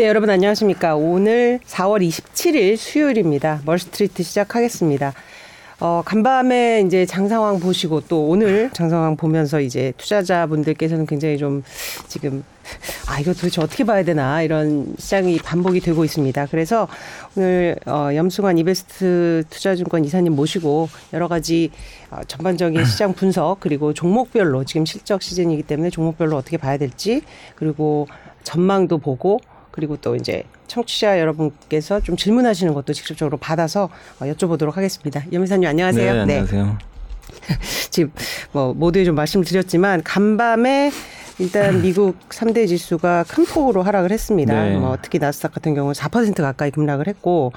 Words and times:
네, 0.00 0.06
여러분 0.06 0.30
안녕하십니까. 0.30 0.96
오늘 0.96 1.60
4월 1.66 2.00
27일 2.00 2.78
수요일입니다. 2.78 3.60
멀스트리트 3.66 4.22
시작하겠습니다. 4.22 5.12
어, 5.78 6.00
간밤에 6.06 6.82
이제 6.86 7.04
장 7.04 7.28
상황 7.28 7.60
보시고 7.60 8.00
또 8.08 8.26
오늘 8.26 8.70
장 8.72 8.88
상황 8.88 9.18
보면서 9.18 9.60
이제 9.60 9.92
투자자분들께서는 9.98 11.04
굉장히 11.04 11.36
좀 11.36 11.62
지금 12.08 12.42
아, 13.10 13.20
이거 13.20 13.34
도대체 13.34 13.60
어떻게 13.60 13.84
봐야 13.84 14.02
되나 14.02 14.40
이런 14.40 14.94
시장이 14.98 15.36
반복이 15.36 15.80
되고 15.80 16.02
있습니다. 16.02 16.46
그래서 16.46 16.88
오늘 17.36 17.76
어, 17.84 18.08
염승환 18.14 18.56
이베스트 18.56 19.44
투자증권 19.50 20.06
이사님 20.06 20.34
모시고 20.34 20.88
여러 21.12 21.28
가지 21.28 21.72
어, 22.10 22.20
전반적인 22.26 22.86
시장 22.86 23.12
분석 23.12 23.60
그리고 23.60 23.92
종목별로 23.92 24.64
지금 24.64 24.86
실적 24.86 25.20
시즌이기 25.20 25.62
때문에 25.64 25.90
종목별로 25.90 26.38
어떻게 26.38 26.56
봐야 26.56 26.78
될지 26.78 27.20
그리고 27.54 28.08
전망도 28.44 28.96
보고 28.96 29.40
그리고 29.70 29.96
또 29.96 30.16
이제 30.16 30.44
청취자 30.66 31.20
여러분께서 31.20 32.00
좀 32.00 32.16
질문하시는 32.16 32.72
것도 32.74 32.92
직접적으로 32.92 33.36
받아서 33.36 33.88
어, 34.20 34.24
여쭤보도록 34.24 34.74
하겠습니다. 34.74 35.24
염이사님 35.32 35.68
안녕하세요. 35.68 36.12
네, 36.12 36.20
안녕하세요. 36.20 36.64
네. 36.64 36.90
지금 37.90 38.12
뭐 38.52 38.74
모두에 38.74 39.04
좀 39.04 39.14
말씀드렸지만 39.14 40.02
간밤에 40.02 40.90
일단 41.40 41.80
미국 41.82 42.16
3대 42.28 42.68
지수가 42.68 43.24
큰 43.28 43.44
폭으로 43.44 43.82
하락을 43.82 44.12
했습니다. 44.12 44.64
네. 44.64 44.76
뭐 44.76 44.96
특히 45.00 45.18
나스닥 45.18 45.54
같은 45.54 45.74
경우는 45.74 45.94
4% 45.94 46.36
가까이 46.36 46.70
급락을 46.70 47.08
했고 47.08 47.52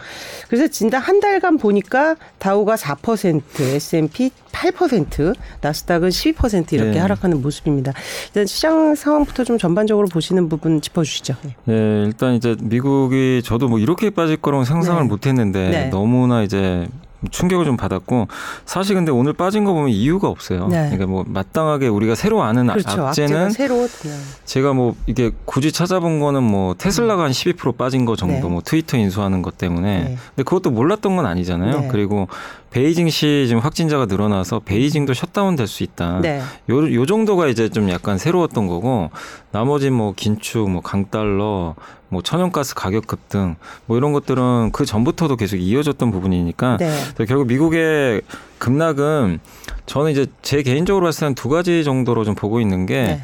그래서 0.48 0.68
진짜 0.68 1.00
한 1.00 1.20
달간 1.20 1.58
보니까 1.58 2.16
다우가 2.40 2.76
4%, 2.76 3.42
S&P 3.60 4.32
8%, 4.52 5.36
나스닥은 5.62 6.10
12% 6.10 6.74
이렇게 6.74 6.92
네. 6.92 7.00
하락하는 7.00 7.42
모습입니다. 7.42 7.94
일단 8.28 8.46
시장 8.46 8.96
상황부터 8.96 9.44
좀 9.44 9.58
전반적으로 9.58 10.08
보시는 10.08 10.50
부분 10.50 10.82
짚어주시죠. 10.82 11.36
네. 11.44 11.56
네, 11.66 12.04
일단 12.06 12.36
이제 12.36 12.56
미국이 12.62 13.42
저도 13.44 13.68
뭐 13.68 13.80
이렇게 13.80 14.10
빠질 14.10 14.38
거라고 14.38 14.64
상상을 14.64 15.02
네. 15.02 15.08
못 15.08 15.28
했는데 15.28 15.70
네. 15.70 15.86
너무나 15.90 16.44
이제 16.44 16.88
충격을 17.32 17.66
좀 17.66 17.78
받았고 17.78 18.28
사실 18.66 18.96
근데 18.96 19.12
오늘 19.12 19.34
빠진 19.34 19.64
거 19.64 19.74
보면 19.74 19.90
이유가 19.90 20.28
없어요. 20.28 20.68
네. 20.68 20.84
그러니까 20.90 21.08
뭐 21.08 21.24
마땅하게 21.28 21.88
우리가 21.88 22.16
새로 22.16 22.44
아는 22.44 22.68
그렇죠. 22.68 23.08
악재는 23.08 23.52
새로 23.52 23.88
그냥 24.02 24.18
제가 24.46 24.74
뭐 24.74 24.96
이게 25.08 25.32
굳이 25.46 25.72
찾아본 25.72 26.20
거는 26.20 26.44
뭐 26.44 26.76
테슬라가 26.78 27.28
한12% 27.30 27.78
빠진 27.78 28.06
거 28.06 28.16
정도 28.16 28.48
네. 28.48 28.54
뭐 28.54 28.62
트위터 28.64 28.98
인수하는 28.98 29.42
것 29.42 29.58
때문에 29.58 30.04
네. 30.04 30.18
근데 30.36 30.44
그것도 30.44 30.72
몰랐던 30.72 31.16
건 31.16 31.26
아니잖아요. 31.26 31.82
네. 31.82 31.88
그리고 31.92 32.28
베이징시 32.72 33.46
지금 33.48 33.62
확진자가 33.62 34.08
늘어나서 34.08 34.60
베이징도 34.60 35.14
셧다운 35.14 35.56
될 35.56 35.68
수 35.68 35.84
있다. 35.84 36.20
네. 36.22 36.42
요, 36.70 36.94
요 36.94 37.06
정도가 37.06 37.48
이제 37.48 37.70
좀 37.70 37.90
약간 37.90 38.18
새로웠던 38.18 38.68
거고 38.68 39.12
나머지 39.52 39.90
뭐 39.90 40.14
긴축, 40.16 40.70
뭐 40.70 40.82
강달러, 40.82 41.76
뭐 42.14 42.22
천연가스 42.22 42.76
가격 42.76 43.08
급등 43.08 43.56
뭐 43.88 43.98
이런 43.98 44.14
것들은 44.14 44.72
그 44.72 44.86
전부터도 44.86 45.36
계속 45.36 45.58
이어졌던 45.58 46.12
부분이니까 46.12 46.78
네. 46.78 46.96
결국 47.28 47.48
미국의 47.48 48.22
급락은 48.60 49.40
저는 49.88 50.12
이제 50.12 50.28
제 50.42 50.62
개인적으로 50.62 51.06
봤을 51.06 51.22
때는 51.22 51.36
두 51.36 51.50
가지 51.50 51.84
정도로 51.84 52.24
좀 52.24 52.36
보고 52.36 52.62
있는 52.62 52.86
게 52.86 53.02
네. 53.02 53.22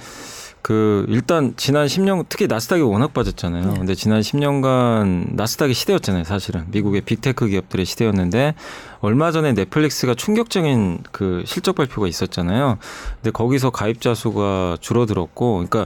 그 0.61 1.05
일단 1.07 1.53
지난 1.55 1.87
10년 1.87 2.25
특히 2.27 2.47
나스닥이 2.47 2.81
워낙 2.81 3.13
빠졌잖아요. 3.13 3.65
네. 3.65 3.77
근데 3.77 3.95
지난 3.95 4.19
10년간 4.21 5.35
나스닥의 5.35 5.73
시대였잖아요, 5.73 6.25
사실은. 6.25 6.65
미국의 6.67 7.01
빅테크 7.01 7.47
기업들의 7.47 7.85
시대였는데 7.85 8.55
얼마 8.99 9.31
전에 9.31 9.53
넷플릭스가 9.53 10.15
충격적인 10.15 11.03
그 11.11 11.43
실적 11.45 11.75
발표가 11.75 12.07
있었잖아요. 12.07 12.77
근데 13.15 13.31
거기서 13.31 13.69
가입자 13.69 14.13
수가 14.13 14.77
줄어들었고 14.81 15.53
그러니까 15.53 15.85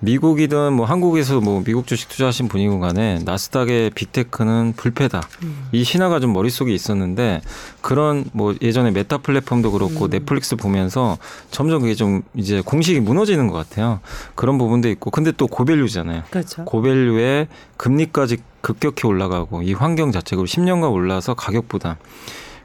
미국이든 0.00 0.72
뭐 0.74 0.86
한국에서 0.86 1.40
뭐 1.40 1.62
미국 1.64 1.86
주식 1.86 2.08
투자하신 2.08 2.48
분이건 2.48 2.80
간에 2.80 3.18
나스닥의 3.24 3.90
빅테크는 3.90 4.74
불패다. 4.76 5.22
음. 5.42 5.68
이 5.72 5.84
신화가 5.84 6.20
좀 6.20 6.32
머릿속에 6.32 6.72
있었는데 6.72 7.40
그런 7.80 8.24
뭐 8.32 8.54
예전에 8.60 8.90
메타 8.90 9.18
플랫폼도 9.18 9.72
그렇고 9.72 10.04
음. 10.06 10.10
넷플릭스 10.10 10.56
보면서 10.56 11.18
점점 11.50 11.80
그게 11.80 11.94
좀 11.94 12.22
이제 12.34 12.60
공식이 12.60 13.00
무너지는 13.00 13.48
것 13.48 13.54
같아요. 13.54 14.00
그런 14.34 14.58
부분도 14.58 14.88
있고 14.90 15.10
근데 15.10 15.32
또 15.32 15.46
고밸류잖아요. 15.46 16.24
그렇죠. 16.30 16.64
고밸류에 16.64 17.48
금리까지 17.76 18.38
급격히 18.60 19.06
올라가고 19.06 19.62
이 19.62 19.72
환경 19.72 20.12
자체가 20.12 20.42
10년간 20.42 20.92
올라서 20.92 21.34
가격 21.34 21.68
부담 21.68 21.94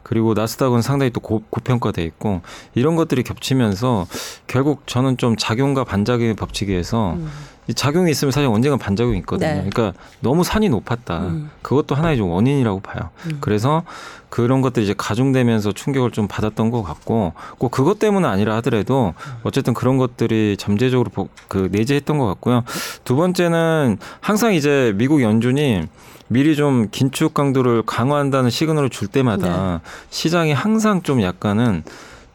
그리고 0.04 0.34
나스닥은 0.34 0.82
상당히 0.82 1.12
또 1.12 1.20
고, 1.20 1.44
고평가돼 1.50 2.04
있고 2.04 2.42
이런 2.76 2.96
것들이 2.96 3.24
겹치면서 3.24 4.08
결국 4.48 4.84
저는 4.88 5.18
좀 5.18 5.36
작용과 5.38 5.84
반작용의 5.84 6.36
법칙에서 6.36 7.14
음. 7.14 7.30
이 7.68 7.74
작용이 7.76 8.10
있으면 8.10 8.32
사실 8.32 8.50
언젠가 8.50 8.76
반작용이 8.78 9.20
있거든요. 9.20 9.48
네. 9.48 9.70
그러니까 9.70 9.94
너무 10.20 10.44
산이 10.44 10.70
높았다. 10.70 11.20
음. 11.20 11.52
그것도 11.62 11.94
하나의 11.94 12.18
좀 12.18 12.30
원인이라고 12.30 12.80
봐요. 12.80 13.10
음. 13.28 13.38
그래서 13.40 13.84
그런 14.30 14.62
것들이 14.62 14.86
이제 14.86 14.96
가중되면서 14.98 15.72
충격을 15.72 16.12
좀 16.12 16.28
받았던 16.28 16.72
것 16.72 16.82
같고 16.82 17.34
꼭 17.60 17.70
그것 17.70 18.00
때문은 18.00 18.28
아니라 18.28 18.56
하더라도 18.58 19.14
어쨌든 19.44 19.74
그런 19.74 19.98
것들이 19.98 20.56
잠재적으로 20.58 21.10
보- 21.12 21.30
그 21.48 21.70
내재했던 21.72 22.18
것 22.18 22.26
같고요. 22.26 22.64
두 23.04 23.16
번째는 23.16 23.98
항상 24.22 24.54
이제 24.54 24.94
미국 24.96 25.22
연준이 25.22 25.84
미리 26.32 26.56
좀 26.56 26.88
긴축 26.90 27.34
강도를 27.34 27.84
강화한다는 27.86 28.50
시그널을 28.50 28.90
줄 28.90 29.10
때마다 29.10 29.82
네. 29.84 29.90
시장이 30.12 30.54
항상 30.54 31.02
좀 31.02 31.22
약간은 31.22 31.84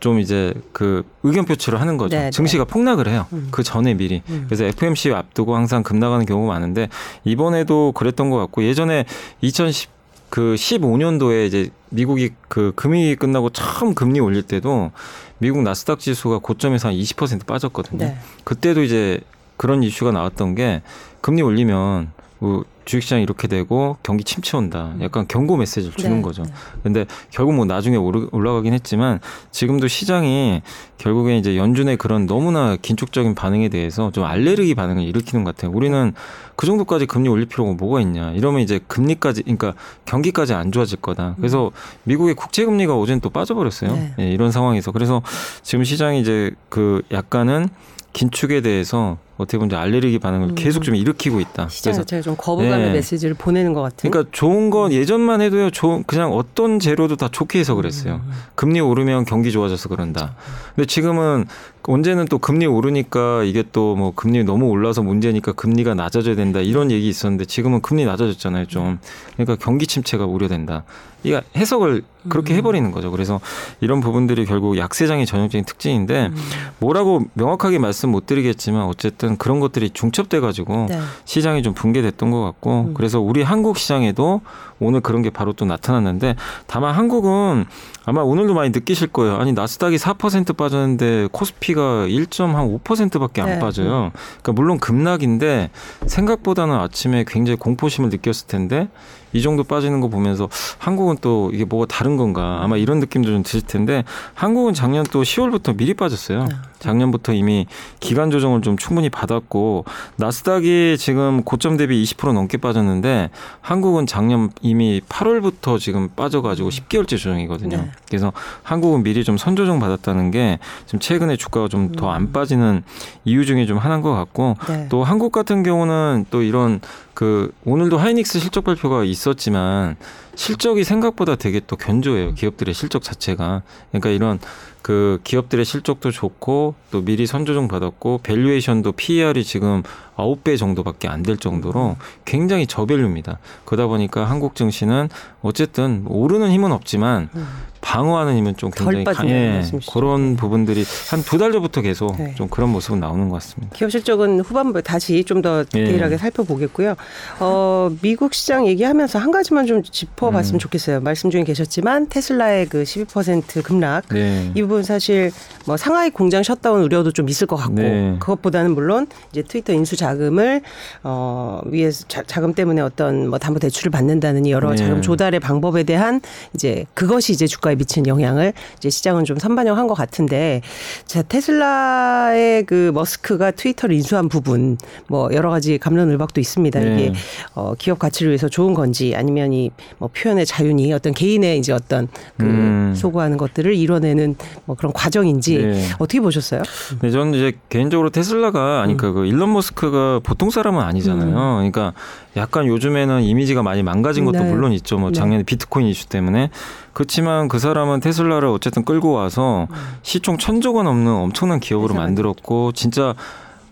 좀 0.01 0.21
이제 0.21 0.53
그 0.73 1.03
의견 1.23 1.47
표출을 1.47 1.81
하는 1.81 1.97
거죠. 1.97 2.15
네, 2.15 2.25
네. 2.25 2.31
증시가 2.31 2.67
폭락을 2.67 3.09
해요. 3.09 3.25
음. 3.33 3.49
그 3.51 3.63
전에 3.63 3.95
미리. 3.95 4.23
음. 4.29 4.45
그래서 4.47 4.65
FMC 4.65 5.13
앞두고 5.13 5.57
항상 5.57 5.83
급 5.83 5.97
나가는 5.97 6.27
경우가 6.27 6.53
많은데 6.53 6.91
이번에도 7.25 7.93
그랬던 7.93 8.29
것 8.29 8.37
같고 8.37 8.65
예전에 8.65 9.07
2010 9.41 9.89
그 10.29 10.57
15년도에 10.59 11.47
이제 11.47 11.71
미국이 11.89 12.31
그 12.49 12.73
금이 12.77 13.17
끝나고 13.17 13.49
처음 13.49 13.95
금리 13.95 14.21
올릴 14.21 14.43
때도 14.43 14.91
미국 15.39 15.63
나스닥 15.63 16.01
지수가 16.01 16.41
고점에서 16.41 16.89
한 16.89 16.95
20% 16.95 17.47
빠졌거든요. 17.47 18.05
네. 18.05 18.19
그때도 18.45 18.83
이제 18.83 19.21
그런 19.57 19.83
이슈가 19.83 20.13
나왔던 20.13 20.55
게 20.55 20.83
금리 21.23 21.41
올리면 21.41 22.13
뭐 22.41 22.65
주식시장 22.87 23.21
이렇게 23.21 23.49
되고 23.49 23.97
경기 24.03 24.23
침체 24.25 24.57
온다. 24.57 24.95
약간 25.03 25.27
경고 25.29 25.57
메시지를 25.57 25.95
주는 25.97 26.17
네. 26.17 26.23
거죠. 26.23 26.45
근데 26.85 27.05
결국 27.31 27.55
뭐 27.55 27.65
나중에 27.65 27.97
오르- 27.97 28.29
올라가긴 28.31 28.73
했지만 28.73 29.19
지금도 29.51 29.89
시장이 29.89 30.63
결국에 30.97 31.37
이제 31.37 31.57
연준의 31.57 31.97
그런 31.99 32.27
너무나 32.27 32.77
긴축적인 32.77 33.35
반응에 33.35 33.69
대해서 33.69 34.13
좀 34.13 34.25
알레르기 34.25 34.77
반응을 34.77 35.03
일으키는 35.03 35.45
것 35.45 35.55
같아요. 35.57 35.73
우리는 35.77 36.15
그 36.55 36.67
정도까지 36.67 37.07
금리 37.07 37.29
올릴 37.29 37.47
필요가 37.47 37.73
뭐가 37.73 38.01
있냐. 38.01 38.31
이러면 38.31 38.61
이제 38.63 38.79
금리까지, 38.87 39.43
그러니까 39.43 39.75
경기까지 40.05 40.55
안 40.55 40.71
좋아질 40.71 40.99
거다. 41.03 41.35
그래서 41.39 41.73
미국의 42.05 42.35
국채금리가 42.37 42.97
어제는 42.97 43.21
또 43.21 43.31
빠져버렸어요. 43.31 43.93
네. 43.93 44.15
예, 44.21 44.31
이런 44.31 44.53
상황에서. 44.53 44.93
그래서 44.93 45.23
지금 45.63 45.85
시장이 45.85 46.21
이제 46.21 46.53
그 46.69 47.03
약간은 47.11 47.69
긴축에 48.13 48.61
대해서 48.63 49.19
어떻게 49.37 49.59
보면 49.59 49.79
알레르기 49.79 50.19
반응을 50.19 50.51
음. 50.51 50.55
계속 50.55 50.83
좀 50.83 50.95
일으키고 50.95 51.41
있다. 51.41 51.69
그래서 51.83 51.93
자체가 51.93 52.23
좀 52.23 52.37
거부감의 52.39 52.87
네. 52.87 52.93
메시지를 52.93 53.35
보내는 53.35 53.75
것 53.75 53.83
같은. 53.83 54.11
그러니까 54.11 54.31
좋은 54.33 54.71
건 54.71 54.93
예전만 54.93 55.41
해도요. 55.41 55.71
좋은 55.71 56.05
그냥 56.07 56.33
어떤 56.33 56.79
재료도 56.79 57.17
다 57.17 57.29
좋게 57.31 57.59
해서 57.59 57.75
그랬어요. 57.75 58.21
음. 58.25 58.33
금리 58.55 58.81
오르면 58.81 59.25
경기 59.25 59.53
좋아져서 59.53 59.89
그런다. 59.89 60.35
근데 60.75 60.87
지금은 60.87 61.47
언제는 61.89 62.25
또 62.27 62.39
금리 62.39 62.67
오르니까 62.67 63.45
이게 63.45 63.63
또 63.73 63.97
뭐 63.97 64.13
금리 64.15 64.45
너무 64.45 64.67
올라서 64.67 65.03
문제니까 65.03 65.53
금리가 65.53 65.95
낮아져야 65.95 66.35
된다 66.35 66.61
이런 66.61 66.91
얘기 66.91 67.09
있었는데 67.09 67.47
지금은 67.47 67.81
금리 67.81 68.05
낮아졌잖아요 68.05 68.67
좀. 68.67 68.99
그러니까 69.35 69.57
경기 69.59 69.87
침체가 69.87 70.27
우려된다. 70.27 70.85
이게 71.23 71.41
해석을 71.57 72.03
그렇게 72.29 72.55
음. 72.55 72.59
해버리는 72.59 72.91
거죠. 72.91 73.11
그래서 73.11 73.41
이런 73.81 74.01
부분들이 74.01 74.45
결국 74.45 74.77
약세장의 74.77 75.27
전형적인 75.27 75.65
특징인데 75.65 76.27
음. 76.27 76.37
뭐라고 76.79 77.25
명확하게 77.35 77.79
말씀 77.79 78.11
못 78.11 78.27
드리겠지만 78.27 78.83
어쨌든 78.83 79.26
그런 79.35 79.59
것들이 79.59 79.91
중첩돼 79.91 80.39
가지고 80.39 80.87
네. 80.89 81.01
시장이 81.25 81.65
좀 81.65 81.75
붕괴됐던 81.75 82.31
것 82.31 82.43
같고 82.43 82.87
음. 82.89 82.95
그래서 82.95 83.21
우리 83.21 83.43
한국 83.43 83.79
시장에도 83.79 84.43
오늘 84.79 85.01
그런 85.01 85.23
게 85.23 85.31
바로 85.31 85.53
또 85.53 85.65
나타났는데 85.65 86.37
다만 86.69 86.95
한국은 86.95 87.65
아마 88.05 88.21
오늘도 88.23 88.55
많이 88.55 88.71
느끼실 88.71 89.09
거예요. 89.09 89.37
아니 89.37 89.53
나스닥이 89.53 89.97
4% 89.97 90.57
빠졌는데 90.57 91.29
코스피가 91.33 92.07
1.5%밖에 92.07 93.43
안 93.43 93.49
네. 93.49 93.59
빠져요. 93.59 94.13
그러니까 94.43 94.53
물론 94.53 94.79
급락인데 94.79 95.71
생각보다는 96.07 96.77
아침에 96.77 97.25
굉장히 97.27 97.57
공포심을 97.57 98.11
느꼈을 98.11 98.47
텐데 98.47 98.89
이 99.37 99.43
정도 99.43 99.63
빠지는 99.65 100.01
거 100.01 100.09
보면서 100.09 100.49
한국은 100.79 101.19
또 101.21 101.51
이게 101.53 101.65
뭐가 101.65 101.87
다른 101.87 102.17
건가 102.17 102.61
아마 102.63 102.77
이런 102.77 102.99
느낌도 103.01 103.29
좀 103.29 103.43
드실 103.43 103.61
텐데 103.63 104.05
한국은 104.35 104.73
작년 104.75 105.05
또 105.11 105.23
10월부터 105.23 105.77
미리 105.77 105.95
빠졌어요. 105.95 106.49
작년부터 106.79 107.33
이미 107.33 107.67
기간 108.01 108.31
조정을 108.31 108.61
좀 108.63 108.77
충분히 108.77 109.09
받았고 109.11 109.85
나스닥이 110.17 110.97
지금 110.99 111.43
고점 111.43 111.77
대비 111.77 112.03
20% 112.05 112.33
넘게 112.33 112.59
빠졌는데 112.59 113.31
한국은 113.61 114.07
작년 114.07 114.51
이미 114.61 115.01
8월부터 115.09 115.79
지금 115.79 116.09
빠져가지고 116.15 116.69
10개월째 116.71 117.09
조정이거든요. 117.11 117.77
네. 117.77 117.91
그래서 118.09 118.33
한국은 118.63 119.03
미리 119.03 119.25
좀 119.25 119.37
선조정 119.37 119.79
받았다는 119.81 120.31
게 120.31 120.59
지금 120.87 121.01
최근에 121.01 121.37
주가가 121.37 121.69
좀 121.69 121.87
더 121.97 122.07
안 122.11 122.33
빠지는 122.33 122.83
이유 123.25 123.45
중에 123.45 123.67
좀 123.67 123.79
하나인 123.79 124.01
것 124.01 124.13
같고 124.15 124.57
네. 124.69 124.87
또 124.89 125.05
한국 125.05 125.33
같은 125.33 125.63
경우는 125.63 126.27
또 126.31 126.43
이런 126.43 126.81
그 127.15 127.53
오늘도 127.65 127.97
하이닉스 127.99 128.39
실적 128.39 128.65
발표가 128.65 129.03
있 129.05 129.15
었지만 129.31 129.97
실적이 130.37 130.85
생각보다 130.85 131.35
되게 131.35 131.61
또 131.67 131.75
견조해요. 131.77 132.35
기업들의 132.35 132.73
실적 132.75 133.03
자체가. 133.03 133.63
그러니까 133.91 134.11
이런 134.11 134.39
그 134.83 135.19
기업들의 135.25 135.65
실적도 135.65 136.13
좋고 136.13 136.77
또 136.93 137.01
미리 137.05 137.27
선조정 137.27 137.67
받았고 137.67 138.21
밸류에이션도 138.23 138.93
PER이 138.93 139.43
지금 139.43 139.83
9배 140.17 140.57
정도밖에 140.59 141.09
안 141.09 141.23
될 141.25 141.37
정도로 141.37 141.97
굉장히 142.25 142.67
저밸류입니다. 142.69 143.39
그러다 143.65 143.89
보니까 143.89 144.25
한국 144.25 144.55
증시는 144.55 145.09
어쨌든 145.43 146.05
오르는 146.07 146.53
힘은 146.53 146.71
없지만 146.71 147.29
음. 147.35 147.47
방어하는 147.81 148.37
힘은 148.37 148.57
좀덜 148.57 148.93
굉장히 148.95 149.05
강해. 149.17 149.53
말씀이시죠. 149.55 149.93
그런 149.93 150.37
부분들이 150.37 150.85
한 151.11 151.23
두 151.23 151.39
달 151.39 151.53
전부터 151.53 151.83
계속 151.83 152.17
네. 152.17 152.35
좀 152.37 152.49
그런 152.49 152.71
모습은 152.71 152.99
나오는 153.01 153.29
것 153.29 153.35
같습니다. 153.37 153.75
기업 153.77 153.91
실적은 153.91 154.41
후반부에 154.41 154.83
다시 154.83 155.23
좀 155.25 155.43
더 155.43 155.65
디테일하게 155.65 156.15
예. 156.15 156.19
살펴보겠고요. 156.19 156.95
어, 157.41 157.91
미국 158.03 158.33
시장 158.35 158.67
얘기하면서 158.67 159.19
한 159.19 159.31
가지만 159.33 159.67
좀 159.67 159.83
짚어 159.83 160.26
봤으면 160.31 160.57
음. 160.57 160.59
좋겠어요. 160.59 161.01
말씀 161.01 161.31
중에 161.31 161.45
계셨지만 161.45 162.09
테슬라의 162.09 162.67
그 162.67 162.83
12% 162.83 163.63
급락 163.63 164.09
네. 164.09 164.51
이 164.55 164.63
부분 164.63 164.83
사실 164.83 165.31
뭐 165.67 165.77
상하이 165.77 166.11
공장 166.11 166.43
셧다운 166.43 166.83
우려도 166.83 167.13
좀 167.13 167.29
있을 167.29 167.47
것 167.47 167.57
같고 167.57 167.75
네. 167.75 168.17
그것보다는 168.21 168.75
물론 168.75 169.07
이제 169.33 169.43
트위터 169.43 169.73
인수 169.73 169.97
자금을 169.97 170.63
어 171.03 171.61
위해서 171.67 172.05
자, 172.09 172.23
자금 172.27 172.55
때문에 172.55 172.81
어떤 172.81 173.29
뭐 173.29 173.39
담보 173.39 173.59
대출을 173.59 173.91
받는다는 173.91 174.49
여러 174.49 174.71
네. 174.71 174.77
자금 174.77 175.03
조달의 175.03 175.41
방법에 175.41 175.83
대한 175.83 176.21
이제 176.55 176.85
그것이 176.95 177.33
이제 177.33 177.47
주가에 177.47 177.75
미치는 177.75 178.07
영향을 178.07 178.53
이제 178.77 178.91
시장은 178.91 179.25
좀 179.25 179.39
선반영한 179.39 179.87
것 179.87 179.95
같은데 179.95 180.63
자 181.07 181.23
테슬라의 181.23 182.65
그 182.65 182.91
머스크가 182.95 183.51
트위터를 183.51 183.97
인수한 183.97 184.29
부분 184.29 184.79
뭐 185.09 185.31
여러 185.33 185.51
가지 185.51 185.79
감론을박도 185.79 186.41
있습니다. 186.41 186.81
네. 186.81 186.95
이게 186.95 187.13
어 187.55 187.75
기업 187.79 187.99
가치를 187.99 188.31
위해서 188.31 188.49
좋은 188.49 188.75
건지 188.75 189.15
아니면 189.17 189.53
이뭐 189.53 190.11
표현의 190.17 190.47
자유니 190.47 190.93
어떤 190.93 191.13
개인의 191.13 191.59
이제 191.59 191.73
어떤 191.73 192.09
그 192.37 192.45
음. 192.45 192.95
소구하는 192.97 193.37
것들을 193.37 193.75
이뤄내는 193.75 194.37
뭐 194.65 194.77
그런 194.77 194.93
과정인지 194.93 195.59
네. 195.59 195.89
어떻게 195.99 196.21
보셨어요? 196.21 196.63
네, 197.03 197.11
저는 197.11 197.35
이제 197.35 197.53
개인적으로 197.69 198.11
테슬라가 198.11 198.83
아니 198.83 198.97
그, 198.97 199.13
그 199.13 199.27
일론 199.27 199.53
머스크가 199.53 200.21
보통 200.23 200.51
사람은 200.51 200.83
아니잖아요. 200.83 201.35
그러니까 201.35 201.93
약간 202.37 202.67
요즘에는 202.67 203.23
이미지가 203.23 203.63
많이 203.63 203.83
망가진 203.83 204.25
것도 204.25 204.39
네. 204.39 204.51
물론 204.51 204.73
있죠. 204.73 204.99
뭐 204.99 205.11
네. 205.11 205.15
작년에 205.15 205.43
비트코인 205.43 205.87
이슈 205.87 206.07
때문에 206.09 206.51
그렇지만 206.93 207.49
그 207.49 207.59
사람은 207.59 208.01
테슬라를 208.01 208.49
어쨌든 208.49 208.85
끌고 208.85 209.13
와서 209.13 209.69
시총 210.03 210.39
천조 210.39 210.73
원 210.73 210.87
넘는 210.87 211.13
엄청난 211.13 211.61
기업으로 211.61 211.95
만들었고 211.95 212.73
진짜 212.73 213.15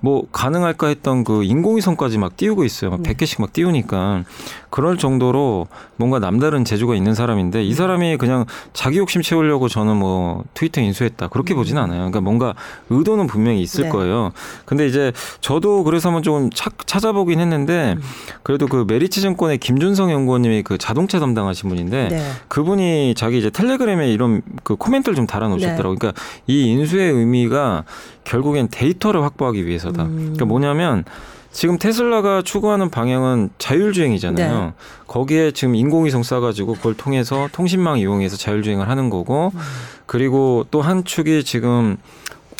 뭐 0.04 0.26
가능할까 0.32 0.88
했던 0.88 1.24
그 1.24 1.44
인공위성까지 1.44 2.18
막 2.18 2.36
띄우고 2.36 2.64
있어요. 2.64 2.90
막 2.90 3.02
100개씩 3.02 3.40
막 3.40 3.54
띄우니까 3.54 4.24
그럴 4.68 4.98
정도로 4.98 5.66
뭔가 5.96 6.18
남다른 6.18 6.62
재주가 6.66 6.94
있는 6.94 7.14
사람인데 7.14 7.64
이 7.64 7.72
사람이 7.72 8.18
그냥 8.18 8.44
자기 8.74 8.98
욕심 8.98 9.22
채우려고 9.22 9.66
저는 9.68 9.96
뭐 9.96 10.44
트위터 10.52 10.82
인수했다 10.82 11.28
그렇게 11.28 11.54
보진 11.54 11.78
않아요. 11.78 11.96
그러니까 12.00 12.20
뭔가 12.20 12.54
의도는 12.90 13.28
분명히 13.28 13.62
있을 13.62 13.84
네. 13.84 13.88
거예요. 13.88 14.32
근데 14.66 14.86
이제 14.86 15.10
저도 15.40 15.84
그래서 15.84 16.10
한번 16.10 16.22
좀 16.22 16.50
차- 16.50 16.68
찾아보긴 16.84 17.40
했는데 17.40 17.96
그래도 18.42 18.66
그 18.66 18.84
메리츠 18.86 19.22
증권의 19.22 19.56
김준성 19.56 20.10
연구원님이 20.10 20.64
그 20.64 20.76
자동차 20.76 21.18
담당하신 21.18 21.70
분인데 21.70 22.08
네. 22.08 22.22
그분이 22.48 23.14
자기 23.16 23.38
이제 23.38 23.48
텔레그램에 23.48 24.12
이런 24.12 24.42
그 24.64 24.76
코멘트를 24.76 25.16
좀 25.16 25.26
달아 25.26 25.48
놓으셨더라고요. 25.48 25.96
그러니까 25.96 26.12
이 26.46 26.66
인수의 26.72 27.10
의미가 27.10 27.84
결국엔 28.24 28.68
데이터를 28.70 29.22
확보하기 29.22 29.66
위해서다. 29.66 30.04
음. 30.04 30.16
그러니까 30.16 30.44
뭐냐면 30.46 31.04
지금 31.52 31.78
테슬라가 31.78 32.42
추구하는 32.42 32.90
방향은 32.90 33.50
자율주행이잖아요. 33.58 34.64
네. 34.64 34.72
거기에 35.06 35.52
지금 35.52 35.76
인공위성 35.76 36.22
쏴가지고 36.22 36.74
그걸 36.74 36.94
통해서 36.94 37.48
통신망 37.52 37.98
이용해서 38.00 38.36
자율주행을 38.36 38.88
하는 38.88 39.08
거고, 39.08 39.52
음. 39.54 39.60
그리고 40.06 40.66
또 40.72 40.80
한 40.80 41.04
축이 41.04 41.44
지금 41.44 41.96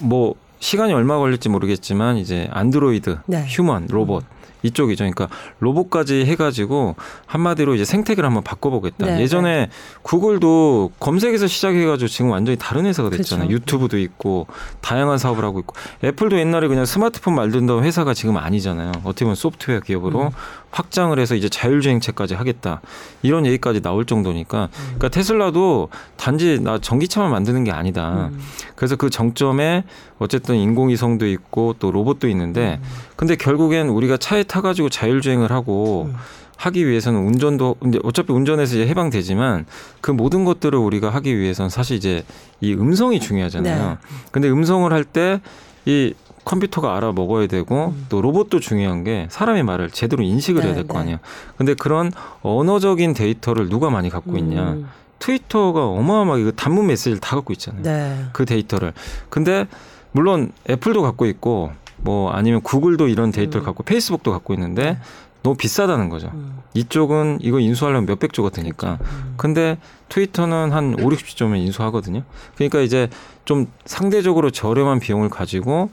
뭐 0.02 0.34
시간이 0.61 0.93
얼마 0.93 1.19
걸릴지 1.19 1.49
모르겠지만 1.49 2.19
이제 2.19 2.49
안드로이드, 2.52 3.19
네. 3.26 3.44
휴먼, 3.49 3.88
로봇 3.90 4.25
이쪽이죠. 4.64 5.05
그러니까 5.05 5.28
로봇까지 5.61 6.25
해가지고 6.26 6.96
한마디로 7.26 7.75
이제 7.75 7.84
생태계를 7.84 8.26
한번 8.26 8.43
바꿔보겠다. 8.43 9.06
네, 9.06 9.20
예전에 9.20 9.69
구글도 10.02 10.93
검색에서 10.99 11.46
시작해가지고 11.46 12.08
지금 12.08 12.31
완전히 12.31 12.58
다른 12.58 12.87
회사가 12.87 13.11
됐잖아요. 13.11 13.49
그렇죠. 13.49 13.62
유튜브도 13.62 13.99
있고 13.99 14.46
다양한 14.81 15.19
사업을 15.19 15.44
하고 15.44 15.61
있고 15.61 15.75
애플도 16.02 16.38
옛날에 16.38 16.66
그냥 16.66 16.87
스마트폰 16.87 17.34
만든다는 17.34 17.84
회사가 17.84 18.14
지금 18.14 18.37
아니잖아요. 18.37 18.90
어떻게 19.05 19.25
보면 19.25 19.37
소프트웨어 19.37 19.81
기업으로 19.81 20.25
음. 20.25 20.31
확장을 20.75 21.17
해서 21.19 21.37
이제 21.37 21.49
자율주행차까지 21.49 22.35
하겠다 22.35 22.81
이런 23.23 23.47
얘기까지 23.47 23.81
나올 23.81 24.05
정도니까 24.05 24.65
음. 24.65 24.82
그러니까 24.85 25.09
테슬라도 25.09 25.88
단지 26.17 26.59
나 26.61 26.79
전기차만 26.79 27.31
만드는 27.31 27.62
게 27.62 27.71
아니다. 27.71 28.31
음. 28.32 28.41
그래서 28.75 28.97
그 28.97 29.09
정점에 29.09 29.85
어쨌든 30.19 30.56
인공위성도 30.56 31.29
있고 31.29 31.76
또 31.79 31.93
로봇도 31.93 32.29
있는데 32.29 32.81
음. 32.82 32.88
근데 33.15 33.37
결국엔 33.37 33.88
우리가 33.88 34.17
차에 34.17 34.43
타가지고 34.43 34.88
자율주행을 34.88 35.53
하고 35.53 36.09
음. 36.09 36.17
하기 36.56 36.87
위해서는 36.88 37.21
운전도 37.21 37.76
근데 37.81 37.99
어차피 38.03 38.32
운전에서 38.32 38.76
이제 38.76 38.87
해방되지만 38.88 39.67
그 40.00 40.11
모든 40.11 40.44
것들을 40.44 40.76
우리가 40.76 41.11
하기 41.11 41.38
위해서는 41.38 41.69
사실 41.69 41.97
이제 41.97 42.25
이 42.61 42.73
음성이 42.75 43.21
중요하잖아요. 43.21 43.91
네. 43.91 43.97
근데 44.32 44.50
음성을 44.50 44.93
할 44.93 45.05
때 45.05 45.41
이 45.87 46.15
컴퓨터가 46.44 46.96
알아 46.96 47.12
먹어야 47.12 47.46
되고 47.46 47.94
또 48.08 48.20
로봇도 48.20 48.61
중요한 48.61 49.05
게 49.05 49.26
사람의 49.31 49.62
말을 49.62 49.91
제대로 49.91 50.23
인식을 50.23 50.61
네, 50.61 50.67
해야 50.69 50.75
될거 50.75 50.94
네. 50.94 51.00
아니에요. 51.00 51.19
근데 51.56 51.75
그런 51.75 52.12
언어적인 52.43 53.14
데이터를 53.14 53.69
누가 53.69 53.91
많이 53.91 54.11
갖고 54.11 54.37
있냐? 54.37 54.73
음. 54.73 54.88
트위터가 55.19 55.87
어마어마하게 55.87 56.44
그 56.44 56.55
단문 56.55 56.87
메시지를 56.88 57.19
다 57.19 57.37
갖고 57.37 57.52
있잖아요. 57.55 57.82
네. 57.82 58.26
그 58.32 58.44
데이터를. 58.44 58.93
근데 59.31 59.67
물론 60.12 60.52
애플도 60.69 61.02
갖고 61.02 61.26
있고 61.26 61.73
뭐 61.96 62.31
아니면 62.31 62.61
구글도 62.61 63.08
이런 63.08 63.31
데이터를 63.31 63.62
음. 63.62 63.64
갖고 63.64 63.82
페이스북도 63.82 64.31
갖고 64.32 64.52
있는데 64.55 64.99
너무 65.43 65.56
비싸다는 65.56 66.08
거죠. 66.08 66.31
음. 66.35 66.58
이쪽은 66.75 67.38
이거 67.40 67.61
인수하려면 67.61 68.06
몇백 68.06 68.32
조가 68.32 68.50
드니까. 68.50 68.99
음. 69.00 69.35
근데 69.37 69.79
트위터는 70.08 70.73
한 70.73 70.94
5, 70.94 71.08
60조면 71.08 71.56
인수하거든요. 71.58 72.23
그러니까 72.56 72.81
이제 72.81 73.08
좀 73.44 73.67
상대적으로 73.85 74.50
저렴한 74.50 75.00
비용을 75.00 75.29
가지고 75.29 75.90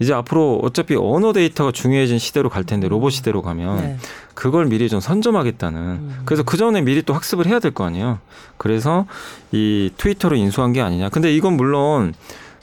이제 0.00 0.12
앞으로 0.14 0.58
어차피 0.62 0.96
언어 0.96 1.32
데이터가 1.32 1.72
중요해진 1.72 2.18
시대로 2.18 2.48
갈 2.48 2.64
텐데 2.64 2.88
로봇 2.88 3.12
시대로 3.12 3.42
가면 3.42 3.76
네. 3.76 3.96
그걸 4.34 4.66
미리 4.66 4.88
좀 4.88 4.98
선점하겠다는 4.98 5.78
음. 5.80 6.22
그래서 6.24 6.42
그 6.42 6.56
전에 6.56 6.80
미리 6.80 7.02
또 7.02 7.12
학습을 7.14 7.46
해야 7.46 7.58
될 7.60 7.70
거 7.72 7.84
아니에요. 7.84 8.18
그래서 8.56 9.06
이 9.52 9.90
트위터를 9.96 10.36
인수한 10.38 10.72
게 10.72 10.80
아니냐. 10.80 11.10
근데 11.10 11.32
이건 11.34 11.52
물론 11.56 12.14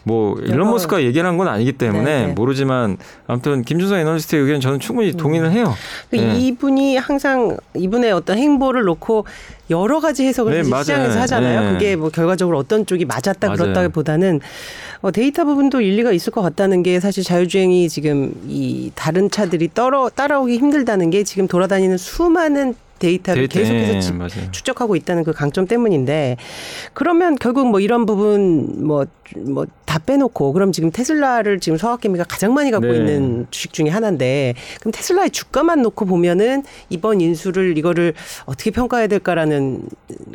뭐 0.08 0.38
일론 0.40 0.70
머스크가 0.72 1.04
얘기를 1.04 1.28
한 1.28 1.38
건 1.38 1.48
아니기 1.48 1.74
때문에 1.74 2.04
네, 2.04 2.28
네. 2.28 2.34
모르지만 2.34 2.98
아무튼 3.28 3.62
김준성 3.62 4.00
애널리스트의 4.00 4.42
의견 4.42 4.60
저는 4.60 4.80
충분히 4.80 5.12
동의는 5.12 5.52
해요. 5.52 5.74
그 6.10 6.16
네. 6.16 6.40
이분이 6.40 6.98
항상 6.98 7.58
이분의 7.76 8.12
어떤 8.12 8.38
행보를 8.40 8.84
놓고 8.84 9.26
여러 9.70 10.00
가지 10.00 10.26
해석을 10.26 10.54
네. 10.54 10.64
시장에서 10.64 11.20
하잖아요. 11.22 11.62
네. 11.62 11.72
그게 11.74 11.96
뭐 11.96 12.10
결과적으로 12.10 12.58
어떤 12.58 12.86
쪽이 12.86 13.06
맞았다 13.06 13.48
맞아요. 13.50 13.58
그렇다기보다는 13.58 14.40
어, 15.02 15.12
데이터 15.12 15.46
부분도 15.46 15.82
일리가 15.82 16.12
있을 16.12 16.32
것 16.32 16.42
같다는 16.42 16.82
게 16.82 17.00
사실 17.00 17.24
자율주행이 17.24 17.88
지금 17.90 18.34
이 18.48 18.92
다른 18.96 19.30
차들이 19.30 19.68
따라 19.68 20.10
따라오기 20.10 20.58
힘들다는 20.58 21.12
게 21.12 21.24
지금 21.24 21.48
돌아다니는 21.48 21.98
수많은 21.98 22.74
데이터를 23.00 23.48
데이터, 23.48 23.60
계속해서 23.60 23.96
예, 23.96 24.00
지- 24.00 24.13
맞아요. 24.13 24.51
축적하고 24.51 24.96
있다는 24.96 25.24
그 25.24 25.32
강점 25.34 25.68
때문인데 25.68 26.38
그러면 26.94 27.36
결국 27.36 27.68
뭐 27.70 27.80
이런 27.80 28.06
부분 28.06 28.86
뭐 28.88 29.06
뭐 29.46 29.66
다 29.88 30.00
빼놓고 30.00 30.51
그럼 30.51 30.74
지금 30.74 30.92
테슬라를 30.92 31.62
지금 31.62 31.77
서학개미가 31.77 32.25
가장 32.25 32.54
많이 32.54 32.72
갖고 32.72 32.88
네. 32.88 32.98
있는 32.98 33.48
주식 33.51 33.72
중에 33.72 33.88
하나인데 33.88 34.54
그럼 34.82 34.92
테슬라의 34.92 35.32
주가만 35.32 35.82
놓고 35.82 36.06
보면은 36.06 36.63
이번 36.89 37.22
인수를 37.22 37.77
이거를 37.77 38.13
어떻게 38.46 38.70
평가해야 38.72 39.08
될까라는 39.08 39.84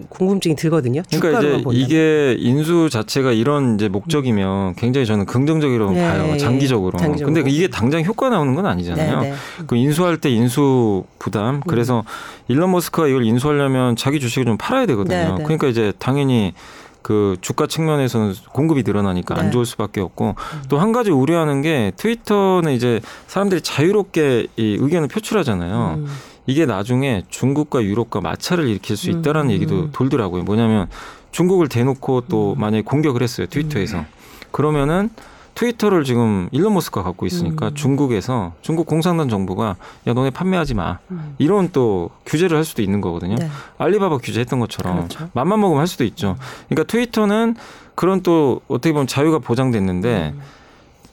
궁금증이 0.09 0.57
들거든요. 0.57 1.03
그러니까 1.11 1.41
이제 1.41 1.51
본다면. 1.63 1.75
이게 1.77 2.35
인수 2.39 2.89
자체가 2.91 3.33
이런 3.33 3.75
이제 3.75 3.89
목적이면 3.89 4.75
굉장히 4.77 5.07
저는 5.07 5.27
긍정적이라고 5.27 5.93
네, 5.93 6.01
봐요. 6.01 6.37
장기적으로. 6.39 6.99
장기적으로. 6.99 7.35
근데 7.35 7.51
이게 7.51 7.69
당장 7.69 8.03
효과 8.05 8.31
나오는 8.31 8.55
건 8.55 8.65
아니잖아요. 8.65 9.21
네, 9.21 9.31
네. 9.31 9.37
그 9.67 9.77
인수할 9.77 10.17
때 10.17 10.31
인수 10.31 11.05
부담. 11.19 11.61
그래서 11.67 12.05
일론 12.53 12.71
머스크가 12.71 13.09
이걸 13.09 13.25
인수하려면 13.25 13.97
자기 13.97 14.21
주식을 14.21 14.45
좀 14.45 14.57
팔아야 14.59 14.87
되거든요. 14.87 15.17
네, 15.17 15.25
네. 15.39 15.43
그러니까 15.43 15.67
이제 15.69 15.93
당연히 15.99 16.53
그 17.01 17.37
주가 17.41 17.67
측면에서는 17.67 18.35
공급이 18.53 18.83
늘어나니까 18.85 19.35
네. 19.35 19.41
안 19.41 19.51
좋을 19.51 19.67
수밖에 19.67 20.01
없고 20.01 20.37
또 20.69 20.79
한 20.79 20.93
가지 20.93 21.11
우려하는 21.11 21.63
게 21.63 21.93
트위터는 21.97 22.73
이제 22.73 23.01
사람들이 23.27 23.61
자유롭게 23.63 24.49
이 24.57 24.77
의견을 24.81 25.09
표출하잖아요. 25.09 25.95
음. 25.99 26.07
이게 26.47 26.67
나중에 26.67 27.23
중국과 27.29 27.83
유럽과 27.85 28.21
마찰을 28.21 28.69
일으킬 28.69 28.97
수 28.97 29.11
있다라는 29.11 29.51
음, 29.51 29.55
얘기도 29.55 29.75
음. 29.77 29.91
돌더라고요. 29.93 30.43
뭐냐면 30.43 30.89
중국을 31.31 31.69
대놓고 31.69 32.23
또 32.29 32.55
만약에 32.57 32.83
공격을 32.83 33.23
했어요. 33.23 33.47
트위터에서. 33.49 33.99
음. 33.99 34.07
그러면은 34.51 35.11
트위터를 35.55 36.05
지금 36.05 36.49
일론 36.51 36.75
머스크가 36.75 37.03
갖고 37.03 37.27
있으니까 37.27 37.69
음. 37.69 37.75
중국에서 37.75 38.53
중국 38.63 38.87
공산당 38.87 39.29
정부가 39.29 39.77
야 40.07 40.13
너네 40.13 40.31
판매하지 40.31 40.75
마. 40.75 40.99
음. 41.11 41.35
이런 41.39 41.71
또 41.73 42.11
규제를 42.27 42.57
할 42.57 42.65
수도 42.65 42.83
있는 42.83 43.01
거거든요. 43.01 43.37
네. 43.37 43.49
알리바바 43.79 44.19
규제했던 44.19 44.61
것처럼 44.61 45.09
그렇죠. 45.09 45.29
맘만 45.35 45.61
먹으면 45.61 45.81
할 45.81 45.87
수도 45.87 46.05
있죠. 46.05 46.37
그러니까 46.69 46.91
트위터는 46.91 47.57
그런 47.95 48.23
또 48.23 48.61
어떻게 48.69 48.93
보면 48.93 49.07
자유가 49.07 49.39
보장됐는데 49.39 50.35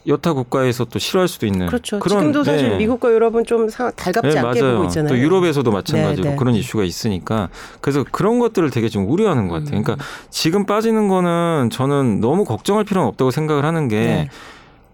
여타 0.08 0.34
국가에서 0.34 0.86
또 0.86 0.98
싫어할 0.98 1.28
수도 1.28 1.46
있는 1.46 1.64
음. 1.64 1.68
그렇죠. 1.68 2.00
그런 2.00 2.20
지금도 2.20 2.44
사실 2.44 2.70
네. 2.70 2.78
미국과 2.78 3.12
유럽은 3.12 3.46
좀 3.46 3.70
사- 3.70 3.92
달갑지 3.92 4.36
네, 4.36 4.40
않게 4.40 4.62
맞아요. 4.62 4.76
보고 4.78 4.88
있잖아요. 4.88 5.10
또 5.10 5.20
유럽에서도 5.20 5.70
마찬가지로 5.72 6.24
네, 6.24 6.30
네. 6.32 6.36
그런 6.38 6.56
이슈가 6.56 6.84
있으니까 6.84 7.50
그래서 7.82 8.06
그런 8.10 8.40
것들을 8.40 8.70
되게 8.70 8.88
좀 8.88 9.10
우려하는 9.10 9.48
것 9.50 9.56
같아요. 9.56 9.78
음. 9.80 9.84
그러니까 9.84 10.04
지금 10.30 10.66
빠지는 10.66 11.10
거는 11.10 11.70
저는 11.72 12.22
너무 12.22 12.46
걱정할 12.46 12.86
필요는 12.86 13.08
없다고 13.10 13.32
생각을 13.32 13.66
하는 13.66 13.88
게 13.90 13.98
네. 14.00 14.30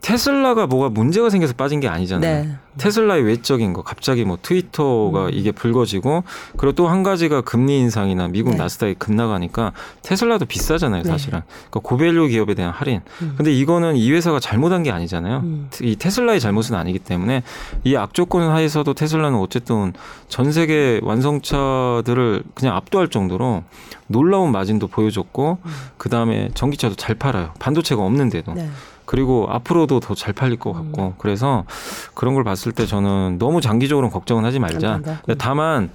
테슬라가 0.01 0.67
뭐가 0.67 0.89
문제가 0.89 1.29
생겨서 1.31 1.53
빠진 1.53 1.79
게 1.79 1.87
아니잖아요. 1.87 2.43
네. 2.43 2.55
테슬라의 2.77 3.23
외적인 3.23 3.73
거 3.73 3.81
갑자기 3.81 4.23
뭐 4.25 4.37
트위터가 4.41 5.25
음. 5.25 5.29
이게 5.33 5.51
불거지고 5.51 6.23
그리고 6.57 6.73
또 6.73 6.85
한 6.85 7.01
가지가 7.03 7.41
금리 7.41 7.79
인상이나 7.79 8.27
미국 8.27 8.51
네. 8.51 8.57
나스닥이 8.57 8.95
급나가니까 8.95 9.71
테슬라도 10.03 10.45
비싸잖아요 10.45 11.03
네. 11.03 11.09
사실은 11.09 11.41
그러니까 11.47 11.79
고밸류 11.79 12.27
기업에 12.27 12.53
대한 12.53 12.71
할인 12.71 13.01
음. 13.21 13.33
근데 13.37 13.51
이거는 13.51 13.95
이 13.95 14.11
회사가 14.11 14.39
잘못한 14.39 14.83
게 14.83 14.91
아니잖아요 14.91 15.39
음. 15.39 15.69
이 15.81 15.95
테슬라의 15.95 16.39
잘못은 16.39 16.75
아니기 16.75 16.99
때문에 16.99 17.41
이 17.83 17.95
악조건 17.95 18.49
하에서도 18.49 18.93
테슬라는 18.93 19.39
어쨌든 19.39 19.93
전 20.27 20.51
세계 20.51 20.99
완성차들을 21.01 22.43
그냥 22.53 22.75
압도할 22.75 23.07
정도로 23.07 23.63
놀라운 24.07 24.51
마진도 24.51 24.87
보여줬고 24.87 25.57
음. 25.65 25.71
그 25.97 26.09
다음에 26.09 26.49
전기차도 26.53 26.95
잘 26.95 27.15
팔아요 27.15 27.53
반도체가 27.59 28.01
없는데도 28.03 28.53
네. 28.53 28.69
그리고 29.05 29.47
앞으로도 29.49 29.99
더 29.99 30.15
잘 30.15 30.33
팔릴 30.33 30.57
것 30.57 30.73
같고 30.73 31.01
음. 31.07 31.13
그래서 31.17 31.65
그런 32.13 32.33
걸 32.33 32.43
봤을 32.43 32.71
때 32.71 32.85
저는 32.85 33.37
너무 33.37 33.61
장기적으로 33.61 34.09
걱정은 34.09 34.45
하지 34.45 34.59
말자. 34.59 35.01
다만 35.37 35.89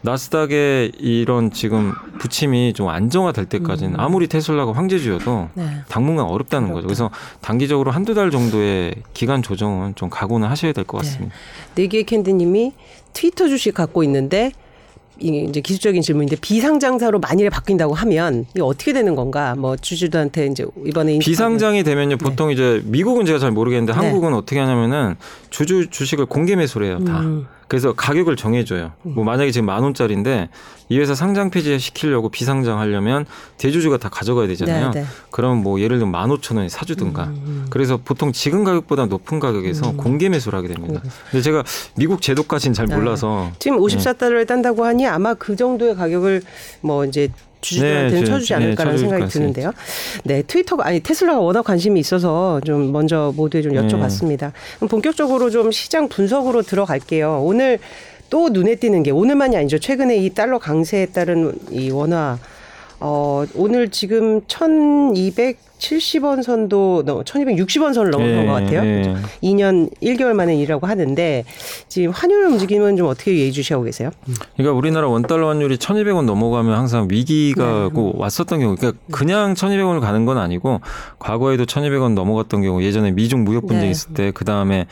나스닥의 0.00 0.92
이런 0.98 1.50
지금 1.50 1.92
부침이 2.20 2.72
좀 2.72 2.88
안정화될 2.88 3.46
때까지는 3.46 3.94
음. 3.94 4.00
아무리 4.00 4.28
테슬라가 4.28 4.72
황제주여도 4.72 5.48
네. 5.54 5.82
당분간 5.88 6.26
어렵다는 6.26 6.72
거죠. 6.72 6.86
그래서 6.86 7.10
단기적으로 7.40 7.90
한두 7.90 8.14
달 8.14 8.30
정도의 8.30 8.94
기간 9.12 9.42
조정은 9.42 9.96
좀 9.96 10.08
각오는 10.08 10.48
하셔야 10.48 10.72
될것 10.72 11.02
네. 11.02 11.06
같습니다. 11.08 11.34
네기의 11.74 12.04
캔디님이 12.04 12.72
트위터 13.12 13.48
주식 13.48 13.74
갖고 13.74 14.04
있는데 14.04 14.52
이제 15.20 15.60
기술적인 15.60 16.02
질문인데 16.02 16.36
비상장사로 16.40 17.18
만일에 17.20 17.50
바뀐다고 17.50 17.94
하면 17.94 18.46
이게 18.50 18.62
어떻게 18.62 18.92
되는 18.92 19.14
건가? 19.14 19.54
뭐 19.56 19.76
주주들한테 19.76 20.46
이제 20.46 20.64
이번에 20.84 21.18
비상장이 21.18 21.82
되면요 21.82 22.16
보통 22.18 22.50
이제 22.50 22.82
미국은 22.84 23.26
제가 23.26 23.38
잘 23.38 23.50
모르겠는데 23.50 23.92
네. 23.92 23.98
한국은 23.98 24.34
어떻게 24.34 24.58
하냐면은 24.58 25.16
주주 25.50 25.90
주식을 25.90 26.26
공개 26.26 26.56
매수를 26.56 26.86
해요 26.86 27.04
다. 27.04 27.20
음. 27.20 27.46
그래서 27.68 27.92
가격을 27.92 28.36
정해줘요. 28.36 28.92
뭐 29.02 29.24
만약에 29.24 29.50
지금 29.50 29.66
만 29.66 29.82
원짜리인데 29.82 30.48
이 30.88 30.98
회사 30.98 31.14
상장 31.14 31.50
폐지 31.50 31.78
시키려고 31.78 32.30
비상장 32.30 32.80
하려면 32.80 33.26
대주주가 33.58 33.98
다 33.98 34.08
가져가야 34.08 34.48
되잖아요. 34.48 34.90
네, 34.90 35.02
네. 35.02 35.06
그러면 35.30 35.62
뭐 35.62 35.78
예를 35.78 35.98
들면 35.98 36.10
만 36.10 36.30
오천 36.30 36.56
원에 36.56 36.70
사주든가. 36.70 37.24
음. 37.24 37.66
그래서 37.68 37.98
보통 38.02 38.32
지금 38.32 38.64
가격보다 38.64 39.04
높은 39.06 39.38
가격에서 39.38 39.90
음. 39.90 39.96
공개 39.98 40.30
매수를 40.30 40.58
하게 40.58 40.68
됩니다. 40.68 41.00
공개. 41.00 41.08
근데 41.30 41.42
제가 41.42 41.62
미국 41.94 42.22
제도까지는 42.22 42.72
잘 42.72 42.86
네. 42.86 42.96
몰라서 42.96 43.52
지금 43.58 43.78
54달러를 43.78 44.46
딴다고 44.46 44.86
하니 44.86 45.06
아마 45.06 45.34
그 45.34 45.54
정도의 45.54 45.94
가격을 45.94 46.42
뭐 46.80 47.04
이제 47.04 47.28
주주들한테는 47.60 48.20
네, 48.20 48.24
저- 48.26 48.32
쳐주지 48.32 48.48
네, 48.52 48.54
않을까라는 48.56 48.96
쳐줄 48.98 49.08
생각이. 49.10 49.32
드는데요. 49.32 49.72
네, 50.24 50.42
트위터가 50.42 50.86
아니 50.86 51.00
테슬라가 51.00 51.40
워낙 51.40 51.62
관심이 51.62 51.98
있어서 52.00 52.60
좀 52.64 52.92
먼저 52.92 53.32
모두에 53.36 53.62
좀 53.62 53.72
네. 53.72 53.80
여쭤봤습니다. 53.80 54.52
그럼 54.76 54.88
본격적으로 54.88 55.50
좀 55.50 55.70
시장 55.70 56.08
분석으로 56.08 56.62
들어갈게요. 56.62 57.42
오늘 57.44 57.78
또 58.30 58.48
눈에 58.50 58.74
띄는 58.74 59.02
게 59.02 59.10
오늘만이 59.10 59.56
아니죠. 59.56 59.78
최근에 59.78 60.16
이 60.18 60.30
달러 60.30 60.58
강세에 60.58 61.06
따른 61.06 61.52
이 61.70 61.90
원화 61.90 62.38
어 63.00 63.44
오늘 63.54 63.90
지금 63.90 64.40
1270원 64.42 66.42
선도 66.42 67.04
넘 67.06 67.22
1260원 67.22 67.94
선을 67.94 68.10
넘어선 68.10 68.36
예, 68.36 68.46
것 68.46 68.52
같아요. 68.52 68.82
예. 68.84 68.96
그죠? 68.98 69.14
2년 69.42 69.88
1개월 70.02 70.32
만에 70.32 70.56
일이라고 70.56 70.84
하는데 70.86 71.44
지금 71.86 72.10
환율 72.10 72.46
움직임은 72.46 72.96
좀 72.96 73.06
어떻게 73.06 73.38
예의주시하고 73.38 73.84
계세요? 73.84 74.10
그러니까 74.56 74.76
우리나라 74.76 75.06
원달러 75.06 75.48
환율이 75.48 75.76
1,200원 75.76 76.24
넘어가면 76.24 76.76
항상 76.76 77.06
위기가 77.08 77.84
네. 77.84 77.88
고 77.94 78.14
왔었던 78.16 78.58
경우. 78.58 78.74
그러니까 78.76 79.00
그냥 79.12 79.54
1,200원을 79.54 80.00
가는 80.00 80.24
건 80.24 80.38
아니고 80.38 80.80
과거에도 81.20 81.66
1,200원 81.66 82.14
넘어갔던 82.14 82.62
경우 82.62 82.82
예전에 82.82 83.12
미중 83.12 83.44
무역 83.44 83.66
분쟁 83.68 83.86
네. 83.86 83.90
있을 83.90 84.14
때 84.14 84.32
그 84.34 84.44
다음에 84.44 84.86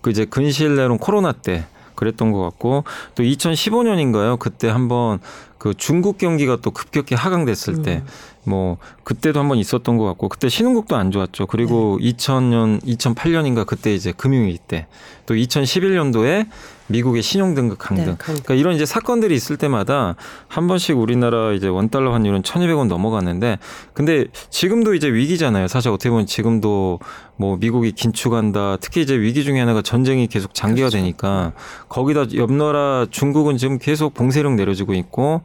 그 0.00 0.08
이제 0.10 0.24
근시일 0.24 0.76
내론 0.76 0.96
코로나 0.96 1.32
때 1.32 1.64
그랬던 1.94 2.32
것 2.32 2.40
같고 2.40 2.84
또 3.14 3.22
2015년인가요? 3.22 4.38
그때 4.38 4.70
한번 4.70 5.18
그 5.60 5.74
중국 5.74 6.16
경기가 6.16 6.56
또 6.62 6.70
급격히 6.70 7.14
하강됐을 7.14 7.82
때 7.82 8.02
뭐 8.44 8.78
그때도 9.04 9.38
한번 9.38 9.58
있었던 9.58 9.98
것 9.98 10.04
같고 10.04 10.28
그때 10.28 10.48
신흥국도 10.48 10.96
안 10.96 11.10
좋았죠. 11.10 11.46
그리고 11.46 11.98
2000년 12.00 12.82
2008년인가 12.84 13.66
그때 13.66 13.94
이제 13.94 14.12
금융위기 14.12 14.58
때 14.58 14.86
또 15.30 15.36
2011년도에 15.36 16.48
미국의 16.88 17.22
신용 17.22 17.54
등급 17.54 17.78
강등. 17.78 18.04
네. 18.04 18.14
그러니까 18.18 18.54
이런 18.54 18.74
이제 18.74 18.84
사건들이 18.84 19.32
있을 19.32 19.56
때마다 19.56 20.16
한 20.48 20.66
번씩 20.66 20.98
우리나라 20.98 21.52
이제 21.52 21.68
원달러 21.68 22.12
환율은 22.12 22.42
1,200원 22.42 22.88
넘어갔는데 22.88 23.60
근데 23.92 24.24
지금도 24.50 24.94
이제 24.94 25.06
위기잖아요. 25.06 25.68
사실 25.68 25.92
어떻게 25.92 26.10
보면 26.10 26.26
지금도 26.26 26.98
뭐 27.36 27.58
미국이 27.58 27.92
긴축한다. 27.92 28.78
특히 28.80 29.02
이제 29.02 29.16
위기 29.16 29.44
중에 29.44 29.60
하나가 29.60 29.82
전쟁이 29.82 30.26
계속 30.26 30.52
장기화 30.52 30.88
그렇죠. 30.88 30.96
되니까 30.96 31.52
거기다 31.88 32.26
옆 32.34 32.50
나라 32.50 33.06
중국은 33.08 33.56
지금 33.56 33.78
계속 33.78 34.14
봉쇄령 34.14 34.56
내려지고 34.56 34.94
있고 34.94 35.42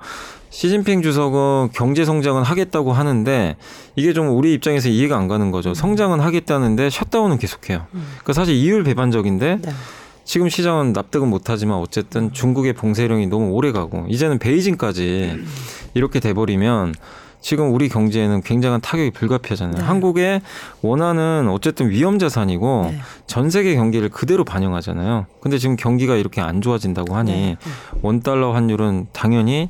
시진핑 0.55 1.01
주석은 1.01 1.71
경제 1.73 2.05
성장은 2.05 2.43
하겠다고 2.43 2.93
하는데 2.93 3.57
이게 3.97 4.13
좀 4.13 4.29
우리 4.29 4.53
입장에서 4.53 4.87
이해가 4.87 5.17
안 5.17 5.27
가는 5.27 5.51
거죠. 5.51 5.73
성장은 5.73 6.21
하겠다는데 6.21 6.89
샷다운은 6.89 7.39
계속해요. 7.39 7.87
그러니까 7.91 8.31
사실 8.31 8.55
이율 8.55 8.85
배반적인데 8.85 9.59
네. 9.61 9.71
지금 10.23 10.47
시장은 10.47 10.93
납득은 10.93 11.27
못하지만 11.27 11.77
어쨌든 11.79 12.31
중국의 12.31 12.71
봉쇄령이 12.71 13.27
너무 13.27 13.51
오래 13.51 13.73
가고 13.73 14.05
이제는 14.07 14.39
베이징까지 14.39 15.43
이렇게 15.93 16.21
돼버리면 16.21 16.95
지금 17.41 17.73
우리 17.73 17.89
경제에는 17.89 18.41
굉장한 18.41 18.79
타격이 18.79 19.11
불가피하잖아요. 19.11 19.75
네. 19.75 19.83
한국의 19.83 20.41
원화는 20.81 21.49
어쨌든 21.49 21.89
위험 21.89 22.17
자산이고 22.17 22.91
네. 22.91 22.99
전 23.27 23.49
세계 23.49 23.75
경기를 23.75 24.07
그대로 24.07 24.45
반영하잖아요. 24.45 25.25
근데 25.41 25.57
지금 25.57 25.75
경기가 25.75 26.15
이렇게 26.15 26.39
안 26.39 26.61
좋아진다고 26.61 27.13
하니 27.13 27.31
네. 27.31 27.57
원 28.01 28.21
달러 28.21 28.53
환율은 28.53 29.07
당연히 29.11 29.69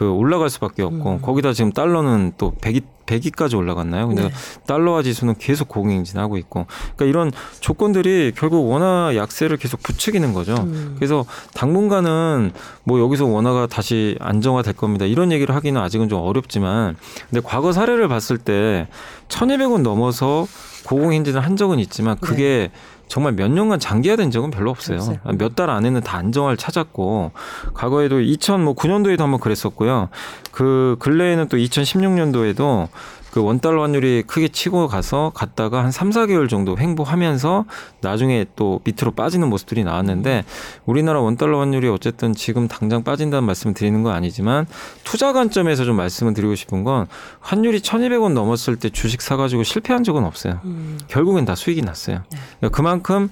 그 0.00 0.10
올라갈 0.10 0.48
수밖에 0.48 0.82
없고 0.82 1.10
음. 1.10 1.20
거기다 1.20 1.52
지금 1.52 1.72
달러는 1.72 2.32
또 2.38 2.54
100이 2.62 2.82
100위까지 3.04 3.54
올라갔나요? 3.54 4.08
근데 4.08 4.22
네. 4.22 4.30
달러화 4.66 5.02
지수는 5.02 5.34
계속 5.36 5.68
고공행진하고 5.68 6.38
있고 6.38 6.64
그러니까 6.96 7.04
이런 7.04 7.30
조건들이 7.60 8.32
결국 8.34 8.70
원화 8.70 9.14
약세를 9.14 9.58
계속 9.58 9.82
부추기는 9.82 10.32
거죠. 10.32 10.54
음. 10.54 10.94
그래서 10.96 11.26
당분간은 11.52 12.52
뭐 12.84 12.98
여기서 12.98 13.26
원화가 13.26 13.66
다시 13.66 14.16
안정화될 14.20 14.72
겁니다. 14.72 15.04
이런 15.04 15.32
얘기를 15.32 15.54
하기는 15.54 15.78
아직은 15.78 16.08
좀 16.08 16.22
어렵지만 16.22 16.96
근데 17.28 17.42
과거 17.46 17.72
사례를 17.72 18.08
봤을 18.08 18.38
때 18.38 18.88
1,200원 19.28 19.82
넘어서 19.82 20.46
고공행진을 20.86 21.42
한 21.42 21.58
적은 21.58 21.78
있지만 21.78 22.16
그게 22.20 22.70
정말 23.10 23.32
몇 23.32 23.50
년간 23.50 23.80
장기화된 23.80 24.30
적은 24.30 24.50
별로 24.52 24.70
없어요. 24.70 24.98
없어요. 24.98 25.18
몇 25.36 25.56
달 25.56 25.68
안에는 25.68 26.00
다 26.02 26.16
안정화를 26.18 26.56
찾았고 26.56 27.32
과거에도 27.74 28.20
2009년도에도 28.20 29.18
한번 29.18 29.40
그랬었고요. 29.40 30.08
그 30.52 30.94
근래에는 31.00 31.48
또 31.48 31.56
2016년도에도 31.56 32.86
그 33.30 33.42
원달러 33.42 33.82
환율이 33.82 34.24
크게 34.26 34.48
치고 34.48 34.88
가서 34.88 35.32
갔다가 35.34 35.84
한 35.84 35.90
3, 35.90 36.10
4개월 36.10 36.48
정도 36.48 36.76
횡보하면서 36.76 37.64
나중에 38.00 38.46
또 38.56 38.80
밑으로 38.84 39.12
빠지는 39.12 39.48
모습들이 39.48 39.84
나왔는데 39.84 40.44
우리나라 40.84 41.20
원달러 41.20 41.60
환율이 41.60 41.88
어쨌든 41.88 42.34
지금 42.34 42.68
당장 42.68 43.04
빠진다는 43.04 43.44
말씀을 43.44 43.74
드리는 43.74 44.02
건 44.02 44.14
아니지만 44.14 44.66
투자 45.04 45.32
관점에서 45.32 45.84
좀 45.84 45.96
말씀을 45.96 46.34
드리고 46.34 46.54
싶은 46.54 46.84
건 46.84 47.06
환율이 47.40 47.80
1,200원 47.80 48.32
넘었을 48.32 48.76
때 48.76 48.90
주식 48.90 49.22
사가지고 49.22 49.62
실패한 49.62 50.04
적은 50.04 50.24
없어요. 50.24 50.60
음. 50.64 50.98
결국엔 51.08 51.44
다 51.44 51.54
수익이 51.54 51.82
났어요. 51.82 52.22
그러니까 52.58 52.76
그만큼 52.76 53.30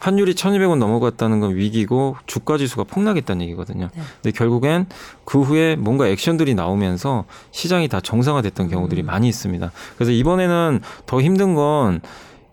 환율이 0.00 0.34
1,200원 0.34 0.78
넘어갔다는 0.78 1.40
건 1.40 1.54
위기고 1.54 2.16
주가 2.26 2.58
지수가 2.58 2.84
폭락했다는 2.84 3.44
얘기거든요. 3.46 3.90
네. 3.94 4.02
근데 4.22 4.36
결국엔 4.36 4.86
그 5.24 5.42
후에 5.42 5.76
뭔가 5.76 6.08
액션들이 6.08 6.54
나오면서 6.54 7.24
시장이 7.52 7.88
다 7.88 8.00
정상화됐던 8.00 8.66
음. 8.66 8.70
경우들이 8.70 9.02
많이 9.02 9.28
있습니다. 9.28 9.70
그래서 9.96 10.10
이번에는 10.10 10.80
더 11.06 11.20
힘든 11.20 11.54
건 11.54 12.00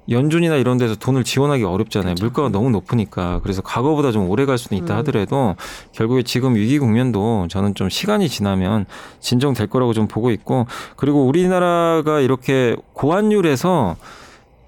연준이나 0.09 0.55
이런 0.55 0.77
데서 0.77 0.95
돈을 0.95 1.23
지원하기 1.23 1.63
어렵잖아요. 1.63 2.15
그렇죠. 2.15 2.23
물가가 2.25 2.49
너무 2.49 2.69
높으니까. 2.69 3.39
그래서 3.43 3.61
과거보다 3.61 4.11
좀 4.11 4.29
오래 4.29 4.45
갈 4.45 4.57
수는 4.57 4.81
있다 4.83 4.93
음. 4.95 4.99
하더라도 4.99 5.55
결국에 5.91 6.23
지금 6.23 6.55
위기 6.55 6.79
국면도 6.79 7.47
저는 7.49 7.75
좀 7.75 7.89
시간이 7.89 8.29
지나면 8.29 8.85
진정될 9.19 9.67
거라고 9.67 9.93
좀 9.93 10.07
보고 10.07 10.31
있고 10.31 10.65
그리고 10.95 11.25
우리나라가 11.25 12.19
이렇게 12.19 12.75
고환율에서 12.93 13.95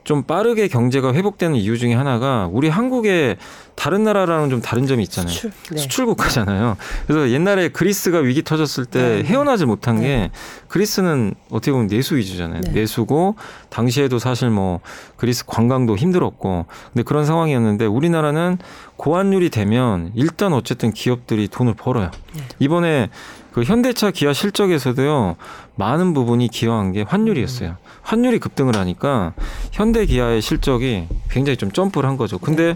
좀 0.10 0.24
빠르게 0.24 0.68
경제가 0.68 1.14
회복되는 1.14 1.56
이유 1.56 1.78
중에 1.78 1.94
하나가 1.94 2.50
우리 2.52 2.68
한국의 2.68 3.38
다른 3.76 4.04
나라랑은 4.04 4.50
좀 4.50 4.60
다른 4.60 4.88
점이 4.88 5.04
있잖아요. 5.04 5.32
수출. 5.32 5.52
네. 5.70 5.78
수출 5.78 6.08
국가잖아요. 6.08 6.78
그래서 7.06 7.30
옛날에 7.30 7.70
그리스가 7.70 8.18
위기 8.18 8.42
터졌을 8.42 8.86
때 8.86 9.22
네. 9.22 9.24
헤어나질 9.24 9.68
못한 9.68 9.98
네. 9.98 10.02
게 10.02 10.32
그리스는 10.68 11.36
어떻게 11.52 11.72
보면 11.72 11.86
내수 11.86 12.16
위주잖아요. 12.16 12.62
네. 12.62 12.72
내수고 12.72 13.36
당시에도 13.70 14.18
사실 14.18 14.50
뭐 14.50 14.80
그리스 15.16 15.46
관광도 15.46 15.96
힘들었고 15.96 16.66
근데 16.92 17.04
그런 17.04 17.24
상황이었는데 17.24 17.86
우리나라는 17.86 18.58
고환율이 18.96 19.52
되면 19.52 20.12
일단 20.16 20.54
어쨌든 20.54 20.92
기업들이 20.92 21.48
돈을 21.48 21.76
벌어요. 21.76 22.10
네. 22.34 22.42
이번에 22.58 23.10
그 23.52 23.62
현대차 23.62 24.10
기아 24.10 24.34
실적에서도요 24.34 25.36
많은 25.76 26.16
부분이 26.16 26.48
기여한 26.48 26.94
게 26.94 27.04
환율이었어요. 27.04 27.78
환율이 28.10 28.40
급등을 28.40 28.76
하니까 28.76 29.34
현대 29.72 30.06
기아의 30.08 30.42
실적이 30.42 31.08
굉장히 31.30 31.58
좀 31.58 31.72
점프를 31.72 32.10
한 32.10 32.18
거죠. 32.18 32.40
근데 32.40 32.76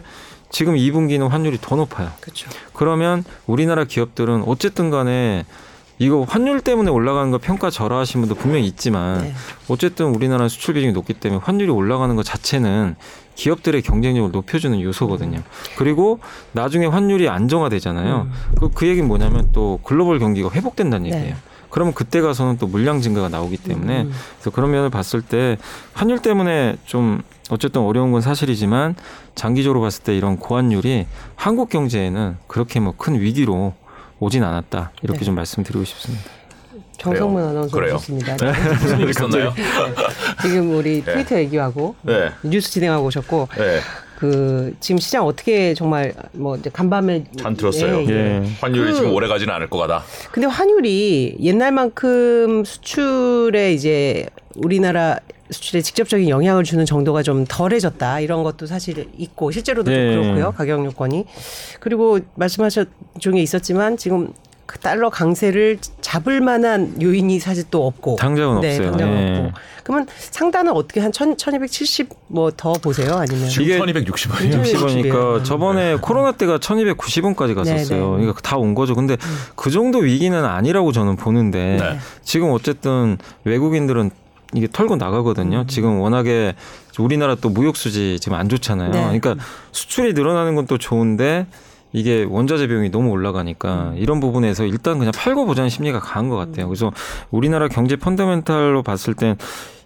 지금 0.52 0.75
2분기는 0.75 1.28
환율이 1.28 1.58
더 1.60 1.75
높아요. 1.75 2.12
그렇죠. 2.22 2.48
그러면 2.74 3.24
우리나라 3.48 3.84
기업들은 3.84 4.44
어쨌든 4.46 4.92
간에 4.92 5.44
이거 5.98 6.24
환율 6.28 6.62
때문에 6.62 6.92
올라가는 6.92 7.32
거 7.32 7.40
평가 7.40 7.72
절하하신 7.72 8.22
분도 8.22 8.36
분명히 8.36 8.68
있지만 8.68 9.22
네. 9.22 9.34
어쨌든 9.70 10.08
우리나라 10.08 10.48
수출 10.48 10.75
비중이 10.75 10.94
높기 10.94 11.13
때문에 11.16 11.42
환율이 11.44 11.72
올라가는 11.72 12.16
것 12.16 12.24
자체는 12.24 12.96
기업들의 13.34 13.82
경쟁력을 13.82 14.30
높여주는 14.32 14.80
요소거든요. 14.80 15.42
그리고 15.78 16.20
나중에 16.52 16.86
환율이 16.86 17.30
안정화되잖아요. 17.30 18.30
그, 18.60 18.70
그 18.70 18.88
얘기는 18.88 19.08
뭐냐면 19.08 19.50
또 19.52 19.80
글로벌 19.84 20.20
경기가 20.20 20.52
회복된다는 20.52 21.10
네. 21.10 21.16
얘기예요. 21.16 21.36
그러면 21.74 21.96
그때 21.96 22.22
가서는 22.22 22.60
또 22.60 22.68
물량 22.68 23.01
증가가 23.01 23.30
나오기 23.30 23.58
때문에 23.58 24.03
음. 24.03 24.13
그래서 24.38 24.51
그런 24.51 24.70
면을 24.70 24.92
봤을 24.92 25.24
때 25.24 25.58
환율 25.94 26.20
때문에 26.20 26.75
좀 26.86 27.24
어쨌든 27.50 27.82
어려운 27.82 28.12
건 28.12 28.22
사실이지만 28.22 28.96
장기적으로 29.34 29.82
봤을 29.82 30.03
때 30.03 30.15
이런 30.15 30.38
고환율이 30.38 31.08
한국 31.36 31.70
경제에는 31.70 32.38
그렇게 32.46 32.80
뭐 32.80 32.94
큰 32.96 33.20
위기로 33.20 33.74
오진 34.20 34.44
않았다 34.44 34.92
이렇게 35.01 35.20
네. 35.22 35.25
좀 35.25 35.34
말씀드리고 35.34 35.84
싶습니다. 35.84 36.24
정성문. 37.00 37.44
아나운서. 37.44 37.75
오셨습니다. 37.75 38.34
무슨 38.80 39.00
일 39.01 39.10
있었나요? 39.10 39.51
네. 39.56 39.63
지금 40.44 40.75
우리 40.77 41.03
네. 41.03 41.12
트위터 41.12 41.38
얘기하고 41.39 41.96
네. 42.03 42.30
뉴스 42.44 42.70
진행하고 42.70 43.08
오셨고 43.08 43.50
네. 43.58 43.80
그 44.24 44.74
지금 44.80 45.00
시장 45.00 45.25
어떻게 45.25 45.74
정말 45.74 46.13
뭐 46.32 46.56
이제 46.56 46.70
간밤에 46.72 47.25
전 47.38 47.58
들었어요. 47.58 48.03
예, 48.03 48.08
예. 48.08 48.13
예. 48.13 48.44
환율이 48.62 48.92
그- 48.92 48.96
지금 48.96 49.13
오래 49.13 49.27
가지는 49.27 49.53
않을 49.53 49.70
거다. 49.70 50.01
근데 50.32 50.48
환율이 50.48 51.39
옛날만큼 51.42 52.63
수출에 52.63 53.74
이제 53.74 54.25
우리나라 54.56 55.18
수출에 55.51 55.82
직접적인 55.82 56.30
영향을 56.30 56.63
주는 56.63 56.86
정도가 56.86 57.22
좀 57.22 57.44
덜해졌다 57.46 58.22
이런 58.22 58.44
것도 58.44 58.65
사실 58.65 59.10
있고 59.18 59.51
실제로도 59.51 59.92
좀 59.92 60.00
네. 60.00 60.15
그렇고요 60.15 60.53
가격 60.56 60.86
요건이 60.86 61.25
그리고 61.82 62.20
말씀하셨 62.36 62.88
중에 63.20 63.42
있었지만 63.42 63.98
지금 63.98 64.32
그 64.65 64.79
달러 64.79 65.10
강세를 65.10 65.77
잡을 66.01 66.41
만한 66.41 67.01
요인이 67.01 67.39
사실 67.39 67.63
또 67.70 67.86
없고 67.86 68.15
당장은 68.15 68.62
네, 68.62 68.70
없어요. 68.72 68.91
당장은 68.91 69.17
예. 69.17 69.39
없고 69.48 69.51
그러면 69.84 70.08
상단은 70.17 70.72
어떻게 70.72 71.01
한 71.01 71.12
천, 71.12 71.36
1270뭐더 71.36 72.82
보세요 72.82 73.15
아니면 73.17 73.50
지금 73.50 73.63
이게 73.65 73.77
1260원이요. 73.79 74.63
60원이니까 74.63 75.38
음. 75.39 75.43
저번에 75.43 75.96
코로나 76.00 76.32
때가 76.32 76.58
1290원까지 76.60 77.53
갔었어요. 77.55 78.12
네, 78.12 78.17
네. 78.17 78.17
그러니까 78.25 78.41
다 78.41 78.58
온 78.58 78.75
거죠. 78.75 78.96
근데 78.96 79.17
그 79.55 79.70
정도 79.72 80.00
위기는 80.00 80.43
아니라고 80.46 80.91
저는 80.93 81.17
보는데 81.17 81.77
네. 81.79 82.00
지금 82.24 82.51
어쨌든 82.51 83.17
외국인들은 83.43 84.10
이게 84.55 84.67
털고 84.72 84.96
나가거든요. 84.96 85.62
음. 85.62 85.67
지금 85.67 86.00
워낙에 86.00 86.53
우리나라 87.00 87.36
또 87.36 87.50
무역 87.50 87.75
수지 87.75 88.20
지금 88.22 88.38
안 88.38 88.48
좋잖아요. 88.48 88.91
네. 88.91 89.01
그러니까 89.20 89.36
수출이 89.72 90.13
늘어나는 90.13 90.55
건 90.55 90.67
또 90.67 90.77
좋은데 90.77 91.46
이게 91.94 92.26
원자재 92.28 92.68
비용이 92.68 92.90
너무 92.90 93.10
올라가니까 93.10 93.91
음. 93.91 93.98
이런 93.98 94.20
부분에서 94.20 94.65
일단 94.65 94.98
그냥 94.98 95.12
팔고 95.15 95.46
보자는 95.46 95.70
심리가 95.70 96.00
강한 96.00 96.30
것 96.30 96.36
같아요. 96.36 96.67
그래서 96.67 96.91
우리나라 97.32 97.67
경제 97.67 97.96
펀더멘탈로 97.96 98.84
봤을 98.84 99.13
땐 99.13 99.38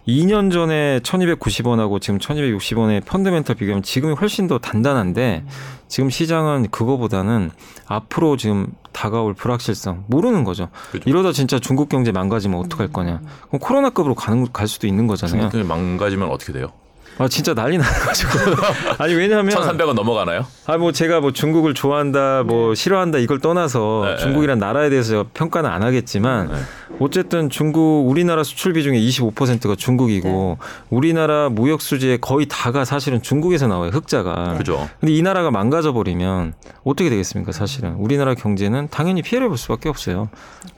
2년 0.08 0.50
전에 0.50 1.00
1290원하고 1.00 2.00
지금 2.00 2.18
1260원의 2.18 3.04
펀더멘탈 3.04 3.56
비교하면 3.56 3.82
지금이 3.82 4.14
훨씬 4.14 4.46
더 4.46 4.58
단단한데 4.58 5.44
지금 5.86 6.08
시장은 6.08 6.68
그거보다는 6.70 7.50
앞으로 7.86 8.38
지금 8.38 8.68
다가올 8.92 9.34
불확실성 9.34 10.04
모르는 10.08 10.44
거죠. 10.44 10.70
그죠. 10.90 11.08
이러다 11.08 11.32
진짜 11.32 11.58
중국 11.58 11.90
경제 11.90 12.10
망가지면 12.10 12.58
어떡할 12.58 12.88
거냐. 12.88 13.20
그럼 13.48 13.60
코로나급으로 13.60 14.14
가는 14.14 14.50
갈 14.50 14.66
수도 14.66 14.86
있는 14.86 15.06
거잖아요. 15.06 15.50
중국이 15.50 15.62
망가지면 15.64 16.30
어떻게 16.30 16.54
돼요? 16.54 16.72
아 17.18 17.26
진짜 17.28 17.52
난리 17.52 17.78
나가지고 17.78 18.30
아니 18.98 19.14
왜냐하면 19.14 19.54
1,300원 19.56 19.94
넘어가나요? 19.94 20.46
아 20.66 20.78
뭐 20.78 20.92
제가 20.92 21.20
뭐 21.20 21.32
중국을 21.32 21.74
좋아한다 21.74 22.44
뭐 22.44 22.74
싫어한다 22.74 23.18
이걸 23.18 23.40
떠나서 23.40 24.02
네, 24.04 24.16
중국이란 24.18 24.58
나라에 24.58 24.90
대해서 24.90 25.08
제가 25.10 25.24
평가는 25.34 25.68
안 25.68 25.82
하겠지만 25.82 26.48
네. 26.48 26.54
어쨌든 27.00 27.50
중국 27.50 28.08
우리나라 28.08 28.44
수출 28.44 28.72
비중의 28.74 29.00
25%가 29.08 29.74
중국이고 29.74 30.58
우리나라 30.90 31.48
무역 31.48 31.80
수지의 31.80 32.18
거의 32.20 32.46
다가 32.48 32.84
사실은 32.84 33.20
중국에서 33.22 33.66
나와요 33.66 33.90
흑자가 33.90 34.54
그죠. 34.58 34.88
근데 35.00 35.12
이 35.14 35.22
나라가 35.22 35.50
망가져 35.50 35.92
버리면 35.92 36.54
어떻게 36.84 37.10
되겠습니까 37.10 37.50
사실은 37.52 37.94
우리나라 37.94 38.34
경제는 38.34 38.88
당연히 38.90 39.22
피해를 39.22 39.48
볼 39.48 39.58
수밖에 39.58 39.88
없어요 39.88 40.28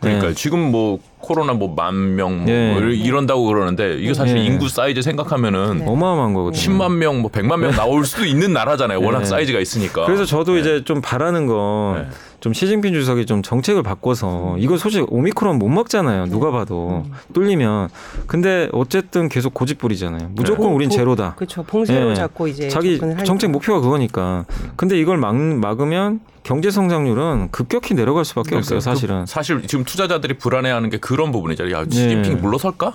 그러니까 0.01 0.29
네. 0.29 0.35
지금 0.35 0.71
뭐 0.71 0.99
코로나 1.21 1.53
뭐 1.53 1.73
만명뭐 1.75 2.45
네. 2.47 2.75
이런다고 2.95 3.45
그러는데 3.47 3.97
이게 3.99 4.15
사실 4.15 4.37
네. 4.37 4.45
인구 4.45 4.69
사이즈 4.69 5.03
생각하면은 5.03 5.87
어마어마한 5.87 6.35
거거든요 6.35 6.61
10만 6.61 6.97
명, 6.97 7.21
뭐 7.21 7.31
100만 7.31 7.59
명 7.61 7.71
나올 7.73 8.05
수도 8.05 8.25
있는 8.25 8.53
나라잖아요. 8.53 9.01
워낙 9.01 9.21
네. 9.21 9.25
사이즈가 9.27 9.61
있으니까. 9.61 10.07
그래서 10.07 10.25
저도 10.25 10.55
네. 10.55 10.61
이제 10.61 10.85
좀 10.85 11.01
바라는 11.01 11.47
건 11.47 12.03
네. 12.03 12.09
좀 12.41 12.55
시진핑 12.55 12.95
주석이 12.95 13.27
좀 13.27 13.43
정책을 13.43 13.83
바꿔서 13.83 14.57
이거 14.59 14.79
솔직히 14.79 15.05
오미크론 15.11 15.59
못 15.59 15.69
먹잖아요. 15.69 16.27
누가 16.27 16.51
봐도 16.51 17.05
뚫리면. 17.35 17.91
근데 18.27 18.69
어쨌든 18.73 19.29
계속 19.29 19.53
고집 19.53 19.79
부리잖아요. 19.79 20.31
무조건 20.33 20.69
네. 20.71 20.75
우린 20.75 20.89
보- 20.89 20.95
제로다. 20.95 21.35
그렇죠 21.37 21.63
봉쇄로 21.63 22.11
예. 22.11 22.15
잡고 22.15 22.49
이제 22.49 22.69
자기. 22.69 22.99
정책 23.25 23.51
목표가 23.51 23.81
그거니까. 23.81 24.47
근데 24.77 24.99
이걸 24.99 25.19
막, 25.19 25.37
막으면 25.37 26.21
경제 26.51 26.69
성장률은 26.73 27.51
급격히 27.53 27.95
내려갈 27.95 28.25
수밖에 28.25 28.57
없어요. 28.57 28.81
사실은. 28.81 29.25
사실 29.25 29.63
지금 29.69 29.85
투자자들이 29.85 30.37
불안해하는 30.37 30.91
게 30.91 30.97
그런 30.97 31.31
부분이잖아요. 31.31 31.73
야, 31.77 31.85
시진핑 31.89 32.23
네. 32.23 32.41
물러설까? 32.41 32.95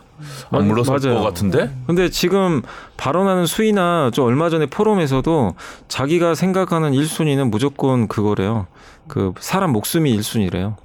맞- 0.50 0.60
안 0.60 0.68
물러설 0.68 1.00
맞아요. 1.02 1.20
것 1.20 1.24
같은데? 1.24 1.74
근데 1.88 2.10
지금 2.10 2.64
발언하는 2.98 3.46
수위나 3.46 4.12
저 4.14 4.24
얼마 4.24 4.50
전에 4.50 4.66
포럼에서도 4.66 5.56
자기가 5.88 6.36
생각하는 6.36 6.92
1순위는 6.92 7.50
무조건 7.50 8.10
그거래요. 8.10 8.68
그 9.08 9.34
사람 9.40 9.72
목숨이 9.72 10.18
1순위래요. 10.18 10.76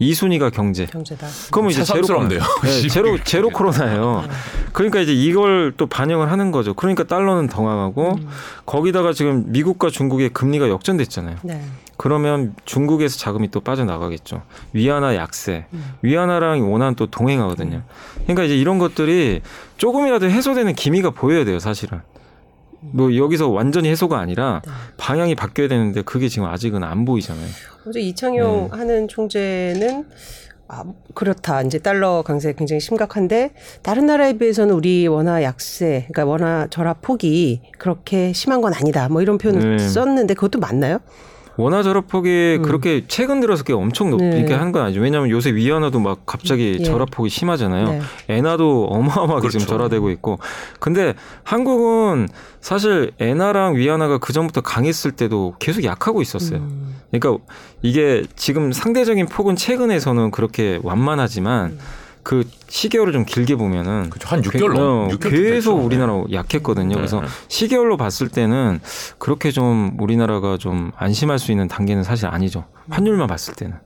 2순위가 0.00 0.52
경제. 0.52 0.86
경제다 0.86 1.26
그러면 1.50 1.70
이제 1.72 1.82
제로 1.82 2.02
코로나. 2.06 2.28
새삼스럽네요. 2.28 2.40
네, 2.82 2.88
제로 2.88 3.24
제로 3.24 3.48
코로나예요. 3.50 4.24
그러니까 4.72 5.00
이제 5.00 5.12
이걸 5.12 5.72
또 5.76 5.86
반영을 5.86 6.30
하는 6.30 6.50
거죠. 6.50 6.74
그러니까 6.74 7.04
달러는 7.04 7.48
더 7.48 7.62
강하고 7.62 8.16
음. 8.16 8.28
거기다가 8.66 9.12
지금 9.12 9.44
미국과 9.48 9.88
중국의 9.90 10.30
금리가 10.30 10.68
역전됐잖아요. 10.68 11.36
네. 11.42 11.62
그러면 11.96 12.54
중국에서 12.66 13.16
자금이 13.16 13.50
또 13.50 13.60
빠져나가겠죠. 13.60 14.42
위안화 14.74 15.16
약세. 15.16 15.64
음. 15.72 15.82
위안화랑 16.02 16.70
원화는 16.70 16.94
또 16.96 17.06
동행하거든요. 17.06 17.82
그러니까 18.24 18.44
이제 18.44 18.54
이런 18.56 18.78
것들이 18.78 19.40
조금이라도 19.78 20.28
해소되는 20.28 20.74
기미가 20.74 21.10
보여야 21.10 21.46
돼요, 21.46 21.58
사실은. 21.58 22.02
뭐 22.80 23.14
여기서 23.16 23.48
완전히 23.48 23.88
해소가 23.88 24.18
아니라 24.18 24.62
네. 24.64 24.72
방향이 24.96 25.34
바뀌어야 25.34 25.68
되는데 25.68 26.02
그게 26.02 26.28
지금 26.28 26.48
아직은 26.48 26.84
안 26.84 27.04
보이잖아요. 27.04 27.46
어제 27.86 28.00
이창용 28.00 28.70
네. 28.70 28.78
하는 28.78 29.08
총재는 29.08 30.06
아, 30.68 30.84
그렇다. 31.14 31.62
이제 31.62 31.78
달러 31.78 32.22
강세 32.22 32.52
굉장히 32.52 32.80
심각한데 32.80 33.52
다른 33.82 34.06
나라에 34.06 34.32
비해서는 34.32 34.74
우리 34.74 35.06
원화 35.06 35.42
약세, 35.42 36.06
그러니까 36.10 36.24
원화 36.24 36.66
절하 36.70 36.94
폭이 36.94 37.62
그렇게 37.78 38.32
심한 38.32 38.60
건 38.60 38.74
아니다. 38.74 39.08
뭐 39.08 39.22
이런 39.22 39.38
표현을 39.38 39.76
네. 39.76 39.88
썼는데 39.88 40.34
그것도 40.34 40.58
맞나요? 40.58 40.98
원화 41.56 41.82
절하폭이 41.82 42.58
그렇게 42.62 43.04
최근 43.08 43.40
들어서 43.40 43.64
게 43.64 43.72
엄청 43.72 44.10
높게 44.10 44.42
네. 44.42 44.54
하는 44.54 44.72
건 44.72 44.82
아니죠. 44.82 45.00
왜냐하면 45.00 45.30
요새 45.30 45.54
위안화도 45.54 46.00
막 46.00 46.26
갑자기 46.26 46.76
예. 46.80 46.84
절하폭이 46.84 47.30
심하잖아요. 47.30 47.88
네. 47.88 48.00
엔화도 48.28 48.86
어마어마하게 48.86 49.40
그렇죠. 49.40 49.58
지금 49.58 49.66
절하되고 49.66 50.10
있고. 50.10 50.38
근데 50.80 51.14
한국은 51.44 52.28
사실 52.60 53.12
엔화랑 53.18 53.76
위안화가 53.76 54.18
그 54.18 54.32
전부터 54.32 54.60
강했을 54.60 55.12
때도 55.12 55.54
계속 55.58 55.84
약하고 55.84 56.20
있었어요. 56.20 56.58
음. 56.58 56.96
그러니까 57.10 57.42
이게 57.82 58.24
지금 58.36 58.72
상대적인 58.72 59.26
폭은 59.26 59.56
최근에서는 59.56 60.30
그렇게 60.32 60.78
완만하지만 60.82 61.78
그 62.26 62.42
시계열을 62.66 63.12
좀 63.12 63.24
길게 63.24 63.54
보면은 63.54 64.10
그렇죠. 64.10 64.28
한 64.28 64.42
6개월 64.42 64.74
어, 64.76 65.06
넘 65.06 65.16
계속 65.16 65.76
우리나라 65.76 66.24
약했거든요. 66.32 66.96
그래서 66.96 67.20
네. 67.20 67.28
시계열로 67.46 67.96
봤을 67.96 68.26
때는 68.28 68.80
그렇게 69.18 69.52
좀 69.52 69.96
우리나라가 70.00 70.56
좀 70.58 70.90
안심할 70.96 71.38
수 71.38 71.52
있는 71.52 71.68
단계는 71.68 72.02
사실 72.02 72.26
아니죠. 72.26 72.64
환율만 72.90 73.28
봤을 73.28 73.54
때는. 73.54 73.76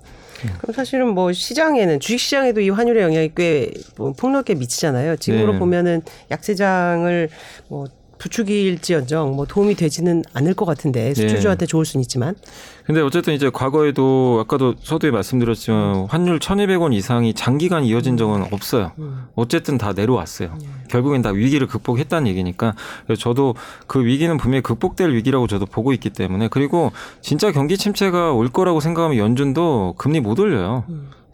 그럼 0.63 0.73
사실은 0.75 1.09
뭐 1.09 1.35
시장에는 1.35 2.01
주식 2.01 2.19
시장에도 2.19 2.63
이 2.63 2.71
환율의 2.71 3.03
영향이 3.03 3.33
꽤 3.35 3.73
뭐 3.99 4.13
폭넓게 4.13 4.55
미치잖아요. 4.55 5.17
지금으로 5.17 5.53
네. 5.53 5.59
보면은 5.59 6.01
약세장을 6.31 7.29
뭐 7.69 7.89
부추길지언정 8.21 9.35
뭐 9.35 9.47
도움이 9.47 9.75
되지는 9.75 10.23
않을 10.35 10.55
것 10.55 10.67
같은데 10.67 11.15
수출주한테 11.15 11.67
좋을 11.67 11.85
수는 11.85 12.03
있지만. 12.03 12.37
근데 12.85 13.01
어쨌든 13.01 13.35
이제 13.35 13.51
과거에도 13.51 14.41
아까도 14.45 14.75
서두에 14.83 15.11
말씀드렸지만 15.11 16.07
환율 16.09 16.39
1,200원 16.39 16.93
이상이 16.93 17.35
장기간 17.35 17.85
이어진 17.85 18.17
적은 18.17 18.47
없어요. 18.53 18.93
어쨌든 19.35 19.79
다 19.79 19.93
내려왔어요. 19.93 20.57
결국엔 20.89 21.23
다 21.23 21.31
위기를 21.31 21.67
극복했다는 21.67 22.29
얘기니까. 22.29 22.75
저도 23.19 23.55
그 23.87 24.05
위기는 24.05 24.37
분명히 24.37 24.63
극복될 24.63 25.13
위기라고 25.13 25.47
저도 25.47 25.67
보고 25.67 25.93
있기 25.93 26.11
때문에 26.11 26.49
그리고 26.49 26.93
진짜 27.23 27.53
경기 27.53 27.77
침체가 27.79 28.33
올 28.33 28.49
거라고 28.49 28.81
생각하면 28.81 29.17
연준도 29.17 29.95
금리 29.97 30.21
못 30.21 30.39
올려요. 30.39 30.85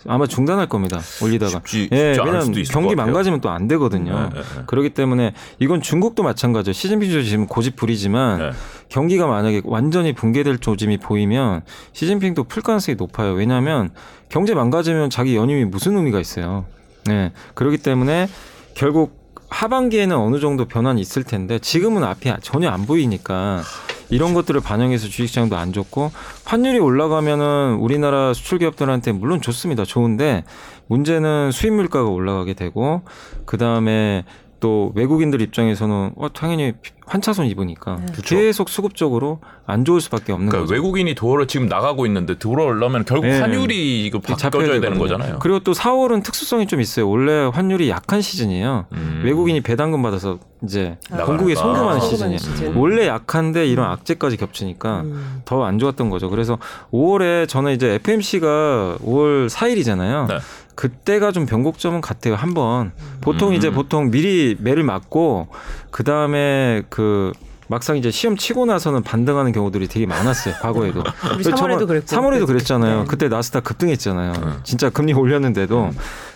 아마 0.08 0.26
중단할 0.26 0.68
겁니다. 0.68 1.00
올리다가. 1.22 1.60
쉽지- 1.64 1.88
예, 1.92 2.14
쉽지 2.14 2.20
왜냐면 2.28 2.52
경기. 2.70 2.94
망가지면 2.94 3.40
또 3.40 3.48
안 3.50 3.68
되거든요. 3.68 4.12
네, 4.32 4.40
네, 4.40 4.40
네. 4.40 4.62
그렇기 4.66 4.90
때문에 4.90 5.32
이건 5.58 5.80
중국도 5.80 6.22
마찬가지예요. 6.22 6.72
시진핑 6.72 7.10
주席지금 7.10 7.46
고집부리지만 7.46 8.38
네. 8.38 8.50
경기가 8.88 9.26
만약에 9.26 9.62
완전히 9.64 10.12
붕괴될 10.12 10.58
조짐이 10.58 10.98
보이면 10.98 11.62
시진핑도 11.92 12.44
풀 12.44 12.62
가능성이 12.62 12.96
높아요. 12.96 13.32
왜냐하면 13.32 13.90
경제 14.28 14.54
망가지면 14.54 15.10
자기 15.10 15.36
연임이 15.36 15.64
무슨 15.64 15.96
의미가 15.96 16.20
있어요. 16.20 16.64
네. 17.06 17.32
그렇기 17.54 17.78
때문에 17.78 18.28
결국 18.74 19.24
하반기에는 19.48 20.16
어느 20.16 20.40
정도 20.40 20.64
변화는 20.66 20.98
있을 21.00 21.22
텐데 21.22 21.58
지금은 21.60 22.02
앞이 22.02 22.32
전혀 22.42 22.68
안 22.68 22.84
보이니까 22.84 23.62
이런 24.10 24.34
것들을 24.34 24.60
반영해서 24.60 25.08
주식시장도 25.08 25.56
안 25.56 25.72
좋고 25.72 26.12
환율이 26.44 26.78
올라가면은 26.78 27.76
우리나라 27.80 28.34
수출 28.34 28.58
기업들한테 28.58 29.12
물론 29.12 29.40
좋습니다. 29.40 29.84
좋은데 29.84 30.44
문제는 30.86 31.50
수입 31.52 31.72
물가가 31.72 32.08
올라가게 32.08 32.54
되고 32.54 33.02
그 33.44 33.58
다음에 33.58 34.24
또 34.58 34.92
외국인들 34.94 35.40
입장에서는 35.42 36.12
어 36.16 36.28
당연히 36.32 36.72
환차손 37.06 37.46
입으니까 37.46 38.00
계속 38.24 38.68
수급적으로 38.68 39.40
안 39.64 39.84
좋을 39.84 40.00
수밖에 40.00 40.32
없는 40.32 40.48
그러니까 40.48 40.64
거죠. 40.66 40.74
외국인이 40.74 41.14
도어를 41.14 41.46
지금 41.46 41.66
나가고 41.68 42.04
있는데 42.06 42.36
들어오려면 42.38 43.04
결국 43.04 43.26
네. 43.26 43.38
환율이 43.38 44.06
이거 44.06 44.18
바꿔줘야 44.18 44.80
되는. 44.80 44.98
거잖아요. 44.98 45.38
그리고 45.40 45.60
또 45.60 45.72
4월은 45.72 46.24
특수성이 46.24 46.66
좀 46.66 46.80
있어요. 46.80 47.08
원래 47.08 47.44
환율이 47.52 47.88
약한 47.90 48.20
시즌이에요. 48.22 48.86
음. 48.92 49.22
외국인이 49.24 49.60
배당금 49.60 50.02
받아서 50.02 50.38
이제 50.64 50.96
나가니까. 51.10 51.26
공국에 51.26 51.54
송금하는 51.54 51.96
아, 51.98 52.00
시즌이에요. 52.00 52.38
시즌. 52.38 52.74
원래 52.76 53.06
약한데 53.06 53.66
이런 53.66 53.88
악재까지 53.90 54.36
겹치니까 54.36 55.02
음. 55.02 55.42
더안 55.44 55.78
좋았던 55.78 56.10
거죠. 56.10 56.28
그래서 56.30 56.58
5월에 56.92 57.48
저는 57.48 57.72
이제 57.72 57.94
FMC가 57.94 58.96
5월 59.04 59.48
4일이잖아요. 59.48 60.28
네. 60.28 60.38
그때가 60.76 61.32
좀 61.32 61.46
변곡점은 61.46 62.00
같아요. 62.00 62.36
한번 62.36 62.92
보통 63.20 63.54
이제 63.54 63.68
음. 63.68 63.74
보통 63.74 64.10
미리 64.10 64.56
매를 64.60 64.84
맞고 64.84 65.48
그 65.90 66.04
다음에 66.04 66.82
그 66.90 67.32
막상 67.68 67.96
이제 67.96 68.10
시험 68.10 68.36
치고 68.36 68.66
나서는 68.66 69.02
반등하는 69.02 69.50
경우들이 69.52 69.88
되게 69.88 70.06
많았어요. 70.06 70.54
과거에도. 70.60 71.00
우리 71.34 71.44
3월에도 71.44 71.86
그랬고 71.88 72.06
3월에도 72.06 72.46
그랬잖아요. 72.46 73.00
네. 73.00 73.04
그때 73.08 73.28
나스닥 73.28 73.64
급등했잖아요. 73.64 74.32
네. 74.32 74.50
진짜 74.62 74.88
금리 74.90 75.12
올렸는데도. 75.12 75.90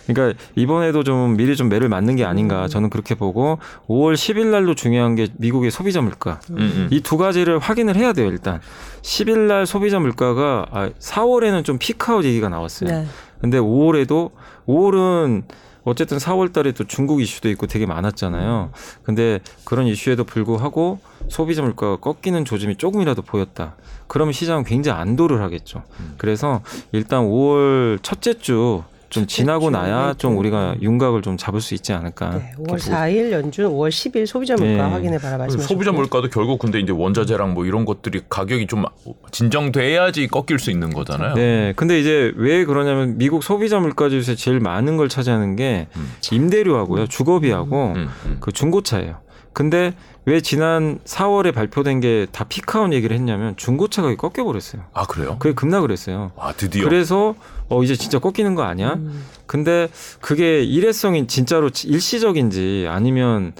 그러니까 0.07 0.37
이번에도 0.55 1.03
좀 1.03 1.37
미리 1.37 1.55
좀 1.55 1.69
매를 1.69 1.87
맞는 1.87 2.17
게 2.17 2.25
아닌가 2.25 2.67
저는 2.67 2.89
그렇게 2.89 3.15
보고 3.15 3.59
5월 3.87 4.15
10일 4.15 4.47
날로 4.47 4.75
중요한 4.75 5.15
게 5.15 5.27
미국의 5.37 5.71
소비자 5.71 6.01
물가. 6.01 6.41
음, 6.49 6.57
음. 6.57 6.87
이두 6.91 7.17
가지를 7.17 7.59
확인을 7.59 7.95
해야 7.95 8.11
돼요, 8.11 8.27
일단. 8.27 8.59
10일 9.03 9.37
날 9.39 9.65
소비자 9.65 9.99
물가가 9.99 10.65
아, 10.71 10.89
4월에는 10.99 11.63
좀 11.63 11.77
피크아웃 11.77 12.25
얘기가 12.25 12.49
나왔어요. 12.49 12.89
네. 12.89 13.07
근데 13.41 13.59
5월에도 13.59 14.31
5월은 14.67 15.43
어쨌든 15.83 16.17
4월 16.17 16.53
달에 16.53 16.73
또 16.73 16.83
중국 16.83 17.21
이슈도 17.21 17.49
있고 17.49 17.65
되게 17.65 17.85
많았잖아요. 17.85 18.71
근데 19.03 19.39
그런 19.65 19.87
이슈에도 19.87 20.23
불구하고 20.23 20.99
소비자 21.27 21.63
물가가 21.63 21.97
꺾이는 21.97 22.45
조짐이 22.45 22.77
조금이라도 22.77 23.23
보였다. 23.23 23.75
그러면 24.07 24.33
시장은 24.33 24.63
굉장히 24.63 25.01
안도를 25.01 25.41
하겠죠. 25.41 25.83
그래서 26.17 26.61
일단 26.91 27.23
5월 27.23 27.97
첫째 28.03 28.35
주 28.35 28.83
좀 29.11 29.27
지나고 29.27 29.65
주, 29.65 29.71
나야 29.71 30.07
네, 30.07 30.13
좀 30.17 30.31
네. 30.31 30.39
우리가 30.39 30.75
윤곽을 30.81 31.21
좀 31.21 31.35
잡을 31.35 31.59
수 31.59 31.73
있지 31.75 31.91
않을까. 31.91 32.29
네, 32.29 32.51
5월 32.57 32.69
이렇게 32.69 32.91
4일 32.91 33.31
연준 33.31 33.69
5월 33.69 33.89
10일 33.89 34.25
소비자 34.25 34.55
물가 34.55 34.87
네. 34.87 34.91
확인해 34.91 35.17
봐라 35.17 35.37
말씀하셨고 35.37 35.73
소비자 35.73 35.91
물가도 35.91 36.29
결국 36.29 36.59
근데 36.59 36.79
이제 36.79 36.93
원자재랑 36.93 37.53
뭐 37.53 37.65
이런 37.65 37.83
것들이 37.83 38.21
가격이 38.29 38.67
좀 38.67 38.85
진정돼야지 39.31 40.27
꺾일 40.27 40.59
수 40.59 40.71
있는 40.71 40.91
거잖아요. 40.91 41.35
네. 41.35 41.73
근데 41.75 41.99
이제 41.99 42.31
왜 42.37 42.63
그러냐면 42.63 43.17
미국 43.17 43.43
소비자 43.43 43.79
물가 43.79 44.07
지수에 44.07 44.35
제일 44.35 44.61
많은 44.61 44.95
걸 44.95 45.09
차지하는 45.09 45.57
게 45.57 45.87
임대료하고요, 46.31 47.07
주거비하고 47.07 47.93
음, 47.95 48.09
음. 48.25 48.37
그 48.39 48.53
중고차예요. 48.53 49.17
근데 49.53 49.93
왜 50.25 50.39
지난 50.39 50.99
4월에 51.05 51.53
발표된 51.53 51.99
게 51.99 52.27
다 52.31 52.43
피크아웃 52.45 52.93
얘기를 52.93 53.15
했냐면 53.15 53.55
중고차 53.57 54.01
가격이 54.01 54.17
꺾여 54.17 54.45
버렸어요. 54.45 54.83
아 54.93 55.05
그래요? 55.05 55.37
그게 55.39 55.53
급락을 55.53 55.91
했어요. 55.91 56.31
아 56.37 56.53
드디어. 56.53 56.83
그래서 56.85 57.35
어 57.69 57.83
이제 57.83 57.95
진짜 57.95 58.19
꺾이는 58.19 58.55
거 58.55 58.63
아니야? 58.63 58.93
음. 58.93 59.25
근데 59.45 59.87
그게 60.21 60.63
일회성인 60.63 61.27
진짜로 61.27 61.69
일시적인지 61.85 62.87
아니면 62.89 63.53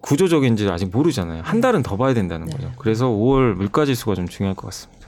구조적인지 0.00 0.68
아직 0.68 0.90
모르잖아요. 0.90 1.42
한 1.44 1.60
달은 1.60 1.82
더 1.82 1.96
봐야 1.96 2.14
된다는 2.14 2.48
거죠. 2.48 2.72
그래서 2.78 3.06
5월 3.06 3.54
물가 3.54 3.84
지수가 3.84 4.14
좀 4.14 4.28
중요할 4.28 4.54
것 4.56 4.66
같습니다. 4.66 5.06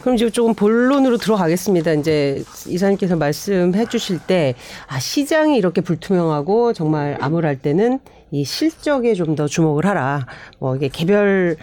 그럼 0.00 0.14
이제 0.16 0.30
조금 0.30 0.54
본론으로 0.54 1.16
들어가겠습니다. 1.18 1.92
이제 1.94 2.44
이사님께서 2.66 3.16
말씀해 3.16 3.86
주실 3.86 4.20
때, 4.20 4.54
아, 4.86 5.00
시장이 5.00 5.56
이렇게 5.56 5.80
불투명하고 5.80 6.72
정말 6.74 7.18
암울할 7.20 7.58
때는 7.60 7.98
이 8.36 8.44
실적에 8.44 9.14
좀 9.14 9.36
더 9.36 9.46
주목을 9.46 9.84
하라. 9.84 10.26
뭐 10.58 10.76
이게 10.76 10.88
개별, 10.88 11.56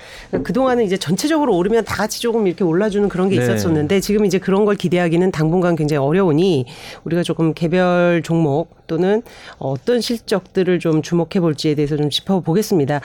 그 0.43 0.53
동안은 0.53 0.83
이제 0.83 0.95
전체적으로 0.95 1.55
오르면 1.57 1.85
다 1.85 1.95
같이 1.95 2.21
조금 2.21 2.45
이렇게 2.45 2.63
올라주는 2.63 3.09
그런 3.09 3.29
게 3.29 3.37
네. 3.37 3.43
있었었는데 3.43 3.99
지금 3.99 4.25
이제 4.25 4.37
그런 4.37 4.65
걸 4.65 4.75
기대하기는 4.75 5.31
당분간 5.31 5.75
굉장히 5.75 6.05
어려우니 6.05 6.65
우리가 7.03 7.23
조금 7.23 7.55
개별 7.55 8.21
종목 8.23 8.85
또는 8.85 9.23
어떤 9.57 10.01
실적들을 10.01 10.77
좀 10.79 11.01
주목해 11.01 11.39
볼지에 11.39 11.73
대해서 11.73 11.97
좀 11.97 12.11
짚어보겠습니다. 12.11 13.01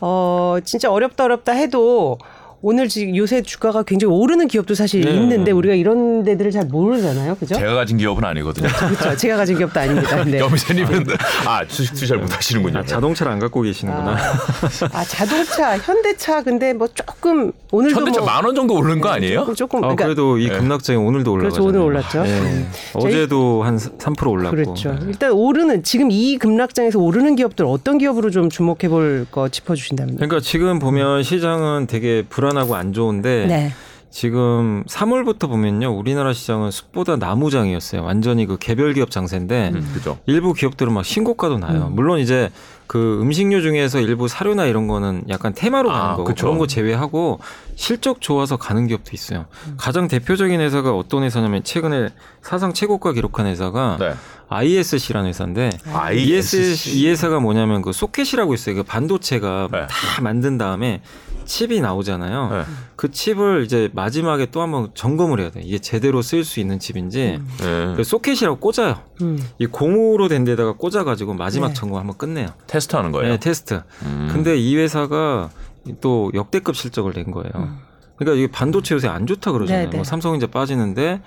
어, 0.00 0.56
진짜 0.64 0.90
어렵다 0.90 1.24
어렵다 1.24 1.52
해도 1.52 2.18
오늘 2.60 2.88
지금 2.88 3.14
요새 3.16 3.40
주가가 3.42 3.84
굉장히 3.84 4.12
오르는 4.14 4.48
기업도 4.48 4.74
사실 4.74 5.02
네. 5.02 5.12
있는데 5.14 5.52
우리가 5.52 5.74
이런 5.74 6.24
데들을 6.24 6.50
잘 6.50 6.64
모르잖아요. 6.66 7.36
그죠? 7.36 7.54
제가 7.54 7.74
가진 7.74 7.98
기업은 7.98 8.24
아니거든요. 8.24 8.66
그렇죠. 8.98 9.16
제가 9.16 9.36
가진 9.36 9.56
기업도 9.56 9.78
아닙니다. 9.78 10.22
네. 10.24 10.40
여미사님은 10.40 11.06
아 11.46 11.64
주식 11.66 11.94
투자를 11.94 12.22
못 12.22 12.36
하시는군요. 12.36 12.78
아, 12.80 12.82
자동차를 12.82 13.32
안 13.32 13.38
갖고 13.38 13.62
계시는구나. 13.62 14.16
아, 14.92 15.04
자동차, 15.04 15.78
현대차 15.78 16.42
근데 16.42 16.72
뭐 16.72 16.88
조금 16.88 17.52
오늘도 17.70 17.94
현대차 17.96 18.20
뭐 18.20 18.26
만원 18.28 18.54
정도 18.56 18.74
오른 18.74 19.00
거 19.00 19.08
아니에요? 19.10 19.40
조금, 19.40 19.54
조금 19.54 19.78
아, 19.78 19.80
그러니까 19.82 20.04
그래도 20.06 20.38
이 20.38 20.48
네. 20.48 20.58
급락장이 20.58 20.98
오늘도 20.98 21.30
올라가죠. 21.32 21.62
그렇죠. 21.62 21.68
오늘 21.68 21.80
올랐죠. 21.80 22.22
음. 22.22 22.68
어제도 22.94 23.62
한 23.62 23.76
3% 23.76 24.26
올랐고. 24.28 24.56
그렇죠. 24.56 24.94
네. 24.94 24.98
일단 25.06 25.30
오르는 25.30 25.84
지금 25.84 26.10
이 26.10 26.36
급락장에서 26.38 26.98
오르는 26.98 27.36
기업들 27.36 27.64
어떤 27.66 27.98
기업으로 27.98 28.30
좀 28.30 28.50
주목해 28.50 28.88
볼 28.88 29.26
거 29.30 29.48
짚어 29.48 29.74
주신다면. 29.74 30.16
그러니까 30.16 30.40
지금 30.40 30.78
보면 30.78 31.22
시장은 31.22 31.86
되게 31.86 32.24
불안 32.28 32.47
하고 32.56 32.76
안 32.76 32.92
좋은데 32.92 33.46
네. 33.46 33.72
지금 34.10 34.84
3월부터 34.88 35.48
보면요. 35.48 35.94
우리나라 35.96 36.32
시장은 36.32 36.70
숲보다 36.70 37.16
나무장이었어요. 37.16 38.02
완전히 38.02 38.46
그 38.46 38.56
개별 38.58 38.94
기업 38.94 39.10
장세인데 39.10 39.72
음, 39.74 39.90
그죠. 39.92 40.18
일부 40.26 40.54
기업들은 40.54 40.92
막 40.92 41.04
신고가도 41.04 41.58
나요. 41.58 41.90
물론 41.92 42.18
이제 42.18 42.50
그 42.86 43.18
음식료 43.20 43.60
중에서 43.60 44.00
일부 44.00 44.26
사료나 44.26 44.64
이런 44.64 44.88
거는 44.88 45.24
약간 45.28 45.52
테마로 45.54 45.90
가는 45.90 46.02
아, 46.02 46.10
거고 46.12 46.24
그쵸. 46.24 46.46
그런 46.46 46.58
거 46.58 46.66
제외하고 46.66 47.38
실적 47.78 48.20
좋아서 48.20 48.56
가는 48.56 48.88
기업도 48.88 49.12
있어요. 49.14 49.46
가장 49.76 50.08
대표적인 50.08 50.60
회사가 50.60 50.96
어떤 50.96 51.22
회사냐면 51.22 51.62
최근에 51.62 52.08
사상 52.42 52.72
최고가 52.72 53.12
기록한 53.12 53.46
회사가 53.46 53.98
네. 54.00 54.14
ISC라는 54.48 55.28
회사인데 55.28 55.70
ISC. 55.92 56.98
이 56.98 57.06
회사가 57.06 57.38
뭐냐면 57.38 57.80
그 57.82 57.92
소켓이라고 57.92 58.52
있어요. 58.52 58.74
그 58.74 58.82
반도체가 58.82 59.68
네. 59.70 59.86
다 59.86 60.20
만든 60.22 60.58
다음에 60.58 61.02
칩이 61.44 61.80
나오잖아요. 61.80 62.50
네. 62.50 62.64
그 62.96 63.12
칩을 63.12 63.62
이제 63.64 63.90
마지막에 63.92 64.46
또 64.50 64.60
한번 64.60 64.90
점검을 64.94 65.38
해야 65.38 65.50
돼. 65.50 65.60
이게 65.62 65.78
제대로 65.78 66.20
쓸 66.20 66.42
수 66.42 66.58
있는 66.58 66.80
칩인지. 66.80 67.40
네. 67.60 67.94
그 67.96 68.02
소켓이라고 68.02 68.58
꽂아요. 68.58 68.98
음. 69.22 69.38
이 69.58 69.66
고무로 69.66 70.26
된 70.26 70.44
데다가 70.44 70.72
꽂아가지고 70.72 71.34
마지막 71.34 71.68
네. 71.68 71.74
점검 71.74 72.00
한번 72.00 72.18
끝내요. 72.18 72.48
테스트하는 72.66 73.12
거예요. 73.12 73.34
네, 73.34 73.38
테스트. 73.38 73.82
음. 74.02 74.28
근데 74.32 74.56
이 74.58 74.76
회사가 74.76 75.50
또 76.00 76.30
역대급 76.34 76.76
실적을 76.76 77.12
낸 77.12 77.30
거예요. 77.30 77.52
그러니까 78.16 78.36
이게 78.38 78.50
반도체 78.50 78.94
요새 78.94 79.08
안 79.08 79.26
좋다 79.26 79.52
그러잖아요. 79.52 79.84
네, 79.84 79.90
네. 79.90 79.96
뭐 79.96 80.04
삼성전자 80.04 80.46
빠지는데 80.50 81.20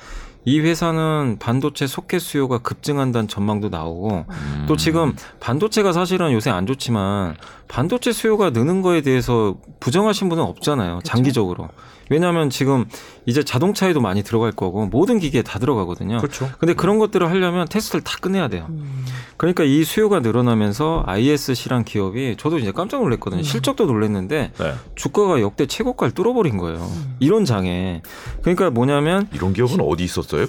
이 0.43 0.59
회사는 0.59 1.37
반도체 1.39 1.87
소켓 1.87 2.19
수요가 2.19 2.57
급증한다는 2.57 3.27
전망도 3.27 3.69
나오고 3.69 4.25
음. 4.27 4.65
또 4.67 4.75
지금 4.75 5.15
반도체가 5.39 5.93
사실은 5.93 6.31
요새 6.33 6.49
안 6.49 6.65
좋지만 6.65 7.35
반도체 7.67 8.11
수요가 8.11 8.49
느는 8.49 8.81
거에 8.81 9.01
대해서 9.01 9.57
부정하신 9.79 10.29
분은 10.29 10.43
없잖아요. 10.43 11.01
장기적으로. 11.03 11.69
왜냐하면 12.11 12.49
지금 12.49 12.85
이제 13.25 13.41
자동차에도 13.41 14.01
많이 14.01 14.21
들어갈 14.21 14.51
거고 14.51 14.85
모든 14.85 15.17
기계에 15.17 15.43
다 15.43 15.59
들어가거든요. 15.59 16.17
그렇죠. 16.17 16.51
근데 16.59 16.73
그런 16.73 16.99
것들을 16.99 17.27
하려면 17.29 17.67
테스트를 17.69 18.03
다 18.03 18.17
끝내야 18.19 18.49
돼요. 18.49 18.67
음. 18.69 19.05
그러니까 19.37 19.63
이 19.63 19.83
수요가 19.85 20.19
늘어나면서 20.19 21.03
ISC란 21.07 21.85
기업이 21.85 22.35
저도 22.37 22.59
이제 22.59 22.73
깜짝 22.73 23.01
놀랐거든요. 23.01 23.43
실적도 23.43 23.85
놀랐는데 23.85 24.51
네. 24.55 24.73
주가가 24.95 25.39
역대 25.39 25.65
최고가를 25.65 26.13
뚫어버린 26.13 26.57
거예요. 26.57 26.85
이런 27.19 27.45
장에. 27.45 28.01
그러니까 28.41 28.69
뭐냐면 28.69 29.29
이런 29.33 29.53
기업은 29.53 29.79
어디 29.79 30.03
있었어요? 30.03 30.47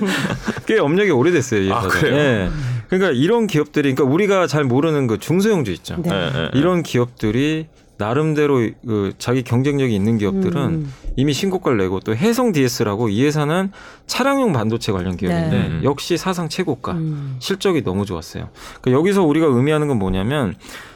꽤 0.66 0.78
업력이 0.78 1.10
오래됐어요. 1.10 1.62
이 1.62 1.72
아. 1.72 1.82
그래요? 1.82 2.16
예. 2.16 2.50
그러니까 2.88 3.10
이런 3.10 3.46
기업들이 3.46 3.94
그러니까 3.94 4.12
우리가 4.12 4.46
잘 4.46 4.64
모르는 4.64 5.06
그 5.08 5.18
중소형주 5.18 5.72
있죠. 5.72 5.96
네. 6.02 6.08
네, 6.08 6.32
네. 6.32 6.50
이런 6.54 6.82
기업들이 6.82 7.66
나름대로 7.98 8.56
그 8.86 9.12
자기 9.18 9.42
경쟁력이 9.42 9.94
있는 9.94 10.18
기업들은 10.18 10.62
음. 10.62 10.92
이미 11.16 11.32
신고가를 11.32 11.78
내고 11.78 12.00
또 12.00 12.14
해성 12.14 12.52
DS라고 12.52 13.08
이 13.08 13.24
회사는 13.24 13.72
차량용 14.06 14.52
반도체 14.52 14.92
관련 14.92 15.16
기업인데 15.16 15.68
네. 15.68 15.80
역시 15.82 16.16
사상 16.16 16.48
최고가 16.48 16.92
음. 16.92 17.36
실적이 17.38 17.82
너무 17.82 18.04
좋았어요. 18.04 18.48
그러니까 18.80 19.00
여기서 19.00 19.22
우리가 19.22 19.46
의미하는 19.46 19.88
건 19.88 19.98
뭐냐면 19.98 20.54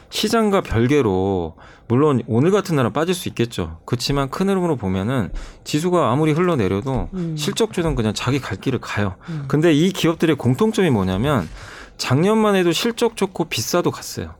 시장과 0.09 0.61
별개로 0.61 1.55
물론 1.87 2.21
오늘 2.27 2.51
같은 2.51 2.75
날은 2.75 2.93
빠질 2.93 3.13
수 3.15 3.27
있겠죠. 3.29 3.79
그렇지만 3.85 4.29
큰 4.29 4.47
흐름으로 4.49 4.75
보면은 4.77 5.29
지수가 5.63 6.11
아무리 6.11 6.31
흘러내려도 6.31 7.09
음. 7.13 7.35
실적 7.37 7.73
주는 7.73 7.95
그냥 7.95 8.13
자기 8.13 8.39
갈 8.39 8.57
길을 8.57 8.79
가요. 8.79 9.15
근데 9.47 9.73
이 9.73 9.91
기업들의 9.91 10.35
공통점이 10.37 10.89
뭐냐면 10.89 11.49
작년만 11.97 12.55
해도 12.55 12.71
실적 12.71 13.17
좋고 13.17 13.45
비싸도 13.45 13.91
갔어요. 13.91 14.35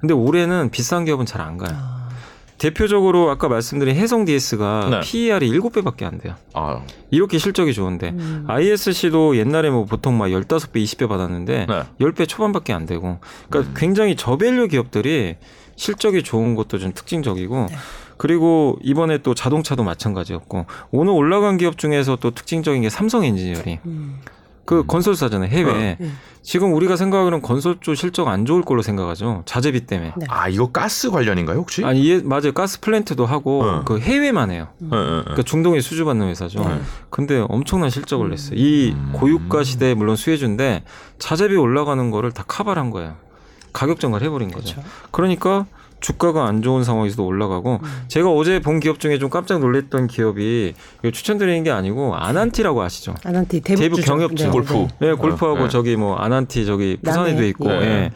근데 0.00 0.14
올해는 0.14 0.70
비싼 0.70 1.04
기업은 1.04 1.24
잘 1.26 1.40
안 1.40 1.56
가요. 1.58 1.76
아. 2.56 2.58
대표적으로 2.58 3.30
아까 3.30 3.48
말씀드린 3.48 3.94
해성 3.96 4.24
DS가 4.24 4.88
네. 4.90 5.00
PER이 5.00 5.50
7배밖에 5.50 6.04
안 6.04 6.18
돼요. 6.18 6.34
아, 6.54 6.82
이렇게 7.10 7.38
실적이 7.38 7.74
좋은데 7.74 8.10
음. 8.10 8.44
ISC도 8.48 9.36
옛날에 9.36 9.70
뭐 9.70 9.84
보통 9.84 10.16
막 10.18 10.28
15배, 10.28 10.82
20배 10.82 11.08
받았는데 11.08 11.66
네. 11.68 11.82
10배 12.00 12.28
초반밖에 12.28 12.72
안 12.72 12.86
되고 12.86 13.18
그러니까 13.48 13.70
음. 13.70 13.74
굉장히 13.76 14.16
저밸류 14.16 14.68
기업들이 14.68 15.36
실적이 15.76 16.22
좋은 16.22 16.54
것도 16.54 16.78
좀 16.78 16.92
특징적이고 16.94 17.66
네. 17.68 17.76
그리고 18.16 18.78
이번에 18.82 19.18
또 19.18 19.34
자동차도 19.34 19.84
마찬가지였고 19.84 20.64
오늘 20.90 21.12
올라간 21.12 21.58
기업 21.58 21.76
중에서 21.76 22.16
또 22.16 22.30
특징적인 22.30 22.82
게 22.82 22.88
삼성 22.88 23.24
엔지니어링 23.24 23.78
음. 23.84 24.20
그 24.66 24.84
건설사잖아요 24.84 25.48
해외 25.48 25.96
네. 25.98 26.10
지금 26.42 26.74
우리가 26.74 26.96
생각하기로는 26.96 27.42
건설주 27.42 27.94
실적 27.94 28.28
안 28.28 28.44
좋을 28.44 28.62
걸로 28.62 28.82
생각하죠 28.82 29.42
자재비 29.46 29.86
때문에 29.86 30.12
네. 30.16 30.26
아 30.28 30.48
이거 30.48 30.70
가스 30.70 31.10
관련인가요 31.10 31.58
혹시? 31.58 31.84
아니 31.84 32.02
이해 32.02 32.20
맞아요 32.22 32.52
가스 32.52 32.80
플랜트도 32.80 33.26
하고 33.26 33.62
어. 33.62 33.84
그 33.84 33.98
해외만 33.98 34.50
해요 34.50 34.68
네, 34.78 34.88
네, 34.90 34.96
네. 34.96 35.20
그러니까 35.22 35.42
중동에 35.42 35.80
수주받는 35.80 36.28
회사죠. 36.28 36.60
네. 36.60 36.80
근데 37.10 37.44
엄청난 37.48 37.90
실적을 37.90 38.30
냈어요. 38.30 38.58
이 38.58 38.92
음. 38.92 39.12
고유가 39.12 39.62
시대에 39.62 39.94
물론 39.94 40.16
수혜주인데 40.16 40.84
자재비 41.18 41.56
올라가는 41.56 42.10
거를 42.10 42.32
다 42.32 42.44
커버를 42.46 42.80
한 42.80 42.90
거예요. 42.90 43.16
가격 43.72 44.00
정가를 44.00 44.26
해버린 44.26 44.50
거죠. 44.50 44.74
그렇죠. 44.74 44.90
그러니까 45.10 45.66
주가가 46.00 46.46
안 46.46 46.62
좋은 46.62 46.84
상황에서도 46.84 47.24
올라가고 47.24 47.80
제가 48.08 48.30
어제 48.30 48.60
본 48.60 48.80
기업 48.80 49.00
중에 49.00 49.18
좀 49.18 49.30
깜짝 49.30 49.60
놀랐던 49.60 50.06
기업이 50.08 50.74
이거 51.00 51.10
추천드리는 51.10 51.62
게 51.64 51.70
아니고 51.70 52.14
아난티라고 52.16 52.82
아시죠? 52.82 53.14
아난티 53.24 53.60
대북, 53.62 53.80
대북 53.80 53.96
주죠. 53.96 54.12
경협주. 54.12 54.44
네, 54.44 54.50
골프. 54.50 54.72
네. 54.74 54.88
네, 55.00 55.12
골프하고 55.14 55.64
네. 55.64 55.68
저기 55.68 55.96
뭐 55.96 56.16
아난티 56.16 56.66
저기 56.66 56.98
부산에도. 57.02 57.44
있고 57.44 57.68
네. 57.68 57.80
예. 57.82 58.10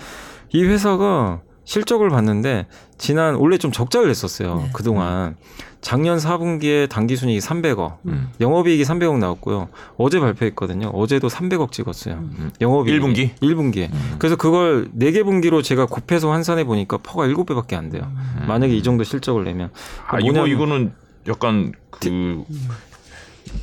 이 0.53 0.65
회사가 0.65 1.41
실적을 1.75 2.11
봤는데 2.11 2.67
지난 2.99 3.37
원래 3.37 3.57
좀 3.57 3.71
적자를 3.71 4.09
냈었어요. 4.09 4.57
네. 4.57 4.71
그동안 4.73 5.37
작년 5.81 6.19
4분기에 6.19 6.89
당기 6.89 7.15
순이익이 7.15 7.39
300억, 7.47 7.99
음. 8.07 8.29
영업이익이 8.41 8.83
300억 8.83 9.19
나왔고요. 9.19 9.69
어제 9.97 10.19
발표했거든요. 10.19 10.89
어제도 10.89 11.29
300억 11.29 11.71
찍었어요. 11.71 12.15
음. 12.17 12.51
영업이익 12.61 13.01
1분기? 13.01 13.31
1분기에. 13.41 13.89
그래서 14.19 14.35
그걸 14.35 14.89
4개 14.99 15.23
분기로 15.25 15.63
제가 15.63 15.87
곱해서 15.87 16.33
환산해 16.33 16.65
보니까 16.65 16.97
PER가 16.99 17.29
7배밖에 17.29 17.75
안 17.75 17.89
돼요. 17.89 18.03
만약에 18.49 18.75
이 18.75 18.83
정도 18.83 19.05
실적을 19.05 19.45
내면 19.45 19.71
아 20.09 20.19
이거 20.19 20.33
뭐냐면- 20.33 20.49
이거는 20.51 20.93
약간 21.29 21.73
그 21.91 22.43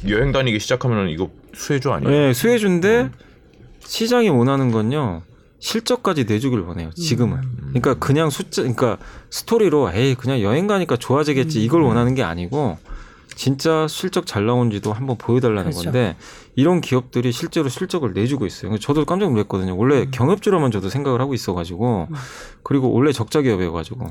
여행 0.07 0.31
다니기 0.31 0.59
시작하면 0.61 1.09
이거 1.09 1.29
수혜주 1.53 1.91
아니에요? 1.91 2.09
네, 2.09 2.33
수혜주인데 2.33 3.09
시장이 3.81 4.29
원하는 4.29 4.71
건요. 4.71 5.23
실적까지 5.59 6.25
내주길 6.25 6.59
원해요. 6.59 6.91
지금은. 6.91 7.41
그러니까 7.69 7.95
그냥 7.95 8.29
숫자, 8.29 8.61
그러니까 8.61 8.97
스토리로 9.29 9.91
에이 9.93 10.15
그냥 10.15 10.41
여행 10.41 10.67
가니까 10.67 10.97
좋아지겠지 10.97 11.63
이걸 11.63 11.81
원하는 11.81 12.15
게 12.15 12.23
아니고 12.23 12.77
진짜 13.35 13.87
실적 13.87 14.25
잘 14.25 14.45
나온지도 14.45 14.93
한번 14.93 15.17
보여달라는 15.17 15.71
그렇죠. 15.71 15.83
건데 15.83 16.15
이런 16.55 16.81
기업들이 16.81 17.31
실제로 17.31 17.69
실적을 17.69 18.13
내주고 18.13 18.45
있어요. 18.45 18.77
저도 18.79 19.05
깜짝 19.05 19.29
놀랐거든요. 19.31 19.77
원래 19.77 20.05
경협주로만 20.09 20.71
저도 20.71 20.89
생각을 20.89 21.21
하고 21.21 21.33
있어가지고 21.33 22.07
그리고 22.63 22.91
원래 22.91 23.11
적자 23.11 23.41
기업이어가지고 23.41 24.07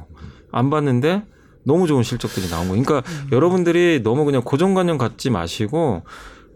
안 0.53 0.71
봤는데 0.71 1.25
너무 1.65 1.89
좋은 1.89 2.05
실적들이 2.05 2.49
나온 2.49 2.69
거예요. 2.69 2.83
그러니까 2.85 3.11
여러분들이 3.33 4.01
너무 4.05 4.25
그냥 4.25 4.43
고정관념 4.43 4.99
갖지 4.99 5.31
마시고 5.31 6.03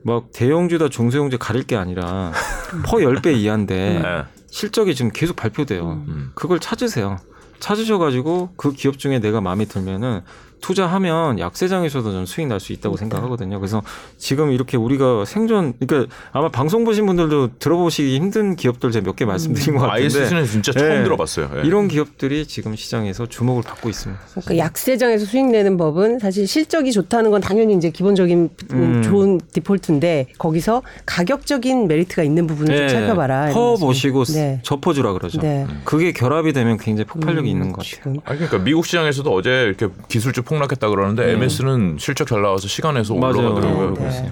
막 0.03 0.29
대형주다 0.33 0.88
중소형주 0.88 1.38
가릴 1.38 1.64
게 1.64 1.76
아니라 1.76 2.33
퍼 2.87 2.98
10배 2.98 3.37
이하인데 3.37 4.00
네. 4.03 4.39
실적이 4.50 4.94
지금 4.94 5.10
계속 5.12 5.36
발표돼요. 5.36 6.04
음. 6.08 6.32
그걸 6.34 6.60
찾으세요. 6.60 7.18
찾으셔가지고 7.60 8.54
그 8.56 8.72
기업 8.72 8.98
중에 8.98 9.18
내가 9.18 9.40
마음에 9.40 9.64
들면은 9.64 10.22
투자하면 10.61 11.38
약세장에서도 11.38 12.12
좀 12.12 12.27
수익 12.27 12.46
날 12.46 12.61
수 12.61 12.73
있다고 12.73 12.96
생각하거든요. 12.96 13.59
그래서 13.59 13.83
지금 14.18 14.51
이렇게 14.53 14.77
우리가 14.77 15.25
생존, 15.25 15.73
그러니까 15.81 16.14
아마 16.33 16.49
방송 16.51 16.85
보신 16.85 17.07
분들도 17.07 17.59
들어보시기 17.59 18.14
힘든 18.16 18.55
기업들 18.57 18.90
제가 18.90 19.05
몇 19.05 19.16
개 19.16 19.25
말씀드린 19.25 19.77
것 19.79 19.87
같은데 19.87 20.05
ISC는 20.05 20.44
진짜 20.46 20.73
처음 20.73 20.88
네. 20.88 21.03
들어봤어요. 21.05 21.51
예. 21.57 21.66
이런 21.66 21.88
기업들이 21.88 22.46
지금 22.46 22.77
시장에서 22.77 23.27
주목을 23.27 23.62
받고 23.62 23.88
있습니다. 23.88 24.20
그러니까 24.31 24.57
약세장에서 24.59 25.25
수익 25.27 25.46
내는 25.46 25.77
법은 25.77 26.18
사실 26.18 26.46
실적이 26.46 26.92
좋다는 26.92 27.31
건 27.31 27.40
당연히 27.40 27.75
이제 27.75 27.90
기본적인 27.90 28.51
음. 28.73 29.03
좋은 29.03 29.40
디폴트인데 29.53 30.27
거기서 30.38 30.83
가격적인 31.07 31.88
메리트가 31.88 32.23
있는 32.23 32.46
부분을 32.46 32.77
좀 32.77 32.88
살펴봐라. 32.88 33.51
퍼. 33.51 33.77
보시고 33.81 34.25
네. 34.25 34.61
접어주라 34.62 35.12
그러죠. 35.14 35.40
네. 35.40 35.66
그게 35.85 36.12
결합이 36.12 36.53
되면 36.53 36.77
굉장히 36.77 37.07
폭발력이 37.07 37.49
음, 37.49 37.53
있는 37.53 37.73
것 37.73 37.79
같아요. 37.79 37.90
지금 38.14 38.16
아 38.25 38.35
그러니까 38.35 38.59
미국 38.59 38.85
시장에서도 38.87 39.33
어제 39.33 39.51
이렇게 39.66 39.88
기술주 40.09 40.42
폭락했다 40.50 40.88
그러는데 40.88 41.32
MS는 41.32 41.96
실적 41.98 42.26
잘 42.26 42.42
나와서 42.42 42.66
시간에서 42.68 43.14
음. 43.14 43.22
올라가더라고요. 43.22 43.90
네. 43.94 44.00
그랬어요. 44.00 44.30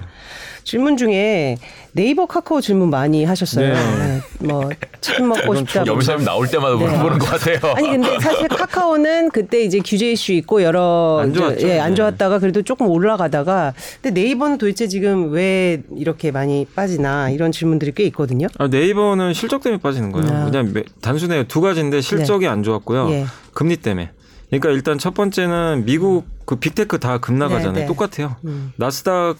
질문 0.65 0.97
중에 0.97 1.57
네이버 1.93 2.27
카카오 2.27 2.61
질문 2.61 2.89
많이 2.91 3.23
하셨어요. 3.25 3.73
네. 3.73 3.79
네. 3.79 4.21
뭐 4.47 4.69
치킨 5.01 5.27
먹고 5.29 5.55
싶다. 5.55 5.83
여비사님 5.87 6.25
나올 6.25 6.47
때마다 6.47 6.75
네. 6.77 6.85
물어보는 6.85 7.17
것 7.17 7.25
같아요. 7.25 7.73
아니 7.75 7.89
근데 7.89 8.19
사실 8.19 8.47
카카오는 8.49 9.29
그때 9.31 9.63
이제 9.63 9.79
규제 9.83 10.11
이슈 10.11 10.33
있고 10.33 10.61
여러 10.61 11.19
안 11.23 11.33
좋았죠. 11.33 11.67
예, 11.67 11.79
안 11.79 11.91
네. 11.91 11.95
좋았다가 11.95 12.37
그래도 12.39 12.61
조금 12.61 12.87
올라가다가 12.87 13.73
근데 14.01 14.21
네이버는 14.21 14.57
도대체 14.59 14.87
지금 14.87 15.31
왜 15.31 15.81
이렇게 15.95 16.29
많이 16.29 16.67
빠지나 16.75 17.31
이런 17.31 17.51
질문들이 17.51 17.93
꽤 17.95 18.03
있거든요. 18.07 18.47
아, 18.59 18.67
네이버는 18.67 19.33
실적 19.33 19.63
때문에 19.63 19.81
빠지는 19.81 20.11
거예요. 20.11 20.27
아. 20.41 20.45
그냥 20.45 20.71
매- 20.73 20.83
단순해요. 21.01 21.45
두 21.45 21.61
가지인데 21.61 22.01
실적이 22.01 22.47
안 22.47 22.61
좋았고요. 22.61 23.09
예. 23.11 23.25
금리 23.53 23.77
때문에. 23.77 24.11
그러니까 24.49 24.69
일단 24.71 24.97
첫 24.97 25.13
번째는 25.13 25.85
미국 25.85 26.25
그 26.45 26.55
빅테크 26.55 26.99
다 26.99 27.19
급락하잖아요. 27.19 27.73
네, 27.73 27.79
네. 27.81 27.85
똑같아요. 27.85 28.35
음. 28.45 28.73
나스닥 28.77 29.37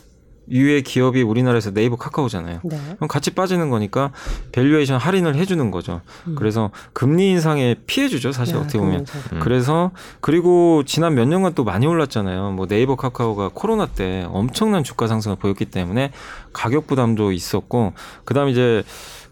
유의 0.51 0.81
기업이 0.81 1.21
우리나라에서 1.21 1.71
네이버 1.71 1.95
카카오잖아요. 1.95 2.61
네. 2.63 2.79
그럼 2.95 3.07
같이 3.07 3.31
빠지는 3.31 3.69
거니까 3.69 4.11
밸류에이션 4.51 4.99
할인을 4.99 5.35
해주는 5.35 5.69
거죠. 5.71 6.01
그래서 6.35 6.71
금리 6.93 7.29
인상에 7.29 7.75
피해주죠. 7.85 8.31
사실 8.31 8.55
네, 8.55 8.61
어떻게 8.61 8.79
보면. 8.79 9.05
음. 9.33 9.39
그래서 9.41 9.91
그리고 10.21 10.83
지난 10.85 11.13
몇 11.13 11.27
년간 11.27 11.53
또 11.53 11.63
많이 11.63 11.85
올랐잖아요. 11.85 12.51
뭐 12.51 12.65
네이버 12.65 12.95
카카오가 12.95 13.51
코로나 13.53 13.85
때 13.85 14.25
엄청난 14.29 14.83
주가 14.83 15.07
상승을 15.07 15.37
보였기 15.37 15.65
때문에 15.65 16.11
가격 16.51 16.87
부담도 16.87 17.31
있었고 17.31 17.93
그다음 18.25 18.49
이제 18.49 18.83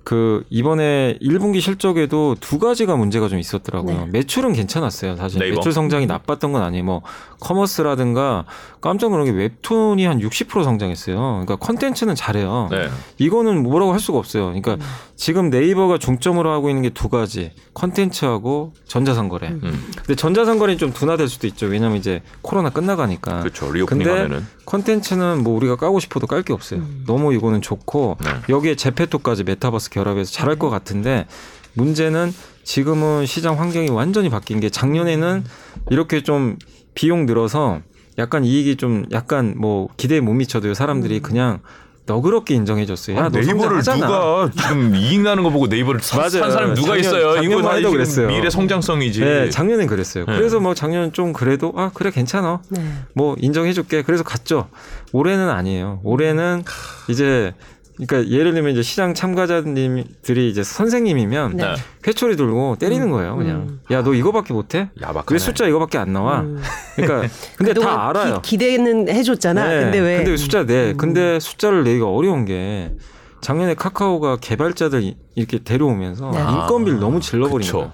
그 0.08 0.46
이번에 0.50 1.18
1분기 1.22 1.60
실적에도 1.60 2.38
두 2.40 2.60
가지가 2.60 2.96
문제가 2.96 3.28
좀 3.28 3.40
있었더라고요. 3.40 4.06
네. 4.06 4.08
매출은 4.12 4.54
괜찮았어요. 4.54 5.18
사실 5.18 5.40
네이버? 5.40 5.58
매출 5.58 5.74
성장이 5.74 6.06
나빴던 6.06 6.54
건 6.54 6.64
아니에요. 6.64 6.86
뭐 6.86 7.02
커머스라든가 7.42 8.46
깜짝 8.80 9.10
놀란 9.10 9.26
게 9.26 9.32
웹툰이 9.32 10.06
한 10.06 10.20
60% 10.22 10.64
성장했어요. 10.64 11.18
그러니까 11.18 11.58
컨텐츠는 11.58 12.16
잘해요. 12.16 12.70
네. 12.72 12.88
이거는 13.18 13.62
뭐라고 13.64 13.92
할 13.92 14.00
수가 14.00 14.18
없어요. 14.18 14.46
그러니까 14.46 14.76
음. 14.76 14.80
지금 15.18 15.50
네이버가 15.50 15.98
중점으로 15.98 16.52
하고 16.52 16.70
있는 16.70 16.84
게 16.84 16.90
두 16.92 17.10
가지. 17.10 17.52
컨텐츠하고 17.74 18.74
전자상거래. 18.86 19.48
음. 19.50 19.92
근데 19.98 20.16
전자상거래는 20.16 20.78
좀 20.78 20.94
둔화될 20.94 21.28
수도 21.28 21.48
있죠. 21.48 21.66
왜냐면 21.66 21.98
이제 21.98 22.22
코로나 22.44 22.70
끝나가니까. 22.70 23.40
그렇죠. 23.40 23.72
리오프닝 23.72 24.04
근데 24.06 24.22
하면은. 24.22 24.46
컨텐츠는 24.66 25.44
뭐 25.44 25.56
우리가 25.58 25.76
까고 25.76 26.00
싶어도 26.00 26.28
깔 26.28 26.44
게 26.44 26.54
없어요. 26.54 26.82
음. 26.82 27.04
너무 27.08 27.34
이거는 27.34 27.62
좋고 27.62 28.18
네. 28.24 28.30
여기에 28.48 28.76
제페토까지 28.76 29.44
메타버스 29.44 29.90
결합해서 29.90 30.32
잘할 30.32 30.58
것 30.58 30.70
같은데 30.70 31.26
문제는 31.74 32.32
지금은 32.64 33.26
시장 33.26 33.60
환경이 33.60 33.90
완전히 33.90 34.30
바뀐 34.30 34.60
게 34.60 34.70
작년에는 34.70 35.44
이렇게 35.90 36.22
좀 36.22 36.58
비용 36.94 37.26
늘어서 37.26 37.82
약간 38.20 38.44
이익이 38.44 38.76
좀 38.78 39.06
약간 39.12 39.56
뭐 39.58 39.88
기대에 39.98 40.20
못 40.20 40.34
미쳐도요 40.34 40.74
사람들이 40.76 41.22
그냥 41.22 41.60
너그럽게 42.08 42.56
인정해줬어요. 42.56 43.18
야, 43.18 43.26
아, 43.26 43.30
너 43.30 43.40
네이버를 43.40 43.84
성장하잖아. 43.84 44.50
누가 44.52 44.52
지금 44.70 44.96
이익 44.96 45.22
나는 45.22 45.44
거 45.44 45.50
보고 45.50 45.68
네이버를 45.68 46.00
사. 46.02 46.28
산 46.30 46.52
사람 46.52 46.74
누가 46.74 46.88
작년- 46.96 47.00
있어요? 47.00 47.44
이거 47.44 47.72
해도 47.74 47.92
그랬어요. 47.92 48.28
미래 48.30 48.50
성장성이지. 48.50 49.20
네, 49.20 49.50
작년엔 49.50 49.88
그랬어요. 49.88 50.26
네. 50.26 50.36
그래서 50.38 50.60
뭐 50.60 50.74
작년 50.74 51.12
좀 51.14 51.34
그래도 51.34 51.74
아 51.76 51.92
그래 51.94 52.10
괜찮아. 52.10 52.62
네. 52.70 52.82
뭐 53.14 53.36
인정해줄게. 53.40 54.02
그래서 54.04 54.24
갔죠. 54.24 54.70
올해는 55.12 55.50
아니에요. 55.50 56.00
올해는 56.04 56.64
이제 57.10 57.54
그러니까 57.98 58.32
예를 58.32 58.54
들면 58.54 58.72
이제 58.74 58.82
시장 58.84 59.14
참가자님들이 59.14 60.50
이제 60.50 60.64
선생님이면 60.64 61.58
네. 61.58 61.74
회초리 62.06 62.36
들고 62.36 62.76
때리는 62.80 63.10
거예요. 63.10 63.36
그냥 63.36 63.56
음. 63.70 63.80
야 63.92 64.04
너 64.04 64.14
이거밖에 64.14 64.54
못해? 64.54 64.90
야박하네. 65.02 65.26
왜 65.32 65.40
숫자 65.40 65.66
이거밖에 65.68 65.98
안 65.98 66.14
나와? 66.14 66.42
음. 66.42 66.62
그러니까 66.96 67.28
근데 67.58 67.74
다 67.74 68.10
알아요. 68.10 68.42
기, 68.44 68.58
대는 68.58 69.10
해 69.10 69.24
줬잖아. 69.24 69.68
네. 69.68 69.80
근데 69.82 70.00
왜? 70.00 70.18
근데 70.18 70.32
왜 70.32 70.38
숫자 70.38 70.66
내? 70.66 70.92
음. 70.92 70.98
근데 70.98 71.40
숫자를 71.40 71.84
내기가 71.84 72.08
어려운 72.08 72.46
게 72.46 72.94
작년에 73.42 73.74
카카오가 73.74 74.38
개발자들 74.38 75.02
이- 75.04 75.18
이렇게 75.36 75.60
데려오면서 75.64 76.32
네. 76.32 76.40
인건비를 76.40 76.98
아, 77.00 77.02
너무 77.02 77.20
질러버린. 77.20 77.72
거예요. 77.72 77.92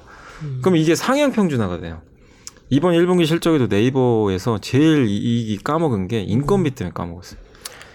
그럼 0.61 0.75
이게 0.75 0.95
상향 0.95 1.31
평준화가 1.31 1.79
돼요. 1.79 2.01
이번 2.69 2.93
1분기 2.95 3.25
실적에도 3.25 3.67
네이버에서 3.67 4.59
제일 4.59 5.05
이익이 5.07 5.59
까먹은 5.63 6.07
게 6.09 6.21
인건비 6.21 6.71
때문에 6.71 6.91
까먹었어요. 6.93 7.39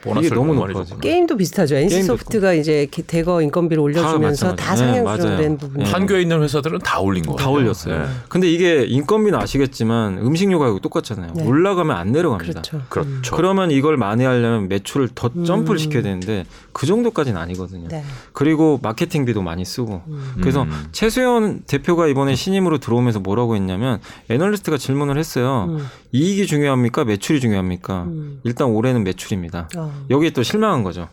보너스를 0.09 0.27
이게 0.27 0.35
너무. 0.35 0.73
줬구나. 0.85 1.01
게임도 1.01 1.37
비슷하죠. 1.37 1.77
NC 1.77 2.03
소프트가 2.03 2.53
이제 2.55 2.87
기- 2.90 3.03
대거 3.03 3.42
인건비를 3.42 3.81
올려주면서 3.83 4.57
다, 4.57 4.71
마찬가지. 4.73 5.23
네, 5.23 5.29
상향 5.37 5.59
부분. 5.59 5.83
네. 5.83 5.90
한교에 5.90 6.23
있는 6.23 6.42
회사들은 6.42 6.81
다 6.81 7.01
올린 7.01 7.25
거. 7.25 7.37
다 7.37 7.49
올렸어요. 7.51 8.07
근데 8.29 8.51
이게 8.51 8.85
인건비는 8.85 9.38
아시겠지만 9.38 10.18
음식료 10.18 10.59
가격 10.59 10.81
똑같잖아요. 10.83 11.33
네. 11.35 11.44
올라가면 11.47 11.97
안 11.97 12.12
내려갑니다. 12.12 12.62
그렇죠. 12.62 12.81
그렇죠. 12.88 13.37
그러면 13.37 13.71
이걸 13.71 13.97
만회하려면 13.97 14.68
매출을 14.68 15.09
더 15.14 15.31
음. 15.37 15.44
점프를 15.44 15.79
시켜야 15.79 16.03
되는데 16.03 16.44
그 16.73 16.87
정도까지는 16.87 17.40
아니거든요. 17.40 17.88
네. 17.88 18.05
그리고 18.33 18.79
마케팅비도 18.83 19.42
많이 19.42 19.64
쓰고 19.64 20.03
음. 20.07 20.33
그래서 20.40 20.62
음. 20.62 20.87
최수현 20.92 21.62
대표가 21.66 22.07
이번에 22.07 22.35
신임으로 22.35 22.79
들어오면서 22.79 23.21
뭐라고 23.21 23.57
했냐면 23.57 24.01
애널리스트가 24.31 24.79
질문을 24.79 25.18
했어요. 25.18 25.79
음. 26.09 26.16
이익이 26.16 26.47
중요합니까? 26.47 27.05
매출이 27.05 27.40
중요합니까? 27.40 28.05
음. 28.05 28.40
일단 28.44 28.68
올해는 28.68 29.05
매출입니다. 29.05 29.68
어. 29.77 30.07
여기에 30.11 30.31
또 30.31 30.42
실망한 30.42 30.83
거죠. 30.83 31.09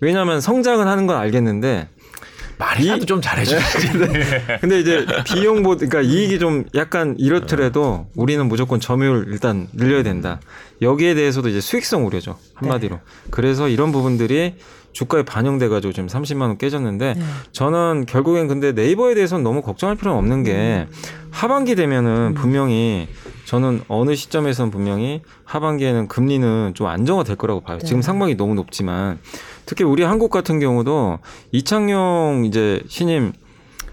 왜냐하면 0.00 0.40
성장은 0.40 0.86
하는 0.86 1.06
건 1.06 1.16
알겠는데 1.16 1.88
말이라도 2.58 3.04
좀 3.04 3.20
잘해줘야지. 3.20 3.88
근데 4.60 4.80
이제 4.80 5.06
비용보 5.26 5.76
그러니까 5.76 6.00
이익이 6.00 6.38
좀 6.38 6.64
약간 6.74 7.14
이렇더라도 7.18 8.08
우리는 8.14 8.46
무조건 8.46 8.80
점유율 8.80 9.26
일단 9.28 9.68
늘려야 9.74 10.02
된다. 10.02 10.40
여기에 10.80 11.14
대해서도 11.14 11.48
이제 11.48 11.60
수익성 11.60 12.06
우려죠. 12.06 12.38
한마디로. 12.54 13.00
그래서 13.30 13.68
이런 13.68 13.92
부분들이 13.92 14.54
주가에 14.96 15.24
반영돼 15.24 15.68
가지고 15.68 15.92
지금 15.92 16.08
30만 16.08 16.40
원 16.42 16.56
깨졌는데 16.56 17.14
네. 17.14 17.22
저는 17.52 18.06
결국엔 18.08 18.48
근데 18.48 18.72
네이버에 18.72 19.14
대해서는 19.14 19.44
너무 19.44 19.60
걱정할 19.60 19.94
필요는 19.94 20.18
없는 20.18 20.42
게 20.42 20.86
하반기 21.30 21.74
되면은 21.74 22.32
분명히 22.32 23.06
저는 23.44 23.82
어느 23.88 24.14
시점에서는 24.14 24.70
분명히 24.70 25.20
하반기에는 25.44 26.08
금리는 26.08 26.72
좀 26.74 26.86
안정화 26.86 27.24
될 27.24 27.36
거라고 27.36 27.60
봐요. 27.60 27.78
지금 27.78 27.98
네. 27.98 28.02
상반기 28.02 28.38
너무 28.38 28.54
높지만 28.54 29.18
특히 29.66 29.84
우리 29.84 30.02
한국 30.02 30.30
같은 30.30 30.60
경우도 30.60 31.18
이창용 31.52 32.44
이제 32.46 32.82
신임 32.88 33.32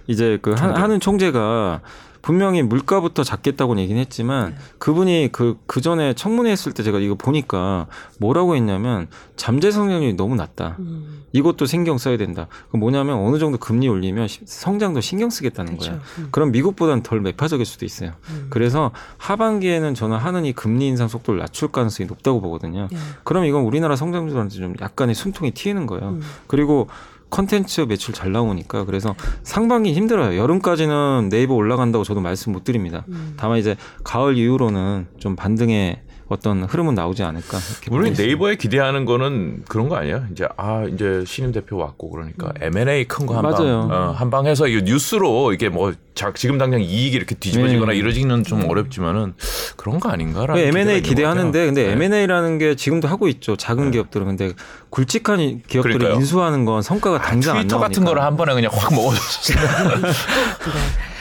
이제 0.07 0.39
그 0.41 0.53
하, 0.53 0.73
하는 0.73 1.01
총재가 1.01 1.81
분명히 2.23 2.63
물가부터 2.63 3.23
잡겠다고는 3.23 3.83
얘기는 3.83 3.99
했지만 4.01 4.55
그분이 4.79 5.29
그, 5.33 5.57
그 5.67 5.81
전에 5.81 6.13
청문회 6.13 6.49
했을 6.51 6.71
때 6.71 6.81
제가 6.81 6.99
이거 6.99 7.15
보니까 7.15 7.87
뭐라고 8.17 8.55
했냐면 8.55 9.07
잠재 9.35 9.71
성장률이 9.71 10.13
너무 10.15 10.35
낮다. 10.35 10.77
음. 10.79 11.23
이것도 11.33 11.65
신경 11.65 11.97
써야 11.97 12.15
된다. 12.15 12.47
그 12.71 12.77
뭐냐면 12.77 13.17
어느 13.17 13.39
정도 13.39 13.57
금리 13.57 13.89
올리면 13.89 14.29
시- 14.29 14.39
성장도 14.45 15.01
신경 15.01 15.29
쓰겠다는 15.29 15.73
그렇죠. 15.73 15.91
거야. 15.91 16.01
음. 16.19 16.27
그럼 16.31 16.51
미국보다는 16.51 17.03
덜 17.03 17.19
매파적일 17.19 17.65
수도 17.65 17.83
있어요. 17.85 18.13
음. 18.29 18.47
그래서 18.49 18.91
하반기에는 19.17 19.93
저는 19.93 20.15
하는 20.15 20.45
이 20.45 20.53
금리 20.53 20.87
인상 20.87 21.09
속도를 21.09 21.41
낮출 21.41 21.73
가능성이 21.73 22.07
높다고 22.07 22.39
보거든요. 22.39 22.87
네. 22.89 22.97
그럼 23.25 23.43
이건 23.43 23.63
우리나라 23.63 23.97
성장률한테 23.97 24.55
좀 24.55 24.75
약간의 24.79 25.13
숨통이 25.13 25.51
튀는 25.51 25.87
거예요. 25.87 26.09
음. 26.11 26.21
그리고 26.47 26.87
컨텐츠 27.33 27.81
매출 27.81 28.13
잘 28.13 28.31
나오니까 28.31 28.85
그래서 28.85 29.15
상반기 29.41 29.91
힘들어요. 29.93 30.39
여름까지는 30.39 31.29
네이버 31.31 31.55
올라간다고 31.55 32.03
저도 32.03 32.21
말씀 32.21 32.51
못 32.51 32.63
드립니다. 32.63 33.05
음. 33.09 33.33
다만 33.37 33.57
이제 33.57 33.75
가을 34.03 34.37
이후로는 34.37 35.07
좀 35.17 35.35
반등의 35.35 35.99
어떤 36.29 36.63
흐름은 36.63 36.95
나오지 36.95 37.21
않을까. 37.23 37.59
우리. 37.91 38.11
네이버에 38.11 38.55
기대하는 38.55 39.05
거는 39.05 39.63
그런 39.67 39.89
거 39.89 39.95
아니야? 39.97 40.25
이제 40.31 40.47
아 40.57 40.85
이제 40.91 41.23
신임 41.27 41.51
대표 41.51 41.77
왔고 41.77 42.09
그러니까 42.09 42.51
M&A 42.61 43.05
큰 43.05 43.25
거 43.25 43.35
한방. 43.35 43.53
어, 43.91 44.11
한방 44.17 44.45
해서 44.47 44.67
이 44.67 44.81
뉴스로 44.83 45.53
이게 45.53 45.69
뭐 45.69 45.93
자, 46.15 46.31
지금 46.35 46.57
당장 46.57 46.81
이익이 46.81 47.15
이렇게 47.15 47.35
뒤집어지거나 47.35 47.91
네. 47.91 47.97
이러지는 47.97 48.43
좀 48.43 48.69
어렵지만은 48.69 49.33
그런 49.77 49.99
거 49.99 50.09
아닌가라는 50.09 50.61
M&A 50.63 51.01
기대하는데. 51.01 51.65
근데 51.65 51.87
네. 51.87 51.91
M&A라는 52.03 52.57
게 52.57 52.75
지금도 52.75 53.07
하고 53.07 53.27
있죠. 53.27 53.55
작은 53.55 53.91
기업들은 53.91 54.25
근데 54.27 54.53
굵직한 54.89 55.39
이- 55.39 55.61
기업들을 55.67 55.97
그러니까요. 55.97 56.19
인수하는 56.19 56.65
건 56.65 56.81
성과가 56.81 57.21
당장 57.21 57.57
안 57.57 57.61
트위터 57.63 57.75
나오니까. 57.77 57.87
같은 57.89 58.05
거를 58.05 58.21
한 58.23 58.37
번에 58.37 58.53
그냥 58.53 58.71
확 58.73 58.93
먹어줬으면 58.93 59.63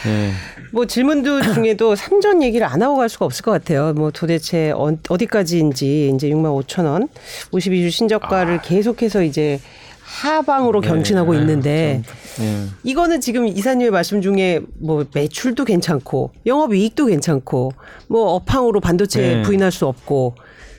네. 0.05 0.33
뭐 0.73 0.87
질문도 0.87 1.43
중에도 1.55 1.95
삼전 1.95 2.43
얘기를 2.43 2.67
안 2.67 2.83
하고 2.83 2.97
갈 2.97 3.09
수가 3.09 3.25
없을 3.27 3.45
것 3.45 3.53
같아요. 3.53 3.93
뭐 3.93 4.11
도대체 4.11 4.73
어, 4.73 4.97
어디까지인지 5.09 6.13
이제 6.15 6.29
6만 6.31 6.65
5천 6.65 6.87
원, 6.87 7.09
52주 7.53 7.91
신저가를 7.91 8.59
아. 8.59 8.61
계속해서 8.61 9.23
이제 9.23 9.61
하방으로 10.03 10.81
네, 10.81 10.89
경신하고 10.89 11.35
있는데 11.35 12.03
네. 12.39 12.67
이거는 12.85 13.21
지금 13.21 13.47
이사님의 13.47 13.91
말씀 13.91 14.21
중에 14.21 14.61
뭐 14.79 15.07
매출도 15.15 15.65
괜찮고 15.65 16.33
영업 16.45 16.75
이익도 16.75 17.07
괜찮고 17.07 17.73
뭐 18.09 18.33
업황으로 18.33 18.81
반도체 18.81 19.21
네. 19.21 19.43
부인할 19.43 19.73
수 19.73 19.87
없고 19.87 20.35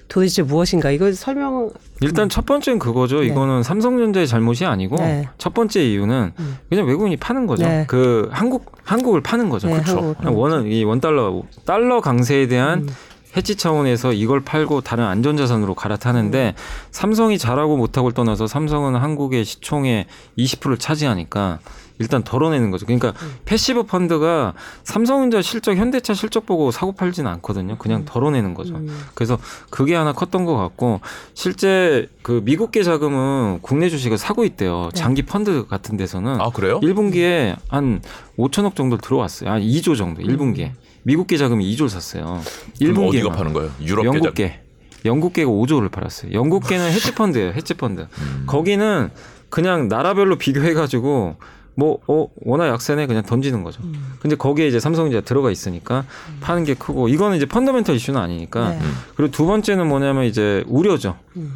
도대체 0.08 0.42
무엇인가 0.44 0.92
이거 0.92 1.12
설명 1.14 1.70
일단 2.02 2.30
첫 2.30 2.46
번째는 2.46 2.80
그거죠. 2.80 3.22
네. 3.22 3.28
이거는 3.28 3.64
삼성전자의 3.64 4.28
잘못이 4.28 4.66
아니고 4.66 4.98
네. 4.98 5.28
첫 5.38 5.54
번째 5.54 5.84
이유는 5.84 6.34
음. 6.38 6.58
그냥 6.70 6.86
외국인이 6.86 7.18
파는 7.18 7.48
거죠. 7.48 7.66
네. 7.66 7.86
그 7.88 8.30
한국 8.32 8.72
한국을 8.84 9.22
파는 9.22 9.50
거죠. 9.50 9.68
네, 9.70 9.76
그렇죠. 9.82 10.16
한국. 10.20 10.40
원은 10.40 10.72
이 10.72 10.84
원 10.84 11.00
달러 11.00 11.42
달러 11.66 12.02
강세에 12.02 12.48
대한 12.48 12.80
음. 12.82 12.90
해지 13.36 13.56
차원에서 13.56 14.14
이걸 14.14 14.42
팔고 14.42 14.82
다른 14.82 15.06
안전자산으로 15.06 15.76
갈아타는데 15.76 16.56
삼성이 16.92 17.38
잘하고 17.38 17.78
못하고를 17.78 18.14
떠나서 18.14 18.48
삼성은 18.48 18.96
한국의 18.96 19.46
시총의 19.46 20.06
20%를 20.38 20.78
차지하니까 20.78 21.60
일단 22.00 22.24
덜어내는 22.24 22.72
거죠. 22.72 22.86
그러니까 22.86 23.14
패시브 23.46 23.84
펀드가 23.84 24.54
삼성전자 24.84 25.42
실적, 25.42 25.76
현대차 25.76 26.14
실적 26.14 26.46
보고 26.46 26.72
사고 26.72 26.92
팔지는 26.92 27.30
않거든요. 27.34 27.78
그냥 27.78 28.04
덜어내는 28.06 28.54
거죠. 28.54 28.76
음. 28.76 29.06
그래서 29.14 29.38
그게 29.70 29.96
하나 29.96 30.12
컸던 30.12 30.46
것 30.46 30.56
같고 30.58 31.02
실제 31.34 32.10
그 32.22 32.42
미국계 32.44 32.84
자금은 32.84 33.60
국내 33.62 33.90
주식을 33.90 34.18
사고 34.18 34.44
있대요. 34.44 34.90
네. 34.94 35.00
장기 35.00 35.22
펀드 35.22 35.68
같은 35.68 35.96
데서는 35.96 36.42
아 36.42 36.50
그래요? 36.50 36.80
1분기에 36.82 37.58
한 37.70 38.02
5천억 38.38 38.76
정도 38.76 38.98
들어왔어요. 38.98 39.50
한 39.50 39.62
2조 39.62 39.96
정도 39.96 40.22
1분기에. 40.22 40.72
미국계 41.04 41.38
자금이 41.38 41.66
2조를 41.76 41.90
샀어요. 41.90 42.42
1분기에 42.82 43.10
어디가 43.10 43.30
파는 43.32 43.54
거예요? 43.54 43.72
유럽 43.82 44.06
영국 44.06 44.34
계. 44.34 44.62
영국계가 45.06 45.50
5조를 45.50 45.92
팔았어요. 45.92 46.32
영국계는 46.32 46.86
헤지펀드예요. 46.92 47.52
헤지펀드. 47.52 48.08
거기는 48.48 49.10
그냥 49.50 49.88
나라별로 49.88 50.38
비교해가지고 50.38 51.36
뭐, 51.76 52.00
어, 52.08 52.28
워낙 52.46 52.68
약세네 52.68 53.08
그냥 53.08 53.24
던지는 53.24 53.64
거죠. 53.64 53.82
근데 54.20 54.36
거기에 54.36 54.68
이제 54.68 54.80
삼성전자 54.80 55.26
들어가 55.26 55.50
있으니까 55.52 56.06
파는 56.40 56.66
게 56.66 56.76
크고 56.76 57.08
이거는 57.08 57.38
이제 57.38 57.46
펀더멘털 57.48 57.96
이슈는 57.96 58.20
아니니까. 58.20 58.70
네. 58.70 58.80
그리고 59.16 59.32
두 59.32 59.46
번째는 59.46 59.88
뭐냐면 59.88 60.26
이제 60.26 60.64
우려죠. 60.68 61.18
음. 61.36 61.56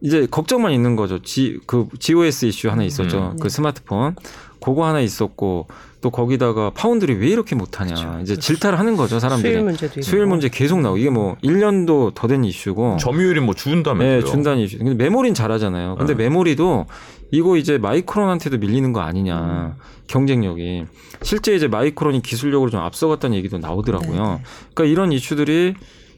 이제 0.00 0.26
걱정만 0.30 0.72
있는 0.72 0.96
거죠. 0.96 1.20
G 1.20 1.58
그 1.66 1.88
GOS 1.98 2.46
이슈 2.46 2.70
하나 2.70 2.84
있었죠. 2.84 3.32
음. 3.34 3.38
그 3.40 3.48
스마트폰. 3.48 4.14
그거 4.62 4.86
하나 4.86 5.00
있었고 5.00 5.66
또 6.00 6.10
거기다가 6.10 6.70
파운드리 6.70 7.14
왜 7.14 7.28
이렇게 7.28 7.54
못하냐. 7.54 7.94
그렇죠. 7.94 8.18
이제 8.22 8.36
질타를 8.36 8.78
하는 8.78 8.96
거죠, 8.96 9.18
사람들이. 9.18 9.52
수율 9.52 9.64
문제도 9.64 9.92
있고. 9.92 10.02
수율 10.02 10.26
문제 10.26 10.48
계속 10.48 10.80
나오고 10.80 10.96
이게 10.98 11.10
뭐 11.10 11.36
1년도 11.44 12.14
더 12.14 12.26
된 12.26 12.42
이슈고. 12.44 12.96
점유율이 12.98 13.40
뭐 13.40 13.54
준다면서요? 13.54 14.20
네, 14.24 14.24
준단 14.30 14.58
이슈. 14.58 14.78
근데 14.78 14.94
메모리는 14.94 15.34
잘하잖아요. 15.34 15.96
근데 15.96 16.14
네. 16.14 16.24
메모리도 16.24 16.86
이거 17.32 17.56
이제 17.56 17.76
마이크론한테도 17.78 18.58
밀리는 18.58 18.92
거 18.92 19.00
아니냐. 19.00 19.76
경쟁력이. 20.06 20.84
실제 21.22 21.54
이제 21.54 21.68
마이크론이 21.68 22.22
기술력으로 22.22 22.70
좀 22.70 22.80
앞서갔다는 22.80 23.36
얘기도 23.36 23.58
나오더라고요. 23.58 24.40
그러니까 24.74 24.84
이런 24.84 25.12
이슈들이 25.12 25.74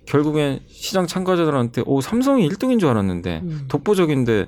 결국엔 0.07 0.61
시장 0.69 1.07
참가자들한테 1.07 1.83
오 1.87 2.01
삼성이 2.01 2.49
1등인 2.49 2.79
줄 2.81 2.89
알았는데 2.89 3.41
음. 3.45 3.65
독보적인데 3.69 4.47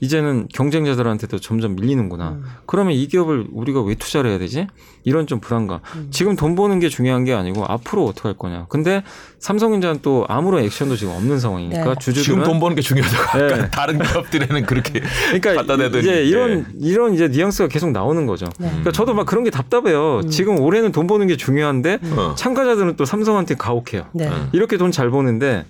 이제는 0.00 0.48
경쟁자들한테도 0.52 1.38
점점 1.38 1.74
밀리는구나. 1.76 2.30
음. 2.32 2.44
그러면 2.66 2.92
이 2.92 3.06
기업을 3.08 3.46
우리가 3.50 3.80
왜 3.82 3.94
투자를 3.94 4.30
해야 4.30 4.38
되지? 4.38 4.66
이런 5.04 5.26
좀 5.26 5.40
불안감. 5.40 5.80
음. 5.94 6.08
지금 6.10 6.36
돈 6.36 6.54
버는 6.54 6.80
게 6.80 6.88
중요한 6.90 7.24
게 7.24 7.32
아니고 7.32 7.64
앞으로 7.64 8.04
어떻게 8.04 8.28
할 8.28 8.36
거냐. 8.36 8.66
근데 8.68 9.02
삼성전자는 9.38 10.00
또 10.02 10.26
아무런 10.28 10.62
액션도 10.64 10.96
지금 10.96 11.14
없는 11.14 11.38
상황이니까 11.40 11.84
네. 11.84 11.94
주주들은 11.98 12.24
지금 12.24 12.42
돈 12.44 12.60
버는 12.60 12.76
게 12.76 12.82
중요하다고 12.82 13.38
네. 13.56 13.70
다른 13.72 13.98
기업들에는 14.02 14.66
그렇게 14.66 15.00
그러니까 15.26 15.54
갖다 15.54 15.76
대더니 15.78 16.02
이제 16.02 16.24
이런 16.24 16.62
네. 16.64 16.66
이런 16.80 17.14
이제 17.14 17.28
뉘앙스가 17.28 17.68
계속 17.68 17.90
나오는 17.92 18.26
거죠. 18.26 18.46
네. 18.58 18.68
그러니까 18.68 18.92
저도 18.92 19.14
막 19.14 19.24
그런 19.24 19.44
게 19.44 19.50
답답해요. 19.50 20.20
음. 20.24 20.28
지금 20.30 20.58
올해는 20.60 20.92
돈 20.92 21.06
버는 21.06 21.26
게 21.26 21.36
중요한데 21.36 22.00
어. 22.16 22.34
참가자들은 22.36 22.96
또 22.96 23.04
삼성한테 23.06 23.54
가혹해요. 23.54 24.06
네. 24.12 24.28
음. 24.28 24.50
이렇게 24.52 24.76
돈 24.76 24.90
잘 24.90 25.10
버는데 25.10 25.64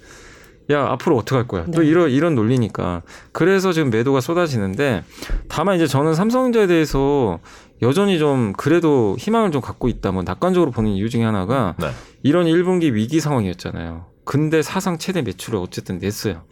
야 0.71 0.87
앞으로 0.89 1.17
어떻게 1.17 1.37
할 1.37 1.47
거야? 1.47 1.65
또 1.67 1.83
네. 1.83 1.87
이런 1.87 2.11
이런 2.11 2.35
논리니까 2.35 3.03
그래서 3.33 3.73
지금 3.73 3.91
매도가 3.91 4.21
쏟아지는데 4.21 5.05
다만 5.49 5.77
이제 5.77 5.87
저는 5.87 6.15
삼성전자에 6.15 6.67
대해서 6.67 7.39
여전히 7.83 8.19
좀 8.19 8.53
그래도 8.55 9.17
희망을 9.19 9.53
좀 9.53 9.61
갖고 9.61 9.89
있다. 9.89 10.11
뭐 10.11 10.23
낙관적으로 10.23 10.71
보는 10.71 10.91
이유 10.91 11.09
중에 11.09 11.25
하나가 11.25 11.75
네. 11.79 11.91
이런 12.23 12.47
1분기 12.47 12.95
위기 12.95 13.21
상황이었잖아요. 13.21 14.07
근데 14.25 14.61
사상 14.63 14.99
최대 14.99 15.23
매출을 15.23 15.59
어쨌든 15.59 15.99
냈어요. 15.99 16.43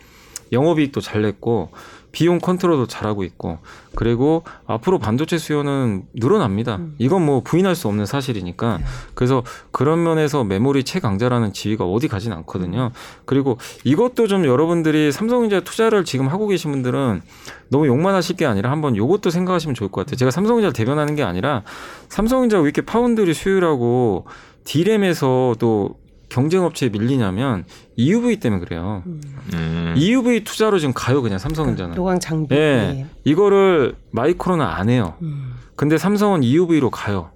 영업이익도 0.53 1.01
잘 1.01 1.23
냈고 1.23 1.71
비용 2.15 2.39
컨트롤도 2.39 2.87
잘하고 2.87 3.25
있고 3.25 3.59
그리고 3.97 4.45
앞으로 4.67 5.01
반도체 5.01 5.37
수요는 5.37 6.05
늘어납니다. 6.15 6.77
음. 6.77 6.95
이건 6.99 7.27
뭐 7.27 7.41
부인할 7.41 7.75
수 7.75 7.89
없는 7.89 8.07
사실이니까 8.07 8.79
네. 8.79 8.85
그래서 9.15 9.43
그런 9.73 10.05
면에서 10.05 10.45
메모리 10.45 10.85
최강자라는 10.85 11.53
지위가 11.53 11.85
어디 11.85 12.07
가진 12.07 12.33
않거든요. 12.33 12.93
그리고 13.25 13.59
이것도 13.83 14.29
좀 14.29 14.47
여러분들이 14.47 15.11
삼성전자 15.11 15.65
투자를 15.65 16.05
지금 16.05 16.29
하고 16.29 16.47
계신 16.47 16.71
분들은 16.71 17.21
너무 17.69 17.89
욕만 17.89 18.15
하실 18.15 18.37
게 18.37 18.47
아니라 18.47 18.71
한번 18.71 18.97
요것도 18.97 19.31
생각하시면 19.31 19.75
좋을 19.75 19.91
것 19.91 20.03
같아요. 20.03 20.17
제가 20.17 20.31
삼성전자를 20.31 20.73
대변하는 20.73 21.17
게 21.17 21.25
아니라 21.25 21.65
삼성전자가 22.09 22.63
왜 22.63 22.69
이렇게 22.69 22.83
파운드리 22.83 23.35
수율하고 23.35 24.27
디램에서 24.63 25.57
또 25.59 25.97
경쟁업체에 26.35 26.89
밀리냐면 26.89 27.65
EUV 27.95 28.41
때문에 28.41 28.65
그래요. 28.65 29.05
음. 29.07 29.21
음. 29.53 29.95
EUV 29.97 30.43
투자로 30.43 30.81
지금 30.81 30.93
가요 30.93 31.23
그냥 31.23 31.39
삼성전자는. 31.39 31.95
노광 31.95 32.19
장비. 32.19 32.53
예. 32.57 33.07
이거를 33.23 33.95
마이크론은 34.11 34.65
안 34.65 34.89
해요. 34.89 35.15
음. 35.23 35.55
근데 35.77 35.97
삼성은 35.97 36.43
EUV로 36.43 36.91
가요. 36.91 37.31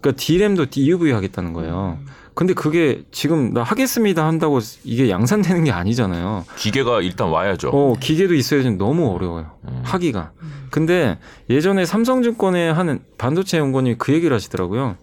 그러니까 0.00 0.20
D램도 0.20 0.66
EUV 0.76 1.12
하겠다는 1.12 1.54
거예요. 1.54 1.98
음. 2.00 2.06
근데 2.34 2.52
그게 2.52 3.04
지금 3.10 3.54
나 3.54 3.62
하겠습니다 3.62 4.26
한다고 4.26 4.58
이게 4.84 5.08
양산되는 5.08 5.64
게 5.64 5.70
아니잖아요. 5.70 6.44
기계가 6.56 7.00
일단 7.00 7.28
와야죠. 7.28 7.70
어, 7.70 7.94
기계도 7.98 8.34
있어야 8.34 8.62
지 8.62 8.70
너무 8.70 9.10
어려워요. 9.14 9.50
음. 9.68 9.80
하기가. 9.82 10.32
음. 10.42 10.66
근데 10.70 11.18
예전에 11.48 11.86
삼성증권에 11.86 12.68
하는 12.68 13.00
반도체 13.16 13.56
연구원이 13.56 13.96
그 13.96 14.12
얘기를 14.12 14.34
하시더라고요. 14.34 14.96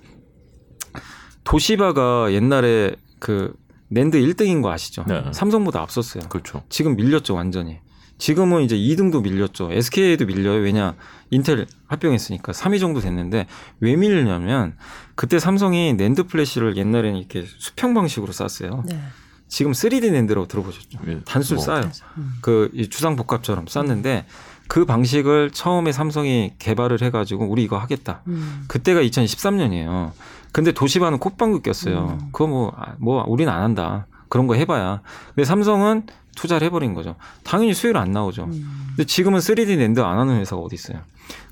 도시바가 1.45 2.31
옛날에 2.31 2.95
그 3.19 3.53
낸드 3.89 4.19
1등인 4.19 4.61
거 4.61 4.71
아시죠? 4.71 5.03
네. 5.07 5.23
삼성보다 5.31 5.81
앞섰어요. 5.81 6.23
그렇죠. 6.29 6.63
지금 6.69 6.95
밀렸죠, 6.95 7.33
완전히. 7.35 7.79
지금은 8.19 8.63
이제 8.63 8.75
2등도 8.75 9.23
밀렸죠. 9.23 9.71
SK에도 9.71 10.25
밀려요. 10.25 10.61
왜냐? 10.61 10.95
인텔 11.31 11.65
합병했으니까 11.87 12.51
3위 12.51 12.79
정도 12.79 12.99
됐는데 12.99 13.47
왜 13.79 13.95
밀리냐면 13.95 14.75
그때 15.15 15.39
삼성이 15.39 15.93
낸드 15.93 16.27
플래시를 16.27 16.75
옛날에는 16.75 17.17
이렇게 17.17 17.45
수평 17.57 17.93
방식으로 17.93 18.33
쌌어요. 18.33 18.83
네. 18.85 19.01
지금 19.47 19.71
3D 19.71 20.11
낸드라고 20.11 20.47
들어보셨죠? 20.47 20.99
예, 21.07 21.21
단술 21.25 21.55
뭐, 21.55 21.65
싸요. 21.65 21.91
음. 22.17 22.33
그이 22.41 22.89
주상 22.89 23.15
복합처럼 23.15 23.67
쌌는데 23.67 24.25
그 24.67 24.85
방식을 24.85 25.49
처음에 25.51 25.91
삼성이 25.91 26.53
개발을 26.59 27.01
해가지고 27.01 27.45
우리 27.45 27.63
이거 27.63 27.77
하겠다. 27.79 28.21
음. 28.27 28.65
그때가 28.67 29.01
2013년이에요. 29.01 30.11
근데 30.51 30.71
도시바는 30.71 31.19
콧방귀 31.19 31.61
꼈어요. 31.61 32.17
음. 32.21 32.29
그거 32.31 32.47
뭐, 32.47 32.73
아, 32.77 32.93
뭐, 32.99 33.23
우리는 33.27 33.51
안 33.51 33.61
한다. 33.61 34.07
그런 34.29 34.47
거 34.47 34.55
해봐야. 34.55 35.01
근데 35.35 35.45
삼성은 35.45 36.03
투자를 36.35 36.65
해버린 36.67 36.93
거죠. 36.93 37.15
당연히 37.43 37.73
수율 37.73 37.97
안 37.97 38.11
나오죠. 38.11 38.45
음. 38.45 38.85
근데 38.89 39.05
지금은 39.05 39.39
3D 39.39 39.77
낸드 39.77 39.99
안 39.99 40.17
하는 40.17 40.37
회사가 40.39 40.61
어디 40.61 40.75
있어요? 40.75 40.99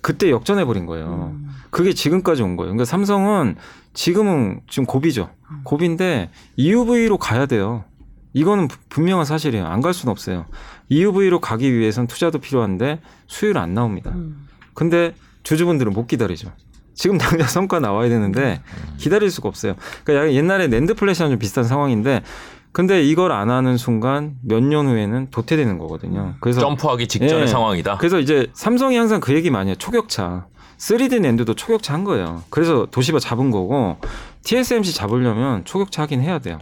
그때 0.01 0.31
역전해버린 0.31 0.85
거예요. 0.85 1.31
음. 1.33 1.49
그게 1.69 1.93
지금까지 1.93 2.41
온 2.43 2.55
거예요. 2.55 2.69
그러니까 2.69 2.85
삼성은 2.85 3.55
지금은 3.93 4.61
지금 4.69 4.85
고비죠. 4.85 5.29
음. 5.51 5.61
고비인데 5.63 6.29
EUV로 6.55 7.17
가야 7.17 7.45
돼요. 7.45 7.83
이거는 8.33 8.67
부- 8.67 8.77
분명한 8.89 9.25
사실이에요. 9.25 9.65
안 9.65 9.81
갈 9.81 9.93
수는 9.93 10.11
없어요. 10.11 10.45
EUV로 10.89 11.39
가기 11.41 11.73
위해선 11.73 12.07
투자도 12.07 12.39
필요한데 12.39 13.01
수율 13.27 13.57
안 13.57 13.73
나옵니다. 13.73 14.11
음. 14.15 14.47
근데 14.73 15.13
주주분들은 15.43 15.93
못 15.93 16.07
기다리죠. 16.07 16.51
지금 16.97 17.17
당장 17.17 17.47
성과 17.47 17.79
나와야 17.79 18.09
되는데 18.09 18.59
기다릴 18.97 19.31
수가 19.31 19.47
없어요. 19.47 19.75
그러니까 20.03 20.33
옛날에 20.33 20.67
NAND 20.67 20.95
flash랑 20.95 21.29
좀 21.31 21.39
비슷한 21.39 21.63
상황인데 21.63 22.23
근데 22.73 23.01
이걸 23.03 23.31
안 23.31 23.49
하는 23.49 23.77
순간 23.77 24.35
몇 24.43 24.61
년 24.61 24.87
후에는 24.87 25.29
도태되는 25.31 25.77
거거든요. 25.77 26.35
그래서 26.41 26.59
점프하기 26.59 27.07
직전의 27.07 27.43
예. 27.43 27.47
상황이다. 27.47 27.97
그래서 27.97 28.19
이제 28.19 28.47
삼성이 28.53 28.97
항상 28.97 29.19
그 29.21 29.33
얘기 29.33 29.49
많이 29.49 29.69
해요. 29.69 29.75
초격차. 29.79 30.47
3D 30.77 31.21
NAND도 31.21 31.55
초격차 31.55 31.93
한 31.93 32.03
거예요. 32.03 32.43
그래서 32.49 32.85
도시바 32.91 33.17
잡은 33.19 33.49
거고 33.49 33.97
TSMC 34.43 34.93
잡으려면 34.93 35.65
초격차 35.65 36.03
하긴 36.03 36.21
해야 36.21 36.37
돼요. 36.39 36.59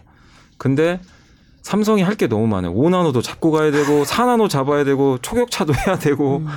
근데 0.57 1.01
삼성이 1.63 2.01
할 2.03 2.15
게 2.15 2.27
너무 2.27 2.47
많아요. 2.47 2.73
5나노도 2.73 3.21
잡고 3.23 3.51
가야 3.51 3.71
되고 3.71 4.03
4나노 4.03 4.47
잡아야 4.49 4.83
되고 4.85 5.17
초격차도 5.21 5.73
해야 5.87 5.97
되고 5.97 6.37
음. 6.37 6.47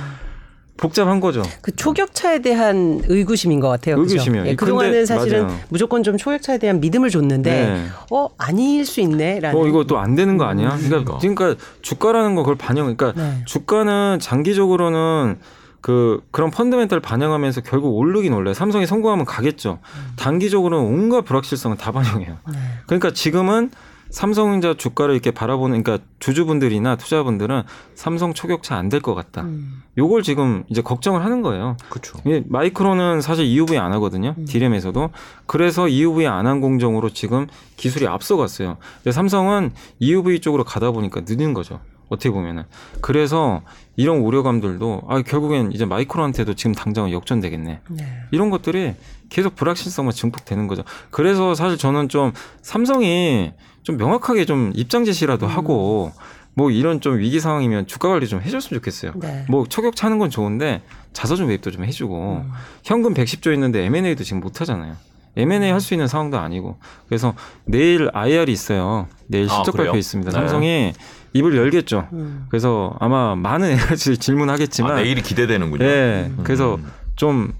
복잡한 0.81 1.19
거죠. 1.19 1.43
그 1.61 1.75
초격차에 1.75 2.39
대한 2.39 3.01
의구심인 3.07 3.59
것 3.59 3.67
같아요. 3.69 3.97
그죠? 3.97 4.13
의구심이요. 4.13 4.47
예, 4.47 4.55
그동안은 4.55 4.91
근데 4.91 5.05
사실은 5.05 5.43
맞아요. 5.47 5.59
무조건 5.69 6.03
좀 6.03 6.17
초격차에 6.17 6.57
대한 6.57 6.79
믿음을 6.79 7.09
줬는데 7.09 7.51
네. 7.51 7.85
어 8.11 8.29
아닐 8.37 8.85
수 8.85 9.01
있네라는. 9.01 9.59
어 9.59 9.67
이거 9.67 9.83
또 9.83 9.97
안 9.99 10.15
되는 10.15 10.37
거 10.37 10.45
아니야? 10.45 10.77
그러니까, 10.77 11.17
그러니까. 11.17 11.17
그러니까 11.19 11.63
주가라는 11.81 12.35
거 12.35 12.43
그걸 12.43 12.55
반영. 12.57 12.93
그러니까 12.95 13.21
네. 13.21 13.43
주가는 13.45 14.19
장기적으로는 14.21 15.37
그 15.81 16.21
그런 16.31 16.51
펀더멘탈 16.51 16.99
반영하면서 16.99 17.61
결국 17.61 17.89
오르긴 17.97 18.33
올라요. 18.33 18.53
삼성이 18.53 18.85
성공하면 18.85 19.25
가겠죠. 19.25 19.79
단기적으로는 20.17 20.85
온갖 20.85 21.21
불확실성을 21.25 21.75
다 21.77 21.91
반영해요. 21.91 22.37
네. 22.51 22.57
그러니까 22.85 23.11
지금은 23.11 23.71
삼성전자 24.09 24.73
주가를 24.75 25.13
이렇게 25.13 25.31
바라보는 25.31 25.83
그러니까 25.83 26.05
주주분들이나 26.19 26.95
투자분들은 26.95 27.63
삼성 27.95 28.33
초격차 28.33 28.75
안 28.75 28.89
될 28.89 29.01
것 29.01 29.13
같다. 29.13 29.43
음. 29.43 29.83
요걸 29.97 30.23
지금 30.23 30.63
이제 30.69 30.81
걱정을 30.81 31.23
하는 31.23 31.41
거예요. 31.41 31.77
그렇죠. 31.89 32.17
이게 32.25 32.43
마이크론은 32.47 33.21
사실 33.21 33.45
EUV 33.45 33.77
안 33.77 33.93
하거든요. 33.93 34.33
음. 34.37 34.45
디램에서도. 34.45 35.09
그래서 35.45 35.87
EUV 35.87 36.25
안 36.25 36.47
한 36.47 36.59
공정으로 36.61 37.09
지금 37.11 37.45
기술이 37.77 38.07
앞서갔어요. 38.07 38.77
근데 39.03 39.11
삼성은 39.11 39.71
EUV 39.99 40.39
쪽으로 40.39 40.63
가다 40.63 40.89
보니까 40.91 41.21
늦은 41.27 41.53
거죠. 41.53 41.79
어떻게 42.09 42.31
보면은. 42.31 42.63
그래서 43.01 43.61
이런 43.95 44.17
우려감들도 44.17 45.03
아 45.07 45.21
결국엔 45.21 45.71
이제 45.73 45.85
마이크론한테도 45.85 46.55
지금 46.55 46.73
당장은 46.73 47.11
역전되겠네. 47.11 47.81
네. 47.89 48.19
이런 48.31 48.49
것들이 48.49 48.95
계속 49.29 49.55
불확실성만 49.55 50.11
증폭되는 50.13 50.65
거죠. 50.65 50.83
그래서 51.11 51.53
사실 51.53 51.77
저는 51.77 52.09
좀 52.09 52.31
삼성이 52.63 53.53
좀 53.83 53.97
명확하게 53.97 54.45
좀 54.45 54.71
입장 54.75 55.05
제시라도 55.05 55.45
음. 55.45 55.51
하고 55.51 56.11
뭐 56.53 56.71
이런 56.71 56.99
좀 56.99 57.19
위기 57.19 57.39
상황이면 57.39 57.87
주가 57.87 58.09
관리 58.09 58.27
좀 58.27 58.41
해줬으면 58.41 58.79
좋겠어요. 58.79 59.13
네. 59.15 59.45
뭐 59.47 59.65
초격차 59.67 60.07
하는 60.07 60.19
건 60.19 60.29
좋은데 60.29 60.81
자사주 61.13 61.45
매입도 61.45 61.71
좀 61.71 61.85
해주고 61.85 62.43
음. 62.45 62.51
현금 62.83 63.13
110조 63.13 63.53
있는데 63.53 63.85
M&A도 63.85 64.23
지금 64.23 64.41
못 64.41 64.61
하잖아요. 64.61 64.95
M&A 65.37 65.71
할 65.71 65.79
수 65.79 65.93
있는 65.93 66.07
상황도 66.07 66.37
아니고 66.37 66.77
그래서 67.07 67.33
내일 67.65 68.09
IR이 68.13 68.51
있어요. 68.51 69.07
내일 69.27 69.45
아, 69.49 69.53
실적 69.53 69.71
그래요? 69.71 69.85
발표 69.87 69.97
있습니다. 69.97 70.31
네. 70.31 70.37
삼성이 70.37 70.93
입을 71.33 71.55
열겠죠. 71.55 72.07
음. 72.13 72.45
그래서 72.49 72.95
아마 72.99 73.35
많은 73.35 73.69
애들이 73.93 74.17
질문하겠지만 74.17 74.91
아, 74.91 74.95
내일이 75.01 75.21
기대되는군요. 75.21 75.85
예, 75.85 76.31
그래서 76.43 76.75
음. 76.75 76.91
좀 77.15 77.53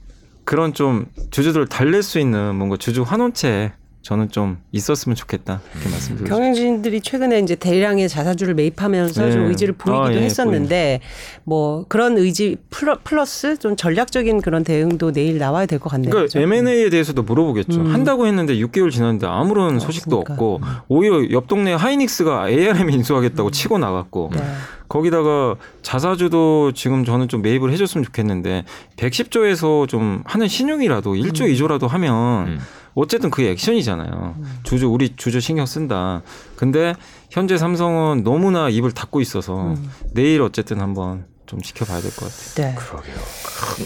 그런 0.44 0.74
좀 0.74 1.06
주주들을 1.30 1.68
달랠 1.68 2.02
수 2.02 2.20
있는 2.20 2.56
뭔가 2.56 2.76
주주 2.76 3.04
환원체 3.04 3.72
저는 4.02 4.30
좀 4.32 4.58
있었으면 4.72 5.16
좋겠다 5.16 5.60
이렇게 5.74 5.90
말씀드리고 5.90 6.00
싶습니다. 6.26 6.36
경영진들이 6.36 7.02
최근에 7.02 7.40
이제 7.40 7.56
대량의 7.56 8.08
자사주를 8.08 8.54
매입하면서 8.56 9.26
네. 9.26 9.32
좀 9.32 9.46
의지를 9.48 9.74
보이기도 9.76 10.04
아, 10.06 10.14
예, 10.14 10.22
했었는데 10.24 11.02
뭐 11.44 11.86
그런 11.90 12.18
의지 12.18 12.56
플러- 12.70 12.98
플러스 13.04 13.58
좀 13.60 13.76
전략적인 13.76 14.42
그런 14.42 14.64
대응도 14.64 15.12
내일 15.12 15.38
나와야 15.38 15.66
될 15.66 15.80
것 15.80 15.90
같네요. 15.90 16.12
그러니까 16.12 16.28
그죠? 16.28 16.40
M&A에 16.40 16.90
대해서도 16.90 17.24
물어보겠죠. 17.24 17.82
음. 17.82 17.94
한다고 17.94 18.26
했는데 18.26 18.56
6개월 18.56 18.90
지났는데 18.90 19.28
아무런 19.28 19.80
소식도 19.80 20.24
그러니까. 20.24 20.34
없고 20.34 20.62
오히려 20.88 21.30
옆 21.32 21.48
동네 21.48 21.74
하이닉스가 21.74 22.50
ARM 22.50 22.90
인수하겠다고 22.90 23.52
치고 23.52 23.78
나갔고 23.80 24.32
네. 24.34 24.42
거기다가 24.88 25.56
자사주도 25.84 26.72
지금 26.72 27.04
저는 27.06 27.28
좀 27.28 27.42
매입을 27.44 27.72
해줬으면 27.74 28.04
좋겠는데 28.06 28.64
110조에서 28.96 29.88
좀 29.88 30.24
하는 30.26 30.48
신용이라도 30.48 31.14
1조 31.14 31.42
2조라도 31.54 31.88
하면 31.88 32.48
음. 32.48 32.60
어쨌든 33.00 33.30
그게 33.30 33.50
액션이잖아요. 33.52 34.36
주주 34.64 34.90
우리 34.90 35.16
주주 35.16 35.40
신경 35.40 35.66
쓴다. 35.66 36.22
근데 36.56 36.94
현재 37.30 37.58
삼성은 37.58 38.24
너무나 38.24 38.70
입을 38.70 38.92
닫고 38.92 39.22
있어서 39.22 39.76
내일 40.14 40.42
어쨌든 40.42 40.80
한번 40.82 41.26
좀 41.46 41.62
지켜봐야 41.62 42.00
될 42.02 42.12
것 42.12 42.30
같아요. 42.30 42.68
네. 42.70 42.76
그러게요. 42.76 43.16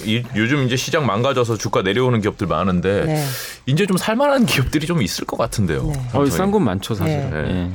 이, 0.05 0.24
요즘 0.36 0.64
이제 0.66 0.76
시장 0.76 1.05
망가져서 1.05 1.57
주가 1.57 1.82
내려오는 1.82 2.20
기업들 2.20 2.47
많은데 2.47 3.05
네. 3.05 3.26
이제 3.66 3.86
좀 3.86 3.95
살만한 3.97 4.45
기업들이 4.45 4.86
좀 4.86 5.01
있을 5.01 5.26
것 5.26 5.38
같은데요. 5.38 5.84
네. 5.86 6.09
어, 6.14 6.26
싼건 6.26 6.64
많죠 6.64 6.93
사실. 6.95 7.18
네. 7.30 7.30
네. 7.43 7.72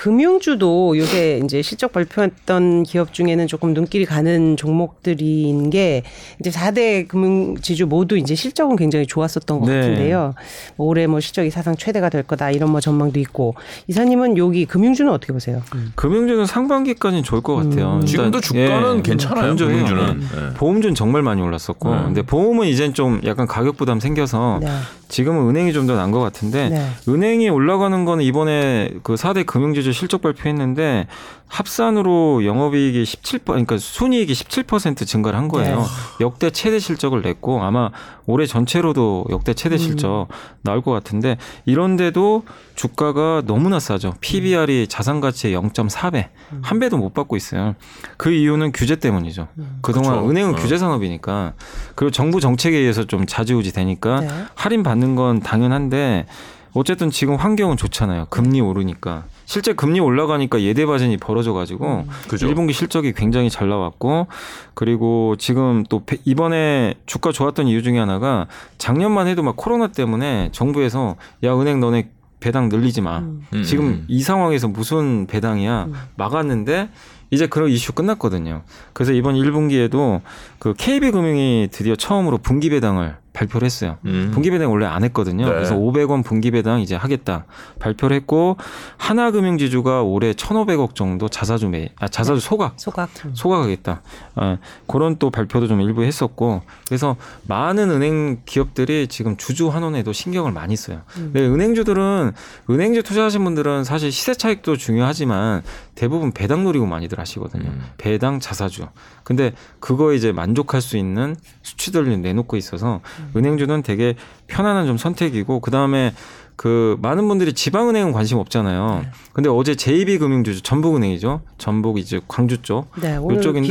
예. 0.00 0.02
금융주도 0.02 0.96
요새 0.96 1.40
이제 1.44 1.60
실적 1.62 1.92
발표했던 1.92 2.84
기업 2.84 3.12
중에는 3.12 3.46
조금 3.46 3.74
눈길이 3.74 4.06
가는 4.06 4.56
종목들인 4.56 5.68
게 5.70 6.02
이제 6.40 6.50
4대 6.50 7.06
금융지주 7.06 7.86
모두 7.86 8.16
이제 8.16 8.34
실적은 8.34 8.76
굉장히 8.76 9.06
좋았었던 9.06 9.60
것 9.60 9.66
네. 9.68 9.76
같은데요. 9.80 10.34
뭐 10.76 10.86
올해 10.86 11.06
뭐 11.06 11.20
실적이 11.20 11.50
사상 11.50 11.76
최대가 11.76 12.08
될 12.08 12.22
거다 12.22 12.50
이런 12.50 12.70
뭐 12.70 12.80
전망도 12.80 13.20
있고 13.20 13.54
이사님은 13.88 14.38
여기 14.38 14.64
금융주는 14.64 15.10
어떻게 15.12 15.32
보세요? 15.32 15.62
금융주는 15.96 16.46
상반기까지는 16.46 17.22
좋을 17.22 17.42
것 17.42 17.56
같아요. 17.56 17.96
음. 17.96 18.06
지금도 18.06 18.40
주가는 18.40 18.98
예, 18.98 19.02
괜찮아요. 19.02 19.54
금융주는. 19.54 20.22
예. 20.22 20.46
예. 20.48 20.54
보험주는 20.54 20.94
정말 20.94 21.22
많이 21.22 21.42
올랐었고, 21.42 21.94
네. 21.94 22.02
근데 22.04 22.22
보험은 22.22 22.66
이젠 22.68 22.94
좀 22.94 23.20
약간 23.24 23.46
가격 23.46 23.76
부담 23.76 24.00
생겨서 24.00 24.60
네. 24.62 24.68
지금은 25.08 25.48
은행이 25.48 25.72
좀 25.72 25.86
더 25.86 25.96
난 25.96 26.10
것 26.12 26.20
같은데 26.20 26.68
네. 26.68 26.86
은행이 27.08 27.48
올라가는 27.50 28.04
거는 28.04 28.24
이번에 28.24 28.90
그 29.02 29.14
4대 29.14 29.44
금융지주 29.44 29.89
실적 29.92 30.22
발표했는데 30.22 31.06
합산으로 31.48 32.44
영업이익이 32.44 33.02
17% 33.02 33.44
그러니까 33.44 33.76
순이익이 33.76 34.32
17% 34.32 35.06
증가를 35.06 35.36
한 35.38 35.48
거예요. 35.48 35.80
네. 35.80 35.84
역대 36.20 36.50
최대 36.50 36.78
실적을 36.78 37.22
냈고 37.22 37.62
아마 37.62 37.90
올해 38.26 38.46
전체로도 38.46 39.26
역대 39.30 39.52
최대 39.52 39.74
음. 39.74 39.78
실적 39.78 40.28
나올 40.62 40.80
것 40.80 40.92
같은데 40.92 41.38
이런데도 41.66 42.44
주가가 42.76 43.42
너무나 43.46 43.80
싸죠. 43.80 44.14
PBR이 44.20 44.86
자산 44.88 45.20
가치의 45.20 45.56
0.4배 45.56 46.28
음. 46.52 46.60
한 46.62 46.78
배도 46.78 46.96
못 46.96 47.14
받고 47.14 47.36
있어요. 47.36 47.74
그 48.16 48.30
이유는 48.30 48.70
규제 48.72 48.94
때문이죠. 48.94 49.48
그동안 49.82 50.20
그쵸. 50.20 50.30
은행은 50.30 50.54
어. 50.54 50.56
규제 50.56 50.78
산업이니까 50.78 51.54
그리고 51.96 52.12
정부 52.12 52.40
정책에 52.40 52.76
의해서 52.76 53.04
좀 53.04 53.26
자지우지 53.26 53.72
되니까 53.72 54.20
네. 54.20 54.28
할인 54.54 54.84
받는 54.84 55.16
건 55.16 55.40
당연한데 55.40 56.26
어쨌든 56.72 57.10
지금 57.10 57.34
환경은 57.34 57.76
좋잖아요. 57.76 58.26
금리 58.30 58.60
오르니까. 58.60 59.24
실제 59.50 59.72
금리 59.72 59.98
올라가니까 59.98 60.60
예대 60.60 60.86
바진이 60.86 61.16
벌어져 61.16 61.52
가지고 61.52 62.04
그죠. 62.28 62.46
1분기 62.46 62.72
실적이 62.72 63.12
굉장히 63.12 63.50
잘 63.50 63.68
나왔고 63.68 64.28
그리고 64.74 65.34
지금 65.40 65.82
또 65.88 66.04
배- 66.04 66.18
이번에 66.24 66.94
주가 67.04 67.32
좋았던 67.32 67.66
이유 67.66 67.82
중에 67.82 67.98
하나가 67.98 68.46
작년만 68.78 69.26
해도 69.26 69.42
막 69.42 69.56
코로나 69.56 69.88
때문에 69.88 70.50
정부에서 70.52 71.16
야 71.42 71.52
은행 71.52 71.80
너네 71.80 72.10
배당 72.38 72.68
늘리지 72.68 73.00
마. 73.00 73.18
음. 73.18 73.44
음, 73.52 73.62
지금 73.64 73.86
음. 73.86 74.04
이 74.06 74.22
상황에서 74.22 74.68
무슨 74.68 75.26
배당이야 75.26 75.88
막았는데 76.14 76.88
이제 77.32 77.48
그런 77.48 77.70
이슈 77.70 77.92
끝났거든요. 77.92 78.62
그래서 78.92 79.12
이번 79.12 79.34
1분기에도 79.34 80.20
그 80.60 80.74
KB금융이 80.78 81.70
드디어 81.72 81.96
처음으로 81.96 82.38
분기 82.38 82.70
배당을 82.70 83.16
발표를 83.32 83.66
했어요. 83.66 83.98
음. 84.06 84.30
분기 84.32 84.50
배당 84.50 84.70
원래 84.70 84.86
안 84.86 85.04
했거든요. 85.04 85.46
네. 85.46 85.52
그래서 85.52 85.76
500원 85.76 86.24
분기 86.24 86.50
배당 86.50 86.80
이제 86.80 86.96
하겠다 86.96 87.46
발표를 87.78 88.16
했고 88.16 88.56
하나금융지주가 88.96 90.02
올해 90.02 90.32
1,500억 90.32 90.94
정도 90.94 91.28
자사주 91.28 91.68
매, 91.68 91.92
아 91.98 92.08
자사주 92.08 92.40
소각 92.40 92.74
소각. 92.78 93.10
음. 93.24 93.32
소각하겠다. 93.34 94.02
아, 94.34 94.58
그런 94.86 95.16
또 95.18 95.30
발표도 95.30 95.68
좀 95.68 95.80
일부 95.80 96.02
했었고 96.02 96.62
그래서 96.86 97.16
많은 97.46 97.90
은행 97.90 98.40
기업들이 98.46 99.06
지금 99.08 99.36
주주 99.36 99.68
환원에도 99.68 100.12
신경을 100.12 100.52
많이 100.52 100.76
써요. 100.76 101.02
음. 101.16 101.30
근데 101.32 101.46
은행주들은 101.46 102.32
은행주 102.68 103.02
투자하신 103.02 103.44
분들은 103.44 103.84
사실 103.84 104.10
시세 104.10 104.34
차익도 104.34 104.76
중요하지만 104.76 105.62
대부분 105.94 106.32
배당 106.32 106.64
노리고 106.64 106.86
많이들 106.86 107.18
하시거든요. 107.18 107.68
음. 107.68 107.82
배당 107.98 108.40
자사주. 108.40 108.86
근데 109.22 109.52
그거 109.78 110.12
이제 110.12 110.32
만족할 110.32 110.80
수 110.80 110.96
있는 110.96 111.36
수치들을 111.62 112.20
내놓고 112.20 112.56
있어서 112.56 113.00
음. 113.19 113.19
은행주는 113.36 113.82
되게 113.82 114.14
편안한 114.46 114.86
좀 114.86 114.96
선택이고 114.96 115.60
그 115.60 115.70
다음에 115.70 116.12
그 116.56 116.98
많은 117.00 117.26
분들이 117.26 117.54
지방은행은 117.54 118.12
관심 118.12 118.36
없잖아요. 118.36 119.00
네. 119.02 119.10
근데 119.32 119.48
어제 119.48 119.74
JB금융주주 119.74 120.60
전북은행이죠. 120.60 121.40
전북 121.56 121.96
이제 121.96 122.20
광주 122.28 122.60
쪽. 122.60 122.90
네, 123.00 123.18
이쪽인데. 123.32 123.68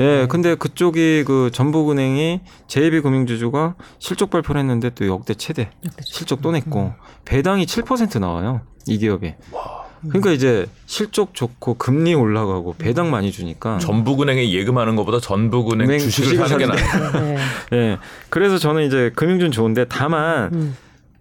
예, 0.00 0.26
근데 0.28 0.56
그쪽이 0.56 1.22
그 1.24 1.50
전북은행이 1.52 2.40
JB금융주주가 2.66 3.76
실적 4.00 4.30
발표를 4.30 4.60
했는데 4.60 4.90
또 4.90 5.06
역대 5.06 5.34
최대 5.34 5.70
실적 6.00 6.42
또 6.42 6.50
냈고 6.50 6.94
배당이 7.24 7.64
7% 7.64 8.18
나와요. 8.18 8.62
이 8.88 8.98
기업이. 8.98 9.34
그러니까 10.08 10.30
이제 10.32 10.66
실적 10.86 11.34
좋고 11.34 11.74
금리 11.74 12.14
올라가고 12.14 12.74
배당 12.78 13.10
많이 13.10 13.32
주니까 13.32 13.78
전북은행에 13.78 14.50
예금하는 14.50 14.96
것보다 14.96 15.20
전북은행 15.20 15.88
은행 15.88 15.98
주식을 15.98 16.28
주식을 16.28 16.48
사는 16.48 16.58
게 16.58 16.76
사는 16.76 17.12
나아요. 17.12 17.38
네. 17.70 17.76
예. 17.76 17.98
그래서 18.30 18.58
저는 18.58 18.86
이제 18.86 19.10
금융주는 19.14 19.52
좋은데 19.52 19.86
다만 19.88 20.52
음. 20.54 20.76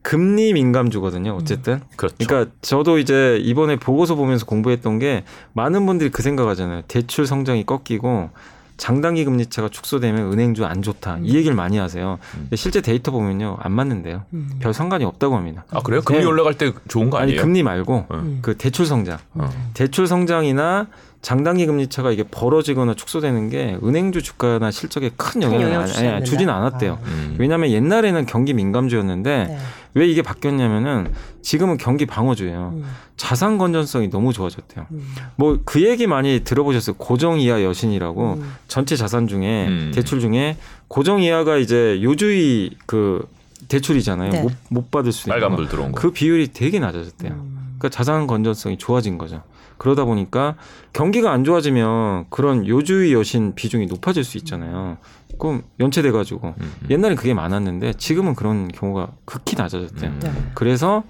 금리 0.05 0.53
민감주거든요. 0.53 1.31
어쨌든. 1.31 1.81
그렇죠. 1.95 2.15
그러니까 2.19 2.51
저도 2.61 2.99
이제 2.99 3.39
이번에 3.41 3.75
보고서 3.75 4.13
보면서 4.13 4.45
공부했던 4.45 4.99
게 4.99 5.23
많은 5.53 5.83
분들이 5.87 6.11
그 6.11 6.21
생각하잖아요. 6.21 6.83
대출 6.87 7.25
성장이 7.25 7.65
꺾이고 7.65 8.29
장단기 8.77 9.23
금리차가 9.25 9.69
축소되면 9.69 10.33
은행주 10.33 10.65
안 10.65 10.81
좋다. 10.81 11.19
이 11.23 11.35
얘기를 11.35 11.55
많이 11.55 11.77
하세요. 11.77 12.19
근데 12.33 12.55
실제 12.55 12.81
데이터 12.81 13.11
보면요. 13.11 13.57
안 13.61 13.71
맞는데요. 13.71 14.23
음. 14.33 14.49
별 14.59 14.73
상관이 14.73 15.05
없다고 15.05 15.35
합니다. 15.37 15.63
아 15.71 15.81
그래요? 15.81 16.01
금리 16.03 16.19
네. 16.19 16.25
올라갈 16.25 16.55
때 16.55 16.73
좋은 16.87 17.09
거 17.09 17.17
아니 17.17 17.31
아니에요? 17.31 17.41
금리 17.41 17.63
말고 17.63 18.05
음. 18.11 18.39
그 18.41 18.57
대출 18.57 18.85
성장. 18.85 19.17
어. 19.33 19.49
대출 19.73 20.07
성장이나 20.07 20.87
장단기 21.21 21.65
금리차가 21.65 22.11
이게 22.11 22.23
벌어지거나 22.23 22.93
축소되는 22.93 23.49
게 23.49 23.77
은행주 23.83 24.21
주가나 24.21 24.69
실적에 24.71 25.09
큰 25.15 25.41
영향을 25.41 25.65
영향을 25.67 25.87
안- 25.97 26.13
아니? 26.15 26.25
주진 26.25 26.49
않았대요. 26.49 26.93
아. 26.93 27.07
음. 27.07 27.35
왜냐하면 27.39 27.69
옛날에는 27.71 28.25
경기 28.25 28.53
민감주였는데 28.53 29.45
네. 29.49 29.57
왜 29.95 30.05
이게 30.07 30.21
바뀌었냐면은 30.21 31.13
지금은 31.41 31.77
경기 31.77 32.05
방어주예요. 32.05 32.73
음. 32.75 32.83
자산 33.15 33.57
건전성이 33.57 34.09
너무 34.09 34.33
좋아졌대요. 34.33 34.85
음. 34.91 35.07
뭐그 35.37 35.83
얘기 35.83 36.05
많이 36.05 36.41
들어보셨어요. 36.43 36.97
고정 36.97 37.39
이하 37.39 37.63
여신이라고 37.63 38.33
음. 38.33 38.53
전체 38.67 38.97
자산 38.97 39.27
중에 39.27 39.67
음. 39.67 39.91
대출 39.95 40.19
중에 40.19 40.57
고정 40.89 41.21
이하가 41.21 41.55
이제 41.57 41.99
요주의 42.03 42.71
그 42.85 43.25
대출이잖아요. 43.69 44.31
네. 44.31 44.41
못, 44.41 44.51
못 44.69 44.91
받을 44.91 45.13
수 45.13 45.29
있는 45.29 45.39
빨간불 45.39 45.65
거. 45.65 45.71
들어온 45.71 45.91
거. 45.93 46.01
그 46.01 46.11
비율이 46.11 46.49
되게 46.51 46.79
낮아졌대요. 46.79 47.31
음. 47.31 47.75
그러니까 47.79 47.89
자산 47.89 48.27
건전성이 48.27 48.77
좋아진 48.77 49.17
거죠. 49.17 49.43
그러다 49.77 50.03
보니까 50.05 50.55
경기가 50.93 51.31
안 51.31 51.43
좋아지면 51.45 52.25
그런 52.29 52.67
요주의 52.67 53.13
여신 53.13 53.55
비중이 53.55 53.85
높아질 53.87 54.23
수 54.25 54.37
있잖아요. 54.37 54.97
그럼 55.37 55.63
연체돼 55.79 56.11
가지고 56.11 56.55
음. 56.59 56.71
옛날엔 56.89 57.15
그게 57.17 57.33
많았는데 57.33 57.93
지금은 57.93 58.35
그런 58.35 58.67
경우가 58.69 59.11
극히 59.25 59.55
낮아졌대요. 59.55 60.09
음. 60.09 60.19
네. 60.21 60.31
그래서 60.53 61.03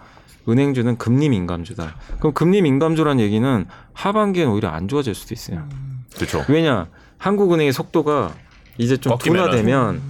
은행주는 0.48 0.98
금리 0.98 1.30
민감주다. 1.30 1.96
그럼 2.20 2.34
금리 2.34 2.62
민감주란 2.62 3.20
얘기는 3.20 3.66
하반기엔 3.94 4.48
오히려 4.50 4.70
안 4.70 4.88
좋아질 4.88 5.16
수도 5.16 5.34
있어요. 5.34 5.68
그렇죠. 6.16 6.44
왜냐? 6.50 6.88
한국은행의 7.18 7.74
속도가 7.74 8.34
이제 8.78 8.98
좀. 8.98 9.18
둔화되면 9.18 10.02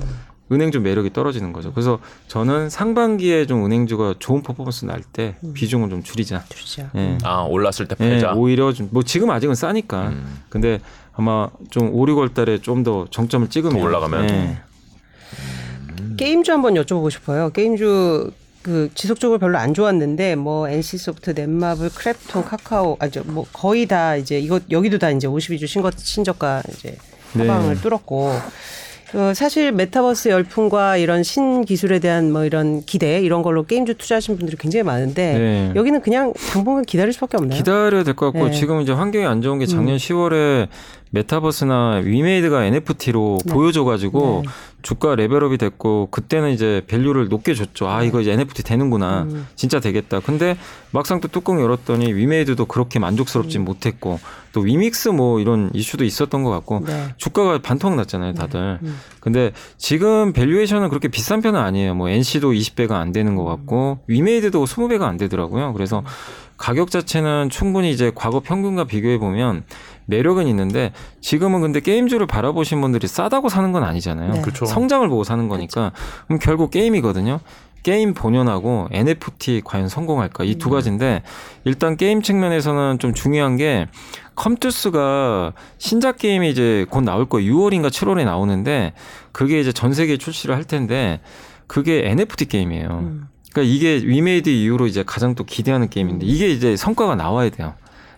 은행주 0.51 0.79
매력이 0.81 1.11
떨어지는 1.13 1.53
거죠. 1.53 1.71
그래서 1.73 1.97
저는 2.27 2.69
상반기에 2.69 3.45
좀 3.47 3.65
은행주가 3.65 4.15
좋은 4.19 4.43
퍼포먼스 4.43 4.85
날 4.85 5.01
때 5.13 5.37
비중을 5.53 5.89
좀 5.89 6.03
줄이자. 6.03 6.43
주시죠. 6.49 6.89
예. 6.95 7.17
아 7.23 7.41
올랐을 7.43 7.87
때 7.87 7.95
예, 8.01 8.09
패자. 8.09 8.33
오히려 8.33 8.71
좀 8.73 8.89
뭐 8.91 9.01
지금 9.03 9.31
아직은 9.31 9.55
싸니까. 9.55 10.09
음. 10.09 10.41
근데 10.49 10.79
아마 11.15 11.49
좀 11.69 11.89
5, 11.93 12.05
6월 12.07 12.33
달에 12.33 12.59
좀 12.59 12.83
더 12.83 13.07
정점을 13.09 13.49
찍으면 13.49 13.77
더 13.79 13.83
올라가면? 13.83 14.29
예. 14.29 14.57
게임주 16.17 16.51
한번 16.51 16.75
여쭤보고 16.75 17.09
싶어요. 17.11 17.49
게임주 17.51 18.31
그 18.61 18.89
지속적으로 18.95 19.37
별로 19.39 19.57
안 19.57 19.73
좋았는데 19.73 20.35
뭐 20.35 20.67
NC 20.67 20.97
소프트, 20.97 21.31
넷마블, 21.31 21.89
크랩톤, 21.89 22.45
카카오 22.45 22.97
아저 22.99 23.21
뭐 23.25 23.45
거의 23.53 23.85
다 23.85 24.15
이제 24.15 24.39
이거 24.39 24.59
여기도 24.71 24.97
다 24.97 25.09
이제 25.11 25.27
52주 25.27 25.67
신거 25.67 25.91
신저가 25.95 26.63
이제 26.69 26.97
하방을 27.33 27.75
네. 27.75 27.81
뚫었고 27.81 28.31
어, 29.13 29.33
사실 29.35 29.71
메타버스 29.71 30.29
열풍과 30.29 30.97
이런 30.97 31.21
신기술에 31.21 31.99
대한 31.99 32.31
뭐 32.33 32.43
이런 32.43 32.81
기대 32.85 33.21
이런 33.21 33.43
걸로 33.43 33.63
게임주 33.65 33.95
투자하신 33.95 34.35
분들이 34.37 34.57
굉장히 34.57 34.83
많은데 34.83 35.37
네. 35.37 35.71
여기는 35.75 36.01
그냥 36.01 36.33
당분간 36.51 36.83
기다릴 36.85 37.13
수밖에 37.13 37.37
없나요? 37.37 37.55
기다려야 37.57 38.03
될 38.03 38.15
것 38.15 38.31
같고 38.31 38.47
네. 38.49 38.51
지금 38.51 38.81
이제 38.81 38.91
환경이 38.93 39.25
안 39.25 39.41
좋은 39.43 39.59
게 39.59 39.67
작년 39.67 39.93
음. 39.93 39.97
10월에 39.97 40.67
메타버스나 41.11 42.01
위메이드가 42.03 42.65
NFT로 42.65 43.37
네. 43.45 43.53
보여줘가지고 43.53 44.43
네. 44.45 44.51
주가 44.81 45.15
level 45.15 45.41
up이 45.41 45.57
됐고 45.57 46.09
그때는 46.11 46.51
이제 46.51 46.83
value를 46.87 47.27
높게 47.27 47.55
줬죠. 47.55 47.87
아 47.89 48.03
이거 48.03 48.21
이제 48.21 48.31
NFT 48.33 48.63
되는구나, 48.63 49.23
음. 49.23 49.47
진짜 49.55 49.79
되겠다. 49.79 50.19
근데 50.19 50.57
막상 50.91 51.21
또 51.21 51.27
뚜껑 51.27 51.59
열었더니 51.59 52.13
위메이드도 52.13 52.65
그렇게 52.65 52.99
만족스럽진 52.99 53.61
음. 53.61 53.65
못했고 53.65 54.19
또 54.51 54.61
위믹스 54.61 55.09
뭐 55.09 55.39
이런 55.39 55.71
이슈도 55.73 56.03
있었던 56.03 56.43
것 56.43 56.51
같고 56.51 56.81
네. 56.85 57.07
주가가 57.17 57.59
반토막 57.63 57.97
났잖아요, 57.97 58.33
다들. 58.33 58.79
음. 58.83 58.99
근데 59.21 59.53
지금 59.77 60.33
valuation은 60.33 60.89
그렇게 60.89 61.07
비싼 61.07 61.41
편은 61.41 61.59
아니에요. 61.59 61.95
뭐 61.95 62.09
NC도 62.09 62.51
20배가 62.51 62.91
안 62.91 63.11
되는 63.11 63.35
것 63.35 63.43
같고 63.43 63.99
위메이드도 64.07 64.63
20배가 64.63 65.03
안 65.03 65.17
되더라고요. 65.17 65.73
그래서 65.73 66.03
가격 66.57 66.89
자체는 66.91 67.49
충분히 67.49 67.91
이제 67.91 68.11
과거 68.13 68.39
평균과 68.39 68.85
비교해 68.85 69.17
보면 69.17 69.63
매력은 70.07 70.47
있는데 70.47 70.91
지금은 71.21 71.61
근데 71.61 71.79
게임주를 71.79 72.27
바라보신 72.27 72.79
분들이 72.81 73.07
싸다고 73.07 73.49
사는 73.49 73.71
건 73.71 73.83
아니잖아요. 73.83 74.33
네. 74.33 74.41
그렇죠. 74.41 74.65
성장을 74.65 75.07
보고 75.09 75.23
사는 75.23 75.47
거니까 75.47 75.91
그럼 76.27 76.39
결국 76.39 76.71
게임이거든요. 76.71 77.39
게임 77.83 78.15
본연하고 78.15 78.87
NFT 78.91 79.61
과연 79.63 79.89
성공할까 79.89 80.43
이 80.43 80.55
두 80.55 80.71
가지인데 80.71 81.21
일단 81.65 81.97
게임 81.97 82.23
측면에서는 82.23 82.97
좀 82.97 83.13
중요한 83.13 83.57
게 83.57 83.87
컴투스가 84.35 85.53
신작 85.77 86.17
게임이 86.17 86.49
이제 86.49 86.85
곧 86.89 87.01
나올 87.01 87.25
거예요. 87.29 87.53
6월인가 87.53 87.89
7월에 87.89 88.25
나오는데 88.25 88.93
그게 89.31 89.59
이제 89.59 89.71
전 89.71 89.93
세계에 89.93 90.17
출시를 90.17 90.55
할 90.55 90.63
텐데 90.63 91.19
그게 91.67 92.01
NFT 92.09 92.45
게임이에요. 92.45 92.87
음. 92.89 93.27
그러니까 93.53 93.73
이게 93.73 93.95
위메이드 94.05 94.49
이후로 94.49 94.87
이제 94.87 95.03
가장 95.05 95.35
또 95.35 95.43
기대하는 95.43 95.89
게임인데 95.89 96.25
이게 96.25 96.49
이제 96.49 96.75
성과가 96.75 97.15
나와야 97.15 97.49
돼요. 97.49 97.75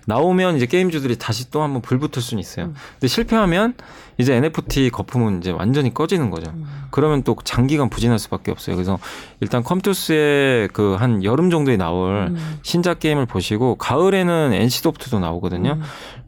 나오면 0.07 0.55
이제 0.55 0.65
게임주들이 0.65 1.17
다시 1.17 1.51
또 1.51 1.61
한번 1.61 1.81
불 1.81 1.99
붙을 1.99 2.21
수는 2.21 2.39
있어요. 2.39 2.73
근데 2.93 3.07
실패하면 3.07 3.73
이제 4.17 4.35
NFT 4.35 4.89
거품은 4.89 5.39
이제 5.39 5.51
완전히 5.51 5.93
꺼지는 5.93 6.29
거죠. 6.31 6.51
그러면 6.91 7.23
또 7.23 7.35
장기간 7.43 7.89
부진할 7.89 8.17
수밖에 8.19 8.51
없어요. 8.51 8.75
그래서 8.75 8.97
일단 9.41 9.63
컴투스의 9.63 10.69
그 10.69 10.97
한 10.97 11.23
여름 11.23 11.49
정도에 11.51 11.77
나올 11.77 12.27
음. 12.31 12.57
신작 12.63 12.99
게임을 12.99 13.25
보시고 13.27 13.75
가을에는 13.75 14.53
NC소프트도 14.53 15.19
나오거든요. 15.19 15.79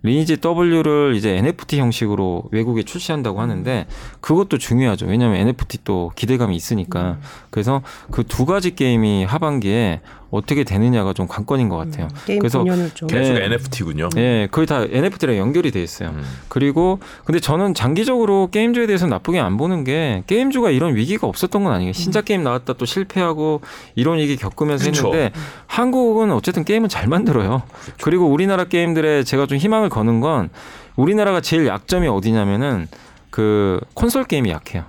리니지 0.04 0.38
W를 0.44 1.14
이제 1.16 1.36
NFT 1.38 1.80
형식으로 1.80 2.44
외국에 2.52 2.84
출시한다고 2.84 3.42
하는데 3.42 3.88
그것도 4.22 4.58
중요하죠. 4.60 5.08
왜냐하면 5.08 5.40
NFT 5.42 5.80
또 5.84 6.12
기대감이 6.16 6.56
있으니까. 6.56 7.18
그래서 7.50 7.82
그 8.12 8.24
두 8.24 8.46
가지 8.46 8.76
게임이 8.76 9.26
하반기에 9.26 10.02
어떻게 10.30 10.64
되느냐가 10.64 11.14
좀 11.14 11.28
관건인 11.28 11.68
것 11.68 11.78
같아요. 11.78 12.08
게임 12.26 12.40
그래서 12.40 12.64
계속 12.64 13.34
네. 13.34 13.46
NFT군요. 13.46 14.10
예, 14.18 14.48
거의 14.52 14.68
다 14.68 14.84
NFT랑 14.90 15.36
연결이 15.38 15.72
돼 15.72 15.82
있어요. 15.82 16.10
음. 16.10 16.24
그리고 16.48 17.00
근데 17.26 17.40
저는 17.40 17.74
장기적으로 17.80 18.50
게임주에 18.52 18.88
대해서 18.88 19.08
나쁘게 19.08 19.40
안 19.40 19.56
보는 19.56 19.86
게 19.86 20.24
게임주가 20.28 20.70
이런 20.70 20.96
위기가 20.98 21.28
없었던 21.28 21.64
건 21.64 21.72
아니에요. 21.72 21.94
신작 21.94 22.26
게임 22.26 22.44
나왔다 22.44 22.74
또 22.74 22.84
실패하고 22.86 23.62
이런 23.96 24.18
위기 24.18 24.36
겪으면서 24.36 24.84
그쵸. 24.84 25.08
했는데 25.14 25.32
한국은 25.66 26.30
어쨌든 26.34 26.66
게임은 26.66 26.90
잘 26.90 27.08
만들어요. 27.08 27.64
그리고 28.02 28.26
우리나라 28.28 28.66
게임들에 28.66 29.24
제가 29.24 29.46
좀 29.46 29.58
희망을 29.58 29.88
거는 29.88 30.20
건 30.20 30.50
우리나라가 30.98 31.40
제일 31.40 31.68
약점이 31.68 32.10
어디냐면은 32.10 32.90
그 33.30 33.80
콘솔 33.94 34.26
게임이 34.26 34.50
약해요. 34.50 34.84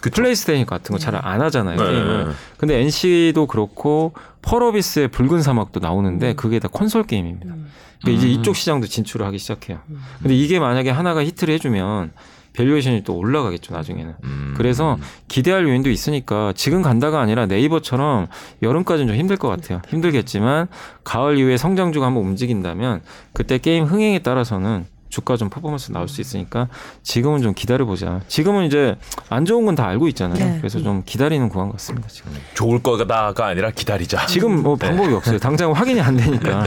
그쵸. 0.00 0.22
플레이스테이션 0.22 0.64
같은 0.64 0.94
거 0.94 0.98
잘 0.98 1.16
안 1.16 1.42
하잖아요, 1.42 1.76
네. 1.76 1.84
게임을. 1.84 2.32
근데 2.56 2.80
NC도 2.80 3.46
그렇고 3.48 4.14
펄어비스의 4.44 5.08
붉은 5.08 5.42
사막도 5.42 5.80
나오는데 5.80 6.34
그게 6.34 6.58
다 6.58 6.68
콘솔 6.70 7.04
게임입니다. 7.04 7.54
그러니까 8.02 8.10
이제 8.18 8.26
음. 8.26 8.40
이쪽 8.40 8.54
시장도 8.56 8.86
진출을 8.86 9.24
하기 9.26 9.38
시작해요. 9.38 9.78
근데 10.20 10.34
이게 10.36 10.60
만약에 10.60 10.90
하나가 10.90 11.24
히트를 11.24 11.54
해주면 11.54 12.12
valuation이 12.52 13.02
또 13.02 13.16
올라가겠죠 13.16 13.74
나중에는. 13.74 14.14
음. 14.22 14.54
그래서 14.56 14.96
기대할 15.28 15.64
요인도 15.64 15.90
있으니까 15.90 16.52
지금 16.54 16.82
간다가 16.82 17.20
아니라 17.20 17.46
네이버처럼 17.46 18.28
여름까지는 18.62 19.08
좀 19.08 19.16
힘들 19.16 19.36
것 19.36 19.48
같아요. 19.48 19.80
힘들겠지만 19.88 20.68
가을 21.02 21.38
이후에 21.38 21.56
성장주가 21.56 22.06
한번 22.06 22.24
움직인다면 22.24 23.00
그때 23.32 23.58
게임 23.58 23.84
흥행에 23.84 24.20
따라서는 24.20 24.86
주가 25.14 25.36
좀 25.36 25.48
퍼포먼스 25.48 25.92
나올 25.92 26.08
수 26.08 26.20
있으니까 26.20 26.66
지금은 27.04 27.40
좀 27.40 27.54
기다려 27.54 27.84
보자. 27.84 28.20
지금은 28.26 28.64
이제 28.64 28.96
안 29.28 29.44
좋은 29.44 29.64
건 29.64 29.74
다 29.76 29.86
알고 29.88 30.06
있잖아요. 30.08 30.38
네. 30.38 30.56
그래서 30.58 30.80
좀 30.80 31.02
기다리는 31.04 31.48
구간 31.48 31.70
같습니다. 31.72 32.06
지금. 32.08 32.32
좋을 32.54 32.80
거다가 32.82 33.46
아니라 33.46 33.70
기다리자. 33.70 34.26
지금 34.26 34.62
뭐 34.62 34.74
방법이 34.76 35.12
없어요. 35.14 35.38
당장 35.38 35.72
확인이 35.72 36.00
안 36.00 36.16
되니까. 36.16 36.66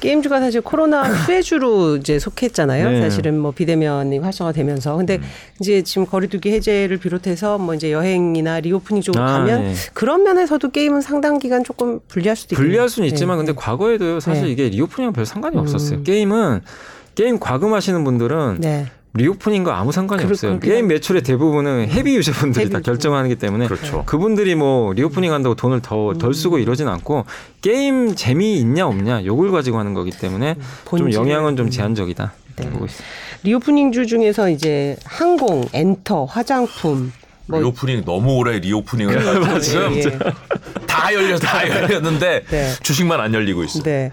게임주가 0.00 0.38
사실 0.40 0.60
코로나 0.60 1.02
수혜주로 1.04 1.96
이제 1.96 2.18
속했잖아요. 2.18 2.90
네. 2.90 3.00
사실은 3.00 3.38
뭐 3.38 3.50
비대면이 3.52 4.18
활성화되면서. 4.18 4.96
근데 4.96 5.20
이제 5.60 5.82
지금 5.82 6.06
거리두기 6.06 6.50
해제를 6.52 6.98
비롯해서 6.98 7.58
뭐 7.58 7.74
이제 7.74 7.90
여행이나 7.92 8.60
reopening 8.60 9.02
쪽으로 9.02 9.22
아, 9.24 9.26
가면 9.38 9.62
네. 9.64 9.74
그런 9.94 10.22
면에서도 10.24 10.68
게임은 10.70 11.00
상당 11.00 11.38
기간 11.38 11.62
조금 11.64 12.00
불리할 12.08 12.36
수도 12.36 12.54
있겠네요. 12.54 12.68
불리할 12.68 12.88
수는 12.88 13.08
네. 13.08 13.14
있지만 13.14 13.36
근데 13.38 13.52
과거에도 13.52 14.20
사실 14.20 14.44
네. 14.44 14.50
이게 14.50 14.68
reopening은 14.68 15.12
별 15.12 15.26
상관이 15.26 15.56
음. 15.56 15.60
없었어요. 15.60 16.02
게임은 16.02 16.60
게임 17.14 17.38
과금하시는 17.38 18.02
분들은 18.04 18.56
네. 18.60 18.86
reopening과 19.16 19.78
아무 19.78 19.92
상관이 19.92 20.22
그렇- 20.24 20.32
없어요. 20.32 20.58
게임 20.58 20.76
한- 20.76 20.86
매출의 20.88 21.22
대부분은 21.22 21.88
heavy 21.88 22.16
user분들이 22.16 22.64
heavy 22.64 22.72
다 22.72 22.78
user. 22.80 22.90
결정하기 22.90 23.36
때문에 23.36 23.66
그렇죠. 23.68 24.02
그분들이 24.06 24.56
뭐 24.56 24.92
reopening 24.92 25.32
한다고 25.32 25.54
돈을 25.54 25.80
더 25.82 26.03
덜 26.03 26.30
음. 26.30 26.32
쓰고 26.32 26.58
이러진 26.58 26.88
않고 26.88 27.24
게임 27.60 28.16
재미 28.16 28.58
있냐 28.58 28.86
없냐 28.88 29.24
요걸 29.24 29.52
가지고 29.52 29.78
하는 29.78 29.94
거기 29.94 30.10
때문에 30.10 30.56
좀 30.96 31.12
영향은 31.12 31.54
좀 31.56 31.66
음. 31.66 31.70
제한적이다 31.70 32.32
네. 32.56 32.70
보고 32.70 32.86
있습니다. 32.86 33.04
reopening주 33.44 34.06
중에서 34.06 34.50
이제 34.50 34.96
항공, 35.04 35.64
엔터, 35.72 36.24
화장품 36.24 37.12
뭐 37.46 37.60
reopening 37.60 38.04
너무 38.04 38.34
오래 38.38 38.58
reopening을 38.58 39.14
해가지고 39.20 39.60
지금 39.60 39.92
예, 39.94 39.98
예. 40.00 40.18
다 41.04 41.12
열려 41.14 41.38
다 41.38 41.68
열렸는데 41.68 42.44
네. 42.48 42.72
주식만 42.82 43.20
안 43.20 43.34
열리고 43.34 43.62
있어. 43.64 43.82
네. 43.82 44.10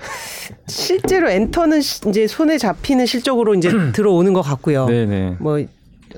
실제로 0.68 1.30
엔터는 1.30 1.80
시- 1.82 2.02
이제 2.10 2.28
손에 2.28 2.58
잡히는 2.58 3.06
실적으로 3.06 3.56
이제 3.56 3.72
들어오는 3.94 4.34
것 4.34 4.42
같고요. 4.42 4.86
네네. 4.88 5.38
뭐 5.39 5.58
어, 5.60 6.18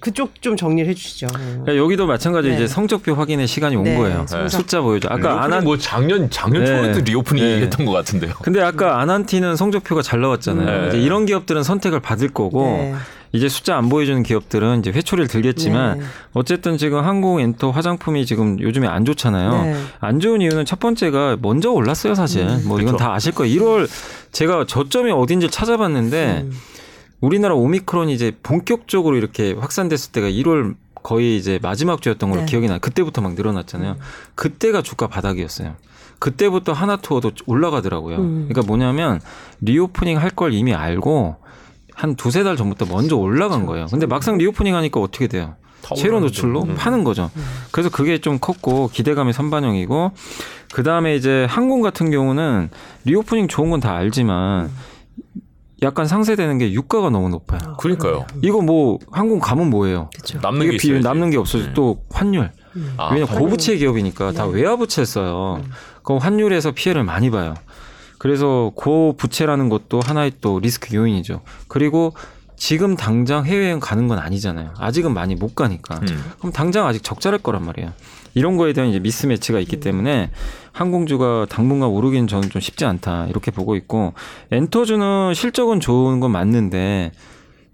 그쪽 0.00 0.40
좀 0.40 0.56
정리를 0.56 0.88
해주시죠. 0.90 1.26
그러니까 1.26 1.76
여기도 1.76 2.06
마찬가지로 2.06 2.54
네. 2.54 2.58
이제 2.64 2.66
성적표 2.66 3.12
확인의 3.14 3.46
시간이 3.46 3.76
온 3.76 3.84
네, 3.84 3.94
거예요. 3.94 4.24
성적. 4.26 4.48
숫자 4.48 4.80
보여줘. 4.80 5.08
아까 5.10 5.42
안한 5.44 5.64
뭐 5.64 5.76
작년 5.76 6.30
작년 6.30 6.64
네. 6.64 6.66
초에도 6.66 7.00
reopening 7.00 7.44
네. 7.44 7.60
했던 7.64 7.84
것 7.84 7.92
같은데요. 7.92 8.32
근데 8.42 8.62
아까 8.62 8.98
아난티는 9.00 9.56
성적표가 9.56 10.00
잘 10.00 10.22
나왔잖아요. 10.22 10.82
네. 10.84 10.88
이제 10.88 10.98
이런 11.02 11.26
기업들은 11.26 11.62
선택을 11.62 12.00
받을 12.00 12.28
거고 12.30 12.62
네. 12.64 12.94
이제 13.32 13.48
숫자 13.48 13.76
안 13.76 13.88
보여주는 13.88 14.22
기업들은 14.22 14.80
이제 14.80 14.90
회초리를 14.90 15.28
들겠지만 15.28 15.98
네. 15.98 16.04
어쨌든 16.32 16.78
지금 16.78 17.04
항공, 17.04 17.40
엔터, 17.40 17.70
화장품이 17.70 18.24
지금 18.26 18.58
요즘에 18.60 18.86
안 18.86 19.04
좋잖아요. 19.04 19.50
네. 19.62 19.82
안 20.00 20.20
좋은 20.20 20.40
이유는 20.40 20.64
첫 20.64 20.78
번째가 20.80 21.38
먼저 21.42 21.70
올랐어요, 21.70 22.14
사실. 22.14 22.46
뭐 22.64 22.78
이건 22.80 22.92
그쵸. 22.92 22.96
다 23.04 23.12
아실 23.12 23.32
거예요. 23.32 23.60
1월 23.60 23.88
제가 24.32 24.64
저점이 24.66 25.10
어딘지 25.10 25.50
찾아봤는데 25.50 26.42
음. 26.46 26.52
우리나라 27.20 27.54
오미크론이 27.54 28.12
이제 28.12 28.32
본격적으로 28.42 29.16
이렇게 29.16 29.52
확산됐을 29.54 30.12
때가 30.12 30.28
1월 30.28 30.74
거의 31.02 31.36
이제 31.36 31.58
마지막 31.62 32.02
주였던 32.02 32.30
걸로 32.30 32.42
네. 32.42 32.46
기억이 32.46 32.66
나요. 32.68 32.78
그때부터 32.80 33.22
막 33.22 33.34
늘어났잖아요. 33.34 33.96
그때가 34.34 34.82
주가 34.82 35.06
바닥이었어요. 35.06 35.74
그때부터 36.18 36.72
하나 36.72 36.96
투어도 36.96 37.30
올라가더라고요. 37.46 38.16
음. 38.16 38.46
그러니까 38.48 38.62
뭐냐면 38.66 39.20
reopening 39.60 40.18
할 40.18 40.30
걸 40.30 40.52
이미 40.52 40.74
알고 40.74 41.36
한 41.96 42.14
두세 42.14 42.44
달 42.44 42.56
전부터 42.56 42.84
먼저 42.86 43.16
올라간 43.16 43.64
거예요. 43.64 43.86
근데 43.90 44.04
막상 44.06 44.36
reopening 44.36 44.76
하니까 44.76 45.00
어떻게 45.00 45.26
돼요? 45.28 45.54
다 45.82 45.94
채로. 45.94 46.20
노출로 46.20 46.64
음. 46.64 46.74
파는 46.76 47.04
거죠. 47.04 47.30
그래서 47.72 47.88
그게 47.88 48.18
좀 48.18 48.38
컸고 48.38 48.88
기대감이 48.92 49.32
선반영이고 49.32 50.12
그 50.74 50.82
다음에 50.82 51.16
이제 51.16 51.46
항공 51.48 51.80
같은 51.80 52.10
경우는 52.10 52.68
reopening 53.06 53.48
좋은 53.48 53.70
건 53.70 53.80
다 53.80 53.94
알지만 53.96 54.70
약간 55.82 56.06
상쇄되는 56.06 56.58
게 56.58 56.72
유가가 56.72 57.08
너무 57.10 57.28
높아요. 57.30 57.76
그러니까요. 57.78 58.26
이거 58.42 58.60
뭐 58.60 58.98
항공 59.10 59.38
가면 59.38 59.70
뭐예요? 59.70 60.10
그렇죠. 60.14 60.38
남는 60.42 60.70
게 60.70 60.76
비. 60.76 61.00
남는 61.00 61.30
게 61.30 61.36
없어져 61.38 61.66
네. 61.68 61.74
또 61.74 62.02
환율. 62.10 62.50
아, 62.98 63.08
왜냐면 63.10 63.28
환율. 63.28 63.42
고부채 63.44 63.76
기업이니까 63.76 64.32
다 64.32 64.44
네. 64.46 64.52
외화부채 64.52 65.04
써요. 65.06 65.62
그럼 66.02 66.20
환율에서 66.20 66.72
피해를 66.72 67.04
많이 67.04 67.30
봐요. 67.30 67.54
그래서 68.26 68.72
고 68.74 69.14
부채라는 69.16 69.68
것도 69.68 70.00
하나의 70.00 70.32
또 70.40 70.58
리스크 70.58 70.92
요인이죠. 70.96 71.42
그리고 71.68 72.12
지금 72.56 72.96
당장 72.96 73.46
해외여행 73.46 73.78
가는 73.78 74.08
건 74.08 74.18
아니잖아요. 74.18 74.74
아직은 74.78 75.14
많이 75.14 75.36
못 75.36 75.54
가니까. 75.54 76.00
음. 76.02 76.24
그럼 76.38 76.52
당장 76.52 76.88
아직 76.88 77.04
적자랄 77.04 77.38
거란 77.38 77.64
말이에요. 77.64 77.92
이런 78.34 78.56
거에 78.56 78.72
대한 78.72 78.90
이제 78.90 78.98
미스매치가 78.98 79.60
있기 79.60 79.78
때문에 79.78 80.32
항공주가 80.72 81.46
당분간 81.48 81.90
오르기는 81.90 82.26
저는 82.26 82.50
좀 82.50 82.60
쉽지 82.60 82.84
않다 82.84 83.28
이렇게 83.28 83.52
보고 83.52 83.76
있고 83.76 84.12
엔터주는 84.50 85.32
실적은 85.32 85.78
좋은 85.78 86.18
건 86.18 86.32
맞는데 86.32 87.12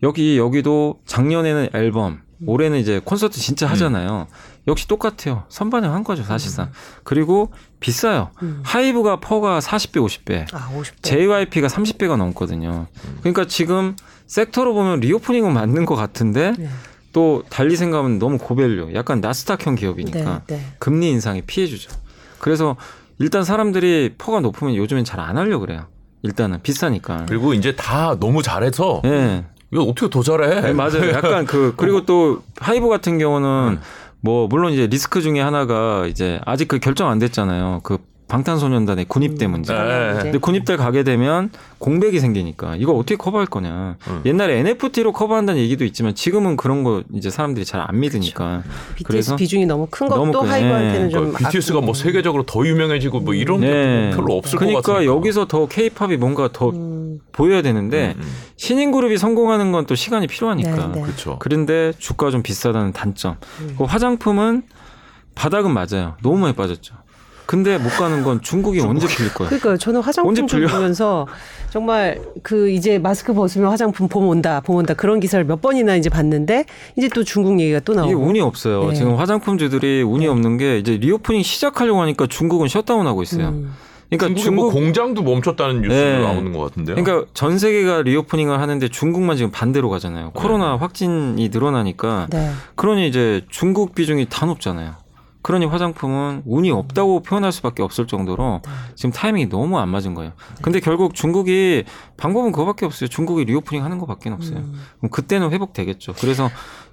여기 0.02 0.36
여기도 0.36 1.00
작년에는 1.06 1.70
앨범 1.72 2.20
올해는 2.44 2.78
이제 2.78 3.00
콘서트 3.02 3.40
진짜 3.40 3.66
하잖아요. 3.68 4.26
역시 4.68 4.86
똑같아요. 4.86 5.44
선반영 5.48 5.92
한 5.92 6.04
거죠 6.04 6.22
사실상. 6.22 6.70
그리고 7.02 7.52
비싸요. 7.80 8.30
음. 8.42 8.60
하이브가 8.64 9.20
PER가 9.20 9.58
40배 9.58 9.94
50배. 10.06 10.54
아, 10.54 10.70
50배. 10.76 11.02
JYP가 11.02 11.66
30배가 11.66 12.16
넘거든요. 12.16 12.86
그러니까 13.20 13.46
지금 13.46 13.96
섹터로 14.26 14.72
보면 14.74 15.00
reopening은 15.00 15.52
맞는 15.52 15.84
것 15.84 15.96
같은데 15.96 16.52
네. 16.56 16.68
또 17.12 17.42
달리 17.50 17.76
생각하면 17.76 18.18
너무 18.18 18.38
고value, 18.38 18.94
약간 18.94 19.20
나스닥형 19.20 19.74
네, 19.74 19.80
기업이니까 19.80 20.42
네. 20.46 20.64
금리 20.78 21.10
인상이 21.10 21.42
피해 21.42 21.66
주죠. 21.66 21.90
그래서 22.38 22.76
일단 23.18 23.44
사람들이 23.44 24.14
PER가 24.16 24.40
높으면 24.40 24.74
요즘엔 24.76 25.04
잘 25.04 25.20
안 25.20 25.36
하려고 25.36 25.66
그래요. 25.66 25.86
일단은 26.22 26.62
비싸니까. 26.62 27.26
그리고 27.28 27.52
이제 27.52 27.74
다 27.76 28.16
너무 28.18 28.42
잘해서 28.42 29.02
예. 29.04 29.44
이거 29.72 29.82
어떻게 29.82 30.08
더 30.08 30.22
잘해? 30.22 30.60
네, 30.60 30.72
맞아요. 30.72 31.10
약간 31.10 31.44
그 31.46 31.74
그리고 31.76 32.04
또 32.06 32.42
하이브 32.60 32.88
같은 32.88 33.14
음. 33.14 33.18
경우는 33.18 33.80
뭐 34.22 34.46
물론 34.46 34.72
이제 34.72 34.86
리스크 34.86 35.20
중에 35.20 35.40
하나가 35.40 36.06
이제 36.06 36.40
아직 36.46 36.68
그 36.68 36.78
결정 36.78 37.08
안 37.08 37.18
됐잖아요. 37.18 37.80
그 37.82 37.98
방탄소년단의 38.36 39.04
군입대 39.08 39.46
문제. 39.46 39.74
네. 39.74 40.18
근데 40.22 40.38
군입대 40.38 40.76
가게 40.76 41.02
되면 41.04 41.50
공백이 41.78 42.18
생기니까 42.18 42.76
이거 42.76 42.92
어떻게 42.94 43.16
커버할 43.16 43.46
거냐. 43.46 43.96
음. 44.08 44.22
옛날에 44.24 44.58
NFT로 44.60 45.12
커버한다는 45.12 45.60
얘기도 45.60 45.84
있지만 45.84 46.14
지금은 46.14 46.56
그런 46.56 46.82
거 46.82 47.02
이제 47.12 47.28
사람들이 47.28 47.66
잘 47.66 47.82
안 47.82 47.98
믿으니까. 48.00 48.62
BTS 48.94 49.04
그래서 49.06 49.36
비중이 49.36 49.66
너무 49.66 49.86
큰 49.90 50.08
것도 50.08 50.18
너무 50.24 50.32
큰- 50.40 50.50
하이브한테는 50.50 51.06
예. 51.08 51.10
좀 51.10 51.20
그러니까 51.32 51.48
BTS가 51.50 51.80
뭐. 51.82 51.92
세계적으로 51.92 52.44
더 52.44 52.66
유명해지고 52.66 53.20
뭐 53.20 53.34
이런 53.34 53.60
네. 53.60 53.66
게 54.10 54.16
별로 54.16 54.38
없을 54.38 54.58
것 54.58 54.64
그러니까 54.64 54.80
같으니까. 54.92 55.04
여기서 55.14 55.46
더 55.46 55.66
K-pop이 55.66 56.16
뭔가 56.16 56.48
더 56.52 56.70
음, 56.70 57.18
보여야 57.32 57.60
되는데 57.60 58.14
음, 58.16 58.22
음. 58.22 58.32
신인 58.56 58.92
그룹이 58.92 59.18
성공하는 59.18 59.72
건 59.72 59.82
또 59.86 59.94
시간이 59.96 60.26
필요하니까. 60.28 60.70
네, 60.86 60.92
네. 60.94 61.02
그렇죠. 61.02 61.36
그런데 61.40 61.92
주가 61.98 62.30
좀 62.30 62.42
비싸다는 62.42 62.92
단점. 62.92 63.36
음. 63.60 63.74
그 63.76 63.82
화장품은 63.84 64.62
바닥은 65.34 65.72
맞아요. 65.72 66.14
너무 66.22 66.38
많이 66.38 66.54
빠졌죠. 66.54 66.94
근데 67.46 67.78
못 67.78 67.90
가는 67.90 68.22
건 68.22 68.40
중국이 68.40 68.80
언제 68.80 69.06
풀릴 69.06 69.34
거예요? 69.34 69.48
그러니까 69.48 69.76
저는 69.76 70.00
화장품? 70.00 70.34
보면서 70.68 71.26
정말 71.70 72.20
그 72.42 72.70
이제 72.70 72.98
마스크 72.98 73.34
벗으면 73.34 73.70
화장품 73.70 74.08
봄 74.08 74.28
온다, 74.28 74.60
봄 74.60 74.76
온다 74.76 74.94
그런 74.94 75.20
기사를 75.20 75.44
몇 75.44 75.60
번이나 75.60 75.96
이제 75.96 76.08
봤는데 76.08 76.64
이제 76.96 77.08
또 77.14 77.24
중국 77.24 77.60
얘기가 77.60 77.80
또 77.80 77.94
나오고. 77.94 78.10
이게 78.10 78.20
운이 78.20 78.40
없어요. 78.40 78.88
네. 78.88 78.94
지금 78.94 79.16
화장품주들이 79.16 80.02
운이 80.02 80.26
없는 80.28 80.56
게 80.56 80.78
이제 80.78 80.96
reopening 80.96 81.42
시작하려고 81.42 82.00
하니까 82.02 82.26
중국은 82.26 82.68
shutdown하고 82.68 83.22
있어요. 83.22 83.48
음. 83.48 83.72
그러니까 84.10 84.38
중국 84.40 84.64
뭐 84.64 84.72
공장도 84.72 85.22
멈췄다는 85.22 85.80
뉴스 85.80 85.94
네. 85.94 86.18
나오는 86.18 86.52
것 86.52 86.60
같은데요. 86.60 86.96
그러니까 86.96 87.26
전 87.32 87.58
세계가 87.58 88.02
reopening을 88.02 88.60
하는데 88.60 88.88
중국만 88.88 89.38
지금 89.38 89.50
반대로 89.50 89.88
가잖아요. 89.88 90.32
코로나 90.32 90.76
확진이 90.76 91.48
늘어나니까 91.48 92.26
네. 92.30 92.50
그러니 92.74 93.08
이제 93.08 93.42
중국 93.48 93.94
비중이 93.94 94.26
다 94.28 94.44
높잖아요. 94.44 95.01
그러니 95.42 95.66
화장품은 95.66 96.42
운이 96.46 96.70
없다고 96.70 97.20
표현할 97.22 97.52
수밖에 97.52 97.82
없을 97.82 98.06
정도로 98.06 98.62
지금 98.94 99.10
타이밍이 99.10 99.48
너무 99.48 99.78
안 99.78 99.88
맞은 99.88 100.14
거예요. 100.14 100.32
근데 100.62 100.78
결국 100.80 101.14
중국이 101.14 101.84
방법은 102.16 102.52
그거밖에 102.52 102.86
없어요. 102.86 103.08
중국이 103.08 103.44
reopening 103.44 103.84
하는 103.84 103.98
것밖에 103.98 104.30
없어요. 104.30 104.58
음. 104.58 104.80
그럼 104.98 105.10
그때는 105.10 105.50
회복되겠죠. 105.50 106.14
그래서 106.20 106.48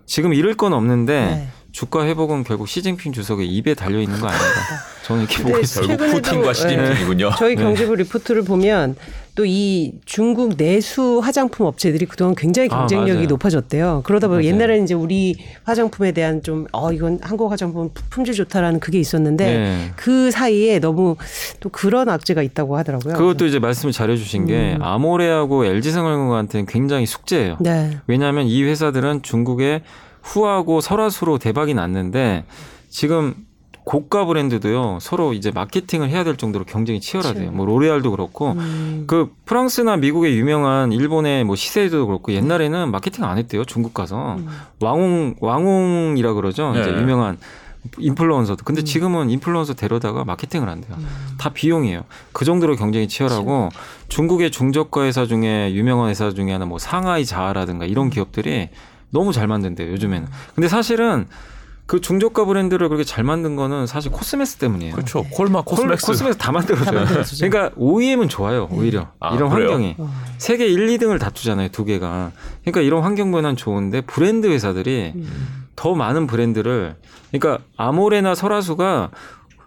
지금 0.05 0.33
잃을 0.33 0.55
건 0.55 0.73
없는데 0.73 1.25
네. 1.25 1.47
주가 1.79 2.05
회복은 2.05 2.43
결국 2.43 2.67
시진핑 2.67 3.13
주석의 3.13 3.47
입에 3.47 3.73
달려 3.73 4.01
있는 4.01 4.19
거 4.19 4.27
아닌가? 4.27 4.45
저는 5.05 5.21
이렇게 5.23 5.37
근데 5.37 5.51
보고 5.51 5.63
있어요. 5.63 5.87
결국 5.87 6.11
푸틴과 6.11 6.47
네. 6.47 6.53
시진핑이군요. 6.53 7.31
저희 7.37 7.55
네. 7.55 7.63
경제부 7.63 7.95
리포트를 7.95 8.43
보면 8.43 8.95
또 9.35 9.45
이 9.45 9.93
중국 10.03 10.57
내수 10.57 11.21
화장품 11.23 11.65
업체들이 11.65 12.05
그동안 12.07 12.35
굉장히 12.35 12.67
아, 12.73 12.79
경쟁력이 12.79 13.13
맞아요. 13.13 13.27
높아졌대요. 13.27 14.01
그러다 14.03 14.27
보니. 14.27 14.45
옛날에는 14.45 14.83
이제 14.83 14.93
우리 14.93 15.37
화장품에 15.63 16.11
대한 16.11 16.43
좀 16.43 16.67
어 16.73 16.91
이건 16.91 17.19
한국 17.21 17.49
화장품 17.49 17.89
품질 18.09 18.33
좋다라는 18.33 18.81
그게 18.81 18.99
있었는데 18.99 19.45
네. 19.45 19.91
그 19.95 20.29
사이에 20.31 20.79
너무 20.79 21.15
또 21.61 21.69
그런 21.69 22.09
악재가 22.09 22.41
있다고 22.43 22.75
하더라고요. 22.77 23.13
그것도 23.13 23.45
이제 23.45 23.59
말씀을 23.59 23.93
잘해주신 23.93 24.45
게 24.47 24.75
음. 24.75 24.83
아모레하고 24.83 25.63
LG생활건강한테는 25.63 26.65
굉장히 26.65 27.05
숙제예요. 27.05 27.55
네. 27.61 27.97
왜냐하면 28.07 28.45
이 28.47 28.63
회사들은 28.63 29.21
중국의 29.21 29.83
후하고 30.21 30.81
설화수로 30.81 31.37
대박이 31.37 31.73
났는데 31.73 32.45
지금 32.89 33.35
고가 33.89 34.25
브랜드도요 34.25 34.99
서로 35.01 35.33
이제 35.33 35.49
마케팅을 35.49 36.09
해야 36.09 36.23
될 36.23 36.37
정도로 36.37 36.63
경쟁이 36.65 36.99
치열하대요. 36.99 37.49
뭐 37.49 37.65
로레알도 37.65 38.11
그렇고 38.11 38.51
음. 38.51 39.05
그 39.07 39.33
프랑스나 39.45 39.97
미국의 39.97 40.37
유명한 40.37 40.91
일본의 40.91 41.43
뭐 41.43 41.55
시세도 41.55 42.05
그렇고 42.05 42.31
옛날에는 42.31 42.91
마케팅 42.91 43.23
안 43.23 43.39
했대요 43.39 43.65
중국 43.65 43.95
가서 43.95 44.35
음. 44.35 44.47
왕홍 44.79 45.37
왕홍이라 45.39 46.33
그러죠 46.33 46.71
이제 46.77 46.91
네. 46.91 47.01
유명한 47.01 47.39
인플루언서도 47.97 48.61
음. 48.61 48.65
근데 48.65 48.83
지금은 48.83 49.31
인플루언서 49.31 49.73
데려다가 49.73 50.23
마케팅을 50.23 50.69
한대요 50.69 50.95
다 51.39 51.49
비용이에요 51.49 52.03
그 52.31 52.45
정도로 52.45 52.75
경쟁이 52.75 53.07
치열하고 53.07 53.69
중국의 54.09 54.51
중저가 54.51 55.03
회사 55.05 55.25
중에 55.25 55.73
유명한 55.73 56.09
회사 56.09 56.29
중에 56.29 56.51
하나 56.51 56.65
뭐 56.65 56.77
상하이 56.77 57.25
자아라든가 57.25 57.85
음. 57.85 57.89
이런 57.89 58.09
기업들이 58.11 58.69
너무 59.11 59.33
잘 59.33 59.47
만든대요 59.47 59.91
요즘에는 59.91 60.27
근데 60.55 60.67
사실은 60.67 61.27
그 61.85 62.01
중저가 62.01 62.45
브랜드를 62.45 62.87
그렇게 62.87 63.03
잘 63.03 63.23
만든 63.23 63.55
거는 63.55 63.87
사실 63.87 64.11
코스메스 64.11 64.57
때문이에요 64.57 64.93
그렇죠. 64.93 65.23
콜마 65.23 65.63
콜- 65.63 65.75
코스맥스. 65.75 66.05
코스메스 66.05 66.37
다 66.37 66.51
만들어줘요. 66.51 67.03
다. 67.05 67.23
그러니까 67.39 67.71
OEM은 67.77 68.29
좋아요, 68.29 68.67
오히려. 68.71 69.07
아, 69.19 69.33
이런 69.33 69.49
그래요? 69.49 69.69
환경이. 69.69 69.95
어. 69.97 70.07
세계 70.37 70.67
1, 70.67 70.85
2등을 70.85 71.19
다투잖아요, 71.19 71.69
두 71.69 71.85
개가. 71.85 72.31
그러니까 72.61 72.81
이런 72.81 73.01
환경 73.01 73.31
변화는 73.31 73.55
좋은데 73.57 74.01
브랜드 74.01 74.45
회사들이 74.45 75.13
음. 75.15 75.65
더 75.75 75.95
많은 75.95 76.27
브랜드를 76.27 76.95
그러니까 77.31 77.63
아모레나 77.75 78.35
설화수가 78.35 79.09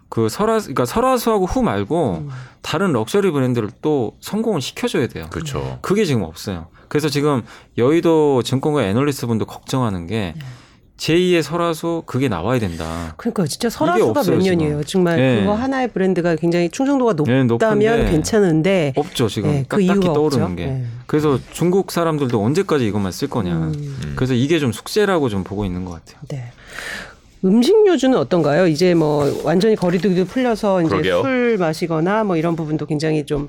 그 0.09 0.28
설화 0.28 0.59
그러니까 0.61 0.84
설화수하고 0.84 1.47
후 1.47 1.62
말고 1.64 2.18
음. 2.26 2.30
다른 2.61 2.93
럭셔리 2.93 3.32
브랜드를 3.32 3.70
또 3.82 4.16
성공을 4.20 4.61
시켜줘야 4.61 5.09
돼요. 5.09 5.26
그렇죠. 5.30 5.80
그게 5.82 6.05
지금 6.05 6.22
없어요. 6.22 6.68
그래서 6.93 7.09
지금 7.09 7.40
여의도 7.78 8.43
증권가 8.43 8.84
애널리스트 8.84 9.26
분도 9.26 9.47
걱정하는 9.47 10.07
게 10.07 10.34
네. 10.36 10.43
제2의 10.99 11.40
설화수 11.40 12.03
그게 12.05 12.28
나와야 12.28 12.61
된다. 12.61 13.14
그러니까 13.16 13.47
진짜 13.47 13.70
설화수가 13.70 14.22
몇. 14.24 14.36
년이에요. 14.36 14.84
정말 14.84 15.16
네. 15.16 15.40
그거 15.40 15.55
하나의 15.55 15.88
브랜드가 15.88 16.36
굉장히 16.36 16.68
충성도가 16.68 17.14
네, 17.24 17.45
높다면 17.45 17.97
높은데 17.97 18.11
괜찮은데 18.11 18.93
없죠 18.95 19.26
지금 19.28 19.51
네, 19.51 19.64
그 19.66 19.86
딱히 19.86 20.01
떠오르는 20.01 20.45
없죠. 20.45 20.57
게. 20.57 20.66
네. 20.66 20.84
그래서 21.07 21.38
중국 21.51 21.90
사람들도 21.93 22.45
언제까지 22.45 22.86
이것만 22.86 23.11
쓸 23.11 23.28
거냐. 23.30 23.55
음. 23.55 23.72
음. 23.74 24.12
그래서 24.14 24.34
이게 24.34 24.59
좀 24.59 24.70
숙제라고 24.70 25.30
좀 25.30 25.45
보고 25.45 25.64
있는 25.64 25.86
것 25.86 25.93
같아요. 25.93 26.20
네. 26.28 26.53
음식료주는 27.45 28.16
어떤가요? 28.16 28.66
이제 28.66 28.95
뭐 28.95 29.26
완전히 29.45 29.74
거리두기도 29.76 30.24
풀려서 30.26 30.80
이제 30.82 30.88
그러게요. 30.90 31.22
술 31.22 31.59
마시거나 31.59 32.24
뭐 32.24 32.36
이런 32.36 32.55
부분도 32.57 32.86
굉장히 32.86 33.24
좀 33.26 33.49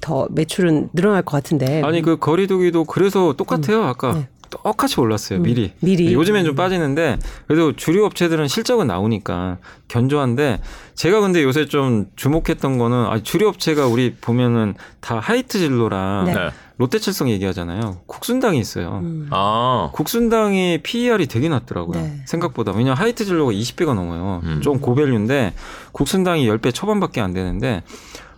더 0.00 0.26
매출은 0.30 0.88
늘어날 0.94 1.20
것 1.22 1.32
같은데. 1.32 1.82
아니 1.82 2.00
그 2.00 2.16
거리두기도 2.16 2.84
그래서 2.84 3.34
똑같아요. 3.34 3.82
아까 3.84 4.14
네. 4.14 4.28
똑같이 4.48 4.98
올랐어요. 4.98 5.40
음, 5.40 5.42
미리. 5.42 5.72
미리. 5.80 6.14
요즘엔 6.14 6.46
좀 6.46 6.54
빠지는데 6.54 7.18
그래도 7.46 7.76
주류 7.76 8.06
업체들은 8.06 8.48
실적은 8.48 8.86
나오니까 8.86 9.58
견조한데 9.88 10.60
제가 10.94 11.20
근데 11.20 11.42
요새 11.42 11.66
좀 11.66 12.06
주목했던 12.16 12.78
거는 12.78 12.96
아 13.06 13.20
주류 13.22 13.48
업체가 13.48 13.86
우리 13.86 14.14
보면은 14.14 14.74
다 15.00 15.18
하이트 15.18 15.58
진로랑 15.58 16.24
네. 16.24 16.34
네. 16.78 16.84
롯데칠성 16.84 17.28
얘기하잖아요. 17.30 17.98
국순당이 18.06 18.58
있어요. 18.58 19.00
음. 19.02 19.28
아. 19.30 19.90
국순당이 19.92 20.78
PER이 20.82 21.26
되게 21.26 21.48
낮더라고요. 21.48 22.00
네. 22.00 22.22
생각보다. 22.24 22.72
왜냐면 22.72 22.96
하이트 22.96 23.24
진로가 23.24 23.52
20배가 23.52 23.94
넘어요. 23.94 24.40
음. 24.44 24.60
좀 24.62 24.80
고value인데 24.80 25.54
국순당이 25.92 26.48
10배 26.48 26.72
초반밖에 26.72 27.20
안 27.20 27.32
되는데 27.32 27.82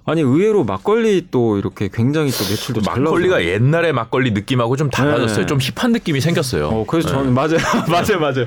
아니 0.07 0.23
의외로 0.23 0.65
막걸리 0.65 1.29
또 1.31 1.59
이렇게 1.59 1.89
굉장히 1.93 2.31
또 2.31 2.45
매출도 2.49 2.81
잘 2.81 3.01
막걸리가 3.01 3.37
나오더라고요. 3.37 3.53
옛날의 3.53 3.93
막걸리 3.93 4.31
느낌하고 4.33 4.77
좀 4.77 4.91
달라졌어요. 4.91 5.41
네. 5.41 5.47
좀 5.47 5.59
힙한 5.61 5.93
느낌이 5.93 6.21
생겼어요. 6.21 6.69
어, 6.69 6.85
그래서 6.87 7.09
네. 7.09 7.15
저는 7.15 7.35
맞아요. 7.35 7.59
맞아요. 7.89 8.19
맞아요. 8.19 8.47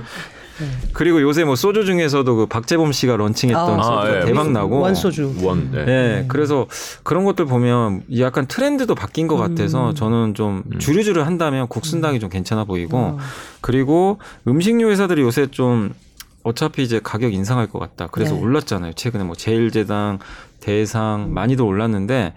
그리고 0.93 1.21
요새 1.21 1.43
뭐 1.43 1.55
소주 1.55 1.85
중에서도 1.85 2.35
그 2.35 2.45
박재범 2.45 2.91
씨가 2.91 3.15
런칭했던 3.17 3.79
아, 3.79 3.83
소주가 3.83 4.21
예. 4.21 4.25
대박 4.25 4.51
나고 4.51 4.79
원 4.79 4.95
소주. 4.95 5.33
원. 5.41 5.71
네. 5.71 5.85
예, 5.87 6.25
그래서 6.27 6.67
그런 7.03 7.23
것들 7.25 7.45
보면 7.45 8.03
약간 8.19 8.45
트렌드도 8.47 8.95
바뀐 8.95 9.27
것 9.27 9.37
같아서 9.37 9.89
음. 9.89 9.95
저는 9.95 10.33
좀 10.33 10.63
음. 10.71 10.79
주류주를 10.79 11.25
한다면 11.25 11.67
국순당이 11.67 12.19
좀 12.19 12.29
괜찮아 12.29 12.63
보이고 12.65 12.97
어. 12.97 13.17
그리고 13.61 14.19
음식료 14.47 14.89
회사들이 14.89 15.21
요새 15.21 15.47
좀 15.47 15.93
어차피 16.43 16.83
이제 16.83 16.99
가격 17.01 17.33
인상할 17.33 17.67
것 17.67 17.79
같다. 17.79 18.07
그래서 18.11 18.35
네. 18.35 18.41
올랐잖아요. 18.41 18.93
최근에 18.93 19.23
뭐 19.23 19.35
제일제당, 19.35 20.19
대상 20.59 21.33
많이도 21.33 21.65
올랐는데 21.65 22.33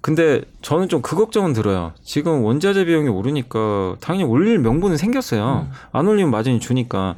근데 0.00 0.42
저는 0.60 0.88
좀 0.90 1.00
그 1.00 1.16
걱정은 1.16 1.54
들어요. 1.54 1.92
지금 2.02 2.42
원자재 2.44 2.84
비용이 2.84 3.08
오르니까 3.08 3.96
당연히 4.00 4.24
올릴 4.24 4.58
명분은 4.58 4.96
생겼어요. 4.98 5.68
안 5.92 6.06
올리면 6.06 6.30
마진이 6.30 6.60
주니까. 6.60 7.14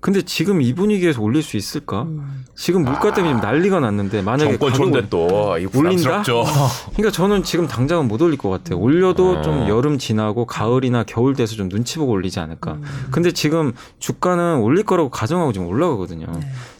근데 0.00 0.22
지금 0.22 0.62
이 0.62 0.72
분위기에서 0.74 1.20
올릴 1.20 1.42
수 1.42 1.56
있을까? 1.56 2.06
지금 2.54 2.84
물가 2.84 3.12
때문에 3.12 3.34
지금 3.34 3.40
난리가 3.40 3.80
났는데 3.80 4.22
만약에 4.22 4.52
정권 4.52 4.70
가격 4.70 4.76
좋은데 4.76 5.08
또 5.08 5.56
이거 5.58 5.78
올린다? 5.78 6.22
그러니까 6.94 7.10
저는 7.12 7.42
지금 7.42 7.66
당장은 7.66 8.06
못 8.08 8.20
올릴 8.22 8.38
것 8.38 8.48
같아요. 8.48 8.78
올려도 8.78 9.38
어. 9.38 9.42
좀 9.42 9.68
여름 9.68 9.98
지나고 9.98 10.46
가을이나 10.46 11.04
겨울 11.04 11.34
돼서 11.34 11.56
좀 11.56 11.68
눈치 11.68 11.98
보고 11.98 12.12
올리지 12.12 12.38
않을까. 12.40 12.78
근데 13.10 13.32
지금 13.32 13.72
주가는 13.98 14.58
올릴 14.58 14.84
거라고 14.84 15.10
가정하고 15.10 15.52
지금 15.52 15.66
올라가거든요. 15.66 16.26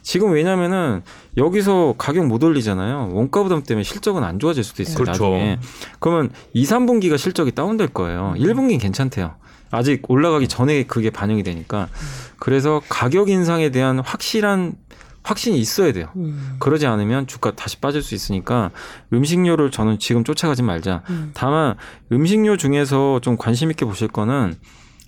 지금 0.02 0.32
왜냐면은 0.32 1.02
여기서 1.36 1.94
가격 1.98 2.26
못 2.26 2.42
올리잖아요. 2.42 3.10
원가 3.12 3.42
부담 3.42 3.62
때문에 3.62 3.82
실적은 3.82 4.24
안 4.24 4.38
좋아질 4.38 4.64
수도 4.64 4.82
있어요. 4.82 4.96
그렇죠. 4.96 5.24
나중에. 5.24 5.58
그러면 6.00 6.30
2, 6.54 6.64
3분기가 6.64 7.18
실적이 7.18 7.52
다운될 7.52 7.88
거예요. 7.88 8.34
1분기는 8.38 8.80
괜찮대요. 8.80 9.34
아직 9.70 10.02
올라가기 10.08 10.48
전에 10.48 10.84
그게 10.84 11.10
반영이 11.10 11.42
되니까. 11.42 11.88
그래서 12.38 12.80
가격 12.88 13.28
인상에 13.28 13.70
대한 13.70 13.98
확실한 14.00 14.74
확신이 15.22 15.58
있어야 15.58 15.92
돼요. 15.92 16.08
음. 16.16 16.56
그러지 16.58 16.86
않으면 16.86 17.26
주가 17.26 17.54
다시 17.54 17.76
빠질 17.78 18.02
수 18.02 18.14
있으니까 18.14 18.70
음식료를 19.12 19.70
저는 19.70 19.98
지금 19.98 20.24
쫓아가지 20.24 20.62
말자. 20.62 21.02
음. 21.10 21.32
다만 21.34 21.74
음식료 22.12 22.56
중에서 22.56 23.20
좀 23.20 23.36
관심 23.36 23.70
있게 23.70 23.84
보실 23.84 24.08
거는 24.08 24.54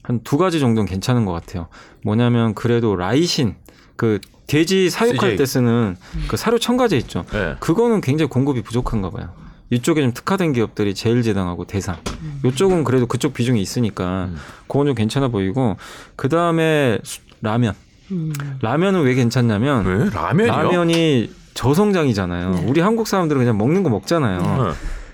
한 0.02 0.20
두 0.24 0.36
가지 0.38 0.60
정도는 0.60 0.86
괜찮은 0.88 1.24
것 1.24 1.32
같아요. 1.32 1.68
뭐냐면 2.02 2.54
그래도 2.54 2.96
라이신 2.96 3.54
그 3.96 4.18
돼지 4.46 4.90
사육할 4.90 5.18
CJ. 5.30 5.36
때 5.36 5.46
쓰는 5.46 5.96
그 6.26 6.36
사료 6.36 6.58
첨가제 6.58 6.96
있죠. 6.98 7.24
네. 7.32 7.54
그거는 7.60 8.00
굉장히 8.00 8.28
공급이 8.28 8.62
부족한가 8.62 9.10
봐요. 9.10 9.30
이쪽에 9.70 10.02
좀 10.02 10.12
특화된 10.12 10.52
기업들이 10.52 10.94
제일제당하고 10.94 11.64
대상. 11.64 11.96
이쪽은 12.44 12.84
그래도 12.84 13.06
그쪽 13.06 13.32
비중이 13.34 13.60
있으니까 13.62 14.26
음. 14.26 14.36
그건 14.66 14.86
좀 14.86 14.94
괜찮아 14.94 15.28
보이고 15.28 15.76
그 16.16 16.28
다음에 16.28 16.98
라면. 17.40 17.74
음. 18.10 18.32
라면은 18.60 19.02
왜 19.02 19.14
괜찮냐면 19.14 19.86
왜 19.86 20.10
라면이요? 20.10 20.52
라면이 20.52 21.30
저성장이잖아요. 21.54 22.50
네. 22.50 22.64
우리 22.66 22.80
한국 22.80 23.06
사람들은 23.06 23.40
그냥 23.40 23.56
먹는 23.56 23.82
거 23.84 23.90
먹잖아요. 23.90 24.40
네. 24.40 24.72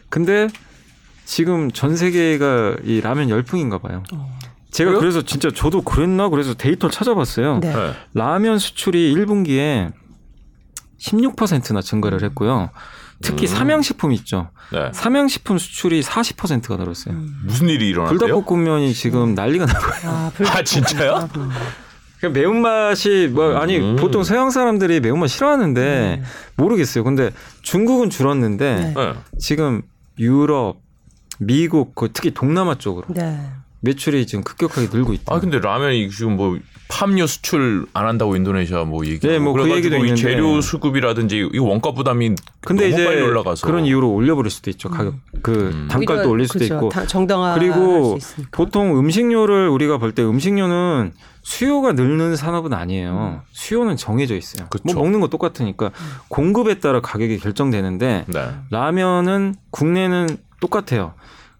근데 0.09 0.49
지금 1.27 1.71
전 1.71 1.97
세계가 1.97 2.77
이 2.85 3.01
라면 3.01 3.29
열풍인가 3.29 3.79
봐요. 3.79 4.03
어. 4.13 4.39
제가 4.71 4.91
그래요? 4.91 5.01
그래서 5.01 5.23
진짜 5.23 5.51
저도 5.51 5.83
그랬나 5.83 6.29
그래서 6.29 6.55
데이터를 6.55 6.93
찾아봤어요. 6.93 7.59
네. 7.61 7.75
네. 7.75 7.93
라면 8.15 8.59
수출이 8.59 9.15
1분기에 9.15 9.93
16%나 11.07 11.81
증가를 11.81 12.23
했고요. 12.25 12.71
특히 13.23 13.47
음. 13.47 13.49
삼양식품 13.49 14.13
있죠. 14.13 14.51
네. 14.73 14.91
삼양식품 14.93 15.59
수출이 15.59 16.03
40%가 16.03 16.77
늘었어요. 16.77 17.15
음. 17.15 17.41
무슨 17.45 17.69
일이 17.69 17.89
일어났대요? 17.89 18.19
불닭볶음면이 18.19 18.93
지금 18.93 19.35
난리가 19.35 19.67
나고 19.67 19.87
아, 20.05 20.31
불... 20.35 20.47
아, 20.49 20.63
진짜요? 20.63 21.29
음. 21.37 21.51
그 22.21 22.27
매운맛이 22.27 23.31
뭐 23.33 23.57
아니 23.57 23.79
음. 23.79 23.97
보통 23.97 24.25
서양 24.25 24.51
사람들이 24.51 25.01
매운맛 25.01 25.29
싫어하는데 25.31 26.21
음. 26.21 26.25
모르겠어요. 26.57 27.05
근데 27.05 27.31
중국은 27.63 28.11
줄었는데 28.11 28.75
네. 28.75 28.95
네. 28.95 29.15
지금 29.39 29.83
유럽, 30.19 30.81
미국, 31.39 31.95
그 31.95 32.11
특히 32.13 32.33
동남아 32.33 32.77
쪽으로 32.77 33.07
네. 33.09 33.51
매출이 33.81 34.27
지금 34.27 34.43
급격하게 34.43 34.89
늘고 34.93 35.13
있다. 35.13 35.35
아 35.35 35.41
근데 35.41 35.59
라면이 35.59 36.11
지금 36.11 36.37
뭐 36.37 36.59
팜유 36.89 37.27
수출 37.27 37.87
안 37.93 38.07
한다고 38.07 38.37
인도네시아 38.37 38.85
뭐 38.85 39.05
얘기. 39.07 39.27
네, 39.27 39.39
뭐그 39.39 39.71
얘기도 39.71 39.97
이 39.97 40.01
있는데. 40.01 40.21
재료 40.21 40.61
수급이라든지 40.61 41.51
이 41.53 41.59
원가 41.59 41.93
부담이 41.93 42.35
근데 42.63 42.85
너무 42.89 42.95
이제 42.95 43.05
빨리 43.05 43.23
올라가서 43.23 43.67
그런 43.67 43.85
이유로 43.85 44.13
올려버릴 44.13 44.51
수도 44.51 44.71
있죠. 44.71 44.89
가격 44.89 45.15
그 45.43 45.71
음. 45.75 45.89
단가도 45.91 46.29
올릴 46.31 46.47
수도 46.49 46.61
그렇죠. 46.61 46.75
있고. 46.75 46.89
다- 46.89 47.07
정당화 47.07 47.55
그리고 47.59 48.13
할수 48.15 48.17
있으니까. 48.19 48.51
보통 48.53 48.99
음식료를 48.99 49.69
우리가 49.69 49.99
볼 49.99 50.13
때 50.15 50.23
음식료는 50.25 51.13
수요가 51.43 51.93
늘는 51.93 52.35
산업은 52.37 52.73
아니에요. 52.73 53.43
수요는 53.53 53.97
정해져 53.97 54.35
있어요. 54.37 54.67
그쵸. 54.69 54.83
뭐 54.85 54.95
먹는 54.95 55.21
거 55.21 55.29
똑같으니까 55.29 55.91
공급에 56.29 56.79
따라 56.81 57.01
가격이 57.01 57.39
결정되는데 57.39 58.25
네. 58.27 58.49
라면은 58.71 59.55
국내는 59.71 60.39
똑같아요. 60.61 61.15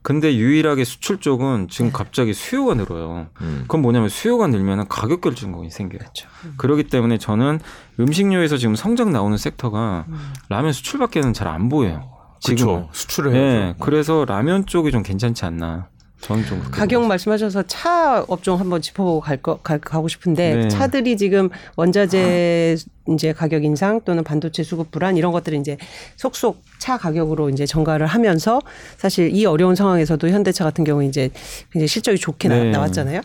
근데 0.07 0.37
유일하게 0.37 0.85
수출 0.85 1.19
쪽은 1.19 1.67
지금 1.69 1.91
갑자기 1.91 2.33
수요가 2.33 2.75
늘어요. 2.75 3.27
음. 3.41 3.63
그건 3.63 3.83
뭐냐면 3.83 4.09
수요가 4.09 4.47
늘면 4.47 4.87
가격 4.87 5.21
결정권이 5.21 5.69
생겨요. 5.73 5.99
그렇죠. 5.99 6.29
그렇기 6.59 6.85
때문에 6.85 7.19
저는 7.19 7.59
음식료에서 7.99 8.57
지금 8.57 8.77
성장 8.77 9.11
나오는 9.11 9.37
섹터가 9.37 10.05
음. 10.09 10.33
라면 10.49 10.73
수출밖에는 10.73 11.33
잘 11.33 11.49
안 11.49 11.69
보여요. 11.69 12.09
지금. 12.41 12.67
그렇죠. 12.67 12.89
수출을 12.93 13.33
네, 13.33 13.39
해야죠. 13.39 13.79
그래서 13.81 14.25
라면 14.25 14.67
쪽이 14.67 14.93
좀 14.93 15.03
괜찮지 15.03 15.45
않나. 15.45 15.89
저는 16.21 16.45
좀 16.47 16.63
가격 16.71 17.07
말씀하셔서 17.07 17.65
차 17.65 18.25
업종 18.27 18.59
한번 18.59 18.81
짚어보고 18.81 19.21
갈 19.21 19.37
거, 19.37 19.59
갈, 19.59 19.79
가고 19.79 20.09
싶은데 20.09 20.55
네. 20.55 20.69
차들이 20.69 21.17
지금 21.17 21.51
원자재 21.77 22.77
이제 23.11 23.33
가격 23.33 23.65
인상 23.65 24.01
또는 24.05 24.25
반도체 24.25 24.63
수급 24.63 24.91
불안 24.91 25.17
이런 25.17 25.31
것들을 25.33 25.59
이제 25.59 25.77
속속 26.17 26.63
차 26.79 26.97
가격으로 26.97 27.51
이제 27.51 27.67
전가를 27.67 28.07
하면서 28.07 28.61
사실 28.97 29.35
이 29.35 29.45
어려운 29.47 29.75
상황에서도 29.75 30.29
현대차 30.29 30.65
같은 30.65 30.85
경우 30.85 31.05
이제 31.05 31.31
굉장히 31.71 31.89
실적이 31.89 32.19
좋게 32.19 32.49
네. 32.49 32.71
나, 32.71 32.81
왔잖아요 32.81 33.21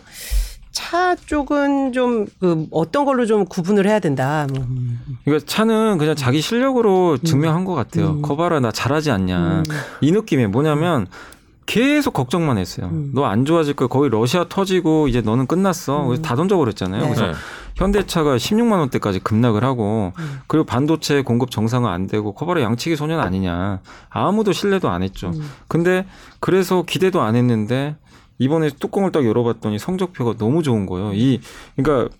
차 0.70 1.16
쪽은 1.16 1.92
좀 1.92 2.26
그 2.40 2.66
어떤 2.70 3.04
걸로 3.04 3.24
좀 3.24 3.44
구분을 3.44 3.86
해야 3.86 4.00
된다. 4.00 4.46
뭐. 4.52 4.66
그러니까 5.24 5.46
차는 5.46 5.98
그냥 5.98 6.16
자기 6.16 6.40
실력으로 6.40 7.18
증명한 7.18 7.64
것 7.64 7.74
같아요. 7.74 8.10
음. 8.10 8.22
거봐라 8.22 8.58
나 8.60 8.72
잘하지 8.72 9.10
않냐. 9.10 9.58
음. 9.58 9.62
이 10.00 10.10
느낌에 10.10 10.48
뭐냐면 10.48 11.06
계속 11.66 12.12
걱정만 12.12 12.58
했어요. 12.58 12.88
음. 12.92 13.12
너안 13.14 13.44
좋아질 13.44 13.74
거야. 13.74 13.88
거의 13.88 14.10
러시아 14.10 14.44
터지고 14.48 15.08
이제 15.08 15.20
너는 15.20 15.46
끝났어. 15.46 16.04
그래서 16.04 16.22
다 16.22 16.34
던져버렸잖아요. 16.36 17.00
네. 17.02 17.06
그래서 17.08 17.26
네. 17.28 17.32
현대차가 17.76 18.36
16만 18.36 18.72
원대까지 18.80 19.20
급락을 19.20 19.64
하고 19.64 20.12
음. 20.18 20.40
그리고 20.46 20.66
반도체 20.66 21.22
공급 21.22 21.50
정상화 21.50 21.90
안 21.92 22.06
되고 22.06 22.34
커버라 22.34 22.60
양치기 22.62 22.96
소년 22.96 23.20
아니냐. 23.20 23.80
아무도 24.10 24.52
신뢰도 24.52 24.90
안 24.90 25.02
했죠. 25.02 25.28
음. 25.28 25.50
근데 25.68 26.04
그래서 26.40 26.82
기대도 26.82 27.22
안 27.22 27.36
했는데 27.36 27.96
이번에 28.38 28.70
뚜껑을 28.70 29.12
딱 29.12 29.24
열어봤더니 29.24 29.78
성적표가 29.78 30.34
너무 30.38 30.62
좋은 30.62 30.86
거예요. 30.86 31.12
이 31.14 31.40
그러니까 31.76 32.14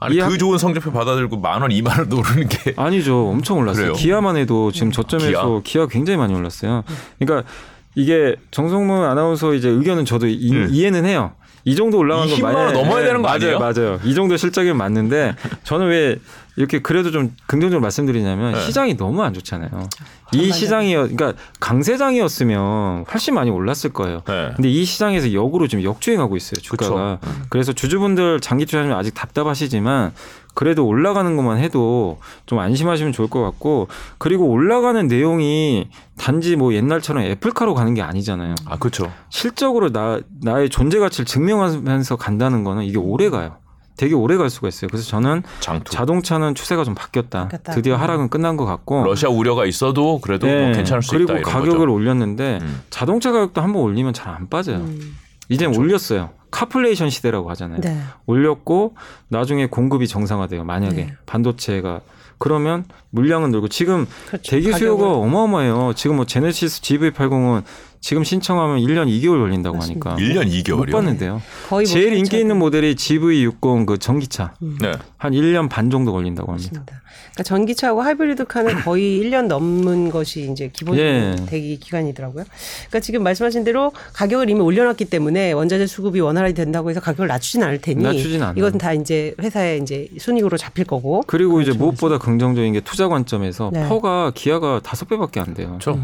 아니 0.00 0.16
이그 0.16 0.24
학- 0.24 0.38
좋은 0.38 0.58
성적표 0.58 0.90
받아들고 0.90 1.36
만 1.38 1.62
원, 1.62 1.70
이만 1.70 1.96
원 2.00 2.12
오르는 2.12 2.48
게 2.48 2.74
아니죠. 2.76 3.28
엄청 3.28 3.58
올랐어요. 3.58 3.82
그래요? 3.84 3.92
기아만 3.94 4.36
해도 4.36 4.72
지금 4.72 4.90
저점에서 4.90 5.60
기아. 5.62 5.82
가 5.82 5.86
굉장히 5.88 6.16
많이 6.16 6.34
올랐어요. 6.34 6.82
그러니까 7.20 7.48
이게 7.94 8.36
정성문 8.50 9.04
아나운서 9.04 9.54
이제 9.54 9.68
의견은 9.68 10.04
저도 10.04 10.26
이, 10.26 10.50
음. 10.52 10.68
이해는 10.70 11.04
해요. 11.04 11.32
이 11.64 11.76
정도 11.76 11.98
올라간 11.98 12.26
거 12.28 12.34
20만 12.34 12.54
원 12.54 12.68
만약에- 12.68 12.72
넘어야 12.72 13.00
네, 13.00 13.06
되는 13.06 13.22
거 13.22 13.28
맞아요, 13.28 13.34
아니에요? 13.36 13.58
맞아요. 13.60 14.00
이 14.02 14.14
정도 14.14 14.36
실적이면 14.36 14.76
맞는데 14.76 15.36
저는 15.62 15.86
왜 15.88 16.16
이렇게 16.56 16.80
그래도 16.80 17.10
좀 17.12 17.34
긍정적으로 17.46 17.80
말씀드리냐면 17.80 18.54
네. 18.54 18.60
시장이 18.62 18.96
너무 18.96 19.22
안 19.22 19.32
좋잖아요. 19.32 19.88
이 20.34 20.50
시장이 20.52 20.92
그러니까 20.94 21.34
강세장이었으면 21.60 23.04
훨씬 23.12 23.34
많이 23.34 23.50
올랐을 23.50 23.92
거예요. 23.92 24.22
네. 24.26 24.50
근데 24.56 24.68
이 24.70 24.84
시장에서 24.84 25.32
역으로 25.32 25.68
지금 25.68 25.84
역주행하고 25.84 26.36
있어요 26.36 26.60
주가가. 26.60 27.18
그래서 27.48 27.72
주주분들 27.72 28.40
장기 28.40 28.66
투자하면 28.66 28.96
아직 28.98 29.14
답답하시지만 29.14 30.12
그래도 30.54 30.86
올라가는 30.86 31.34
것만 31.36 31.58
해도 31.58 32.18
좀 32.46 32.58
안심하시면 32.58 33.12
좋을 33.12 33.28
것 33.28 33.42
같고 33.42 33.88
그리고 34.18 34.46
올라가는 34.48 35.06
내용이 35.06 35.88
단지 36.18 36.56
뭐 36.56 36.74
옛날처럼 36.74 37.22
애플카로 37.24 37.74
가는 37.74 37.94
게 37.94 38.02
아니잖아요. 38.02 38.54
아 38.66 38.76
그렇죠. 38.76 39.10
실적으로 39.30 39.90
나 39.92 40.20
나의 40.42 40.68
존재 40.68 40.98
가치를 40.98 41.24
증명하면서 41.24 42.16
간다는 42.16 42.64
거는 42.64 42.84
이게 42.84 42.98
오래 42.98 43.30
가요. 43.30 43.56
되게 43.96 44.14
오래 44.14 44.36
갈 44.38 44.48
수가 44.50 44.68
있어요. 44.68 44.88
그래서 44.88 45.06
저는 45.06 45.42
장투. 45.60 45.92
자동차는 45.92 46.54
추세가 46.54 46.82
좀 46.82 46.94
바뀌었다. 46.94 47.42
바뀌었다. 47.44 47.72
드디어 47.72 47.96
하락은 47.96 48.30
끝난 48.30 48.56
것 48.56 48.64
같고. 48.64 49.04
러시아 49.04 49.28
우려가 49.28 49.66
있어도 49.66 50.18
그래도 50.20 50.46
뭐 50.46 50.54
네. 50.56 50.72
괜찮을 50.72 51.02
수 51.02 51.10
그리고 51.12 51.32
있다 51.32 51.40
이런 51.40 51.52
가격을 51.52 51.78
거죠. 51.80 51.92
올렸는데 51.92 52.58
음. 52.62 52.80
자동차 52.90 53.32
가격도 53.32 53.60
한번 53.60 53.82
올리면 53.82 54.12
잘 54.14 54.32
안 54.34 54.48
빠져요. 54.48 54.78
음. 54.78 55.16
이제 55.52 55.66
그렇죠. 55.66 55.80
올렸어요. 55.80 56.30
카플레이션 56.50 57.08
시대라고 57.10 57.48
하잖아요. 57.50 57.80
네. 57.80 57.96
올렸고 58.26 58.94
나중에 59.28 59.66
공급이 59.66 60.06
정상화돼요. 60.06 60.64
만약에 60.64 60.94
네. 60.94 61.14
반도체가 61.26 62.00
그러면 62.38 62.84
물량은 63.10 63.50
늘고 63.52 63.68
지금 63.68 64.06
그렇죠. 64.26 64.50
대기 64.50 64.72
수요가 64.72 65.04
가격을- 65.04 65.22
어마어마해요. 65.22 65.92
지금 65.94 66.16
뭐 66.16 66.24
제네시스 66.26 66.82
GV80은 66.82 67.62
지금 68.02 68.24
신청하면 68.24 68.78
1년 68.80 69.06
2개월 69.06 69.38
걸린다고 69.42 69.76
맞습니다. 69.76 70.10
하니까 70.10 70.22
1년 70.22 70.44
못 70.44 70.50
2개월이요. 70.50 70.92
봤는데요. 70.92 71.40
거의 71.68 71.84
뭐 71.86 71.94
제일 71.94 72.12
인기 72.14 72.40
있는 72.40 72.58
모델이 72.58 72.96
GV60 72.96 73.86
그 73.86 73.96
전기차 73.96 74.54
음. 74.60 74.76
네. 74.80 74.92
한 75.16 75.32
1년 75.32 75.68
반 75.68 75.88
정도 75.88 76.10
걸린다고 76.10 76.50
합니다. 76.50 76.70
맞습니다. 76.72 77.00
그러니까 77.30 77.42
전기차하고 77.44 78.02
하이브리드 78.02 78.44
카는 78.46 78.80
거의 78.82 79.22
1년 79.22 79.46
넘는 79.46 80.10
것이 80.10 80.50
이제 80.50 80.68
기본 80.72 80.98
예. 80.98 81.36
대기 81.46 81.78
기간이더라고요. 81.78 82.44
그러니까 82.88 83.00
지금 83.00 83.22
말씀하신 83.22 83.62
대로 83.62 83.92
가격을 84.14 84.50
이미 84.50 84.60
올려놨기 84.60 85.04
때문에 85.04 85.52
원자재 85.52 85.86
수급이 85.86 86.18
원활히 86.18 86.54
된다고 86.54 86.90
해서 86.90 86.98
가격을 87.00 87.28
낮추진 87.28 87.62
않을 87.62 87.80
테니 87.80 88.02
낮추진 88.02 88.42
않아요. 88.42 88.54
이것은 88.56 88.78
다 88.78 88.92
이제 88.92 89.32
회사의 89.40 89.80
이제 89.80 90.08
순익으로 90.18 90.56
잡힐 90.56 90.84
거고. 90.84 91.22
그리고 91.28 91.60
이제 91.60 91.72
무엇보다 91.72 92.18
긍정적인 92.18 92.72
게 92.72 92.80
투자 92.80 93.06
관점에서 93.06 93.70
네. 93.72 93.88
PER가 93.88 94.32
기아가 94.34 94.80
다섯 94.82 95.08
배밖에 95.08 95.38
안 95.38 95.54
돼요. 95.54 95.68
그렇죠. 95.68 96.00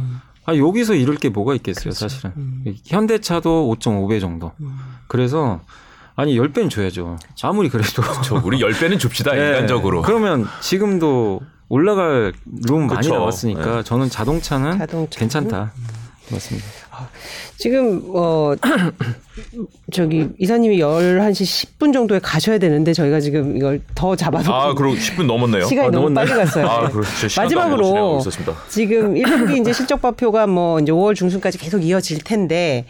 아 0.48 0.56
여기서 0.56 0.94
잃을 0.94 1.16
게 1.16 1.28
뭐가 1.28 1.54
있겠어요, 1.56 1.92
사실은. 1.92 2.32
현대차도 2.86 3.74
5.5배 3.78 4.18
정도. 4.18 4.52
그래서 5.06 5.60
아니 6.16 6.38
10배는 6.38 6.70
줘야죠. 6.70 7.18
아무리 7.42 7.68
그래도. 7.68 8.02
저 8.24 8.40
우리 8.42 8.58
10배는 8.60 8.98
줍시다 8.98 9.32
네. 9.36 9.46
인간적으로. 9.48 10.00
그러면 10.00 10.46
지금도 10.62 11.42
올라갈 11.68 12.32
룸 12.66 12.86
많이. 12.86 13.06
나왔으니까 13.08 13.82
저는 13.82 14.08
자동차는 14.08 14.78
자동차. 14.78 15.18
괜찮다. 15.20 15.72
맞습니다. 16.32 16.66
지금 17.58 18.02
어 18.14 18.54
저기 19.92 20.28
이사님이 20.38 20.78
11시 20.78 21.78
10분 21.78 21.92
정도에 21.92 22.18
가셔야 22.18 22.58
되는데 22.58 22.92
저희가 22.92 23.20
지금 23.20 23.56
이걸 23.56 23.80
더 23.94 24.14
잡아서 24.16 24.52
아, 24.52 24.74
그리고 24.74 24.94
10분 24.94 25.26
넘었네요. 25.26 25.64
시간이 25.64 25.88
아, 25.88 25.90
너무? 25.90 26.12
빨리 26.12 26.30
갔어요. 26.30 26.66
아, 26.66 26.86
네. 26.86 26.92
그렇죠. 26.92 27.40
마지막으로. 27.40 28.20
지금 28.68 29.14
1분기 29.14 29.60
이제 29.60 29.72
실적 29.72 30.02
발표가 30.02 30.46
뭐 30.46 30.78
이제 30.80 30.92
5월 30.92 31.14
중순까지 31.14 31.58
계속 31.58 31.84
이어질 31.84 32.18
텐데 32.22 32.84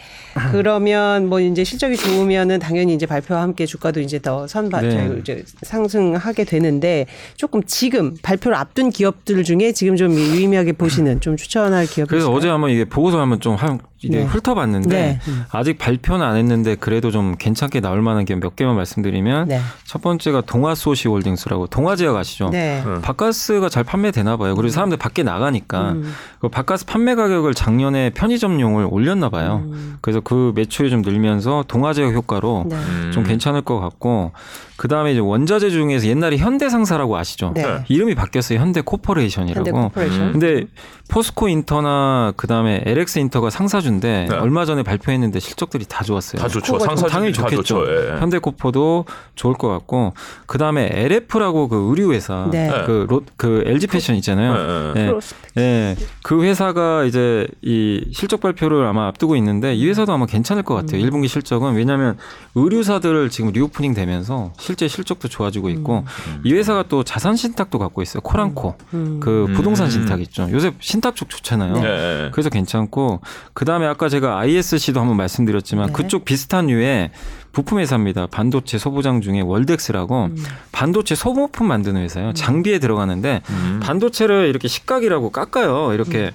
그러면 0.53 1.29
뭐 1.29 1.41
이제 1.41 1.65
실적이 1.65 1.97
좋으면은 1.97 2.59
당연히 2.59 2.95
이제 2.95 3.07
발표와 3.07 3.43
함께 3.43 3.67
주가도 3.67 4.01
이제 4.01 4.19
더 4.19 4.47
선발 4.47 4.89
네. 4.89 5.17
이제 5.21 5.45
상승하게 5.63 6.45
되는데 6.45 7.07
조금 7.37 7.63
지금 7.65 8.15
발표를 8.23 8.57
앞둔 8.57 8.91
기업들 8.91 9.45
중에 9.45 9.73
지금 9.73 9.97
좀 9.97 10.13
유의미하게 10.13 10.73
보시는 10.73 11.21
좀 11.21 11.37
추천할 11.37 11.87
기업 11.87 12.09
그래서 12.09 12.31
어제 12.31 12.49
한번 12.49 12.71
이게 12.71 12.85
보고서 12.85 13.21
한번 13.21 13.41
좀 13.41 13.55
한, 13.55 13.79
이게 14.03 14.19
네. 14.19 14.25
훑어 14.25 14.55
봤는데 14.59 14.89
네. 14.89 15.21
아직 15.51 15.79
발표는 15.79 16.25
안 16.25 16.37
했는데 16.37 16.75
그래도 16.75 17.11
좀 17.11 17.37
괜찮게 17.39 17.81
나올 17.81 18.03
만한 18.03 18.25
기업 18.25 18.41
몇 18.41 18.57
개만 18.57 18.77
말씀드리면 18.77 19.49
네. 19.49 19.61
첫 19.85 20.03
번째가 20.03 20.43
동아소시 20.43 21.09
홀딩스라고 21.09 21.69
동아지역 21.69 22.17
아시죠? 22.17 22.51
네. 22.51 22.83
음. 22.85 23.01
바카스가 23.03 23.69
잘 23.69 23.85
판매되나 23.85 24.37
봐요. 24.37 24.55
그리고 24.55 24.71
사람들 24.71 24.99
밖에 24.99 25.23
나가니까 25.23 25.93
음. 25.93 26.13
그 26.41 26.49
박카스 26.49 26.87
판매 26.87 27.15
가격을 27.15 27.55
작년에 27.55 28.11
편의점용을 28.11 28.87
올렸나 28.91 29.29
봐요. 29.31 29.65
그래서 30.01 30.21
그 30.21 30.53
매출이 30.55 30.91
좀 30.91 31.03
늘면서 31.03 31.65
동아지역 31.69 32.13
효과로 32.15 32.65
네. 32.69 32.77
음. 32.77 33.11
좀 33.13 33.25
괜찮을 33.25 33.63
것 33.63 33.81
같고 33.81 34.33
그 34.77 34.87
다음에 34.87 35.11
이제 35.11 35.21
원자재 35.21 35.71
중에서 35.71 36.07
옛날에 36.07 36.37
현대상사라고 36.37 37.17
아시죠? 37.17 37.53
네. 37.55 37.85
이름이 37.89 38.15
바뀌었어요. 38.15 38.61
현대코퍼레이션이라고. 38.61 39.59
현대 39.67 39.71
코퍼레이션. 39.73 40.33
근데 40.33 40.67
포스코 41.09 41.49
인터나 41.49 42.33
그 42.37 42.47
다음에 42.47 42.83
LX 42.87 43.19
인터가 43.19 43.51
상사주인데 43.51 44.27
네. 44.31 44.37
얼마 44.49 44.65
전에 44.65 44.83
발표했는데 44.83 45.41
실적들이 45.41 45.85
다 45.85 46.03
좋았어요. 46.03 46.41
다 46.41 46.49
좋죠. 46.49 46.79
상사 46.79 47.07
당연히 47.07 47.35
다 47.35 47.43
좋겠죠. 47.43 47.63
좋죠. 47.63 47.87
예. 47.87 48.19
현대코퍼도 48.19 49.05
좋을 49.35 49.55
것 49.55 49.69
같고 49.69 50.15
그 50.47 50.57
다음에 50.57 50.89
LF라고 50.91 51.69
그 51.69 51.91
의류 51.91 52.15
회사 52.15 52.49
네. 52.51 52.71
그, 52.87 53.07
로, 53.07 53.21
그 53.37 53.63
LG 53.67 53.89
패션 53.89 54.17
있잖아요. 54.17 54.95
예, 54.97 55.13
예. 55.59 55.97
그 56.23 56.43
회사가 56.43 57.05
이제 57.05 57.47
이 57.61 58.09
실적 58.15 58.41
발표를 58.41 58.87
아마 58.87 59.07
앞두고 59.09 59.37
있는데 59.37 59.75
이 59.75 59.87
회사도 59.87 60.13
아마 60.13 60.25
괜찮을 60.25 60.63
것 60.63 60.75
같아요. 60.75 61.03
일 61.03 61.11
1분기 61.11 61.29
실적은 61.29 61.75
왜냐하면 61.75 62.17
의류사들 62.55 63.29
지금 63.29 63.53
리오프닝 63.53 63.93
되면서 63.93 64.53
실제 64.59 64.89
실적도 64.89 65.29
좋아지고 65.29 65.69
있고 65.69 66.05
이 66.43 66.55
회사가 66.55 66.85
또 66.89 67.05
자산 67.05 67.37
신탁도 67.37 67.79
갖고 67.79 68.01
있어요. 68.01 68.23
코람코 68.23 68.77
음. 68.95 69.21
그 69.21 69.45
음. 69.47 69.55
부동산 69.55 69.91
신탁 69.91 70.23
있죠. 70.23 70.49
요새 70.51 70.73
신탁 70.81 71.17
쪽 71.17 71.29
좋잖아요. 71.29 71.75
예, 71.85 72.25
예. 72.25 72.31
그래서 72.33 72.49
괜찮고 72.49 73.21
그 73.53 73.67
다음에 73.67 73.87
아까 73.87 74.09
제가 74.09 74.38
ISC도 74.39 75.01
한번 75.01 75.17
말씀드렸지만 75.17 75.89
네. 75.89 75.93
그쪽 75.93 76.25
비슷한 76.25 76.67
류의 76.67 77.11
부품 77.53 77.79
회사입니다. 77.81 78.27
반도체 78.27 78.79
소부장 78.79 79.21
중에 79.21 79.41
월덱스라고 79.41 80.27
음. 80.27 80.37
반도체 80.73 81.15
소모품 81.15 81.67
만드는 81.67 82.01
회사예요. 82.03 82.33
장비에 82.35 82.79
들어가는데 82.79 83.43
음. 83.51 83.81
반도체를 83.83 84.47
이렇게 84.49 84.69
식각이라고 84.69 85.31
깎아요. 85.31 85.93
이렇게 85.93 86.31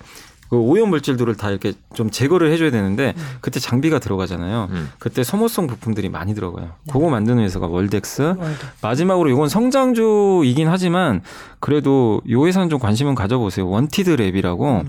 그 0.49 0.57
오염 0.59 0.89
물질들을 0.89 1.35
다 1.35 1.49
이렇게 1.49 1.73
좀 1.95 2.11
제거를 2.11 2.51
해줘야 2.51 2.69
되는데 2.69 3.15
그때 3.41 3.59
장비가 3.59 3.97
들어가잖아요. 3.97 4.67
음. 4.69 4.89
그때 4.99 5.23
소모성 5.23 5.65
부품들이 5.65 6.09
많이 6.09 6.35
들어가요. 6.35 6.73
그거 6.91 7.09
만드는 7.09 7.43
회사가 7.43 7.65
월덱스. 7.65 8.21
월드. 8.21 8.65
마지막으로 8.81 9.29
이건 9.31 9.49
성장주이긴 9.49 10.67
하지만 10.67 11.21
그래도 11.59 12.21
요 12.29 12.45
회사는 12.45 12.69
좀 12.69 12.77
관심은 12.77 13.15
가져보세요. 13.15 13.67
원티드 13.67 14.15
랩이라고 14.15 14.85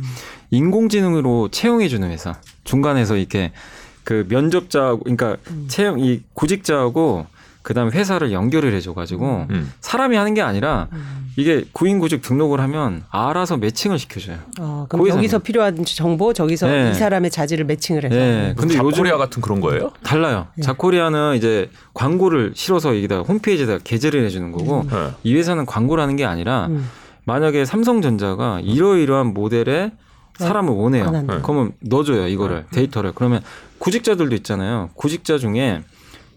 인공지능으로 0.55 1.49
채용해주는 1.51 2.09
회사. 2.11 2.35
중간에서 2.65 3.17
이렇게 3.17 3.53
그 4.05 4.27
면접자, 4.29 4.97
그러니까 5.03 5.37
채용 5.69 5.99
이 6.01 6.23
구직자하고 6.35 7.27
그다음에 7.63 7.91
회사를 7.93 8.31
연결을 8.33 8.75
해줘가지고 8.75 9.47
음. 9.51 9.73
사람이 9.81 10.17
하는 10.17 10.35
게 10.35 10.43
아니라 10.43 10.89
음. 10.93 11.33
이게 11.37 11.65
구인 11.73 11.99
구직 11.99 12.21
등록을 12.21 12.61
하면 12.61 13.05
알아서 13.11 13.57
매칭을 13.57 13.99
시켜줘요. 13.99 14.37
어, 14.61 14.85
그 14.87 14.97
그럼 14.97 15.07
회사는. 15.07 15.19
여기서 15.19 15.39
필요한 15.39 15.83
정보 15.85 16.35
저기서 16.35 16.67
네. 16.69 16.91
이 16.91 16.95
사람의 16.95 17.31
자질을 17.31 17.65
매칭을 17.65 18.05
해서 18.05 18.15
네. 18.15 18.55
근데 18.57 18.75
요즘 18.75 18.91
잡코리아 18.91 19.17
같은 19.17 19.41
그런 19.41 19.61
거예요? 19.63 19.93
달라요. 20.03 20.47
네. 20.57 20.63
자코리아는 20.63 21.37
이제 21.37 21.71
광고를 21.95 22.53
실어서 22.55 22.95
여기다 22.95 23.21
홈페이지에다 23.21 23.79
게재를 23.83 24.23
해주는 24.27 24.53
거고 24.53 24.85
예. 24.93 25.13
이 25.25 25.35
회사는 25.35 25.65
광고라는 25.65 26.17
게 26.17 26.27
아니라 26.27 26.67
음. 26.67 26.89
만약에 27.25 27.65
삼성전자가 27.65 28.61
이러이러한 28.63 29.33
모델의 29.33 29.93
사람을 30.35 30.73
원해요. 30.73 31.05
원한다. 31.07 31.41
그러면 31.43 31.73
넣어줘요 31.81 32.27
이거를 32.29 32.67
데이터를. 32.71 33.13
그러면 33.15 33.43
구직자들도 33.79 34.35
있잖아요. 34.37 34.91
구직자 34.95 35.39
중에 35.39 35.83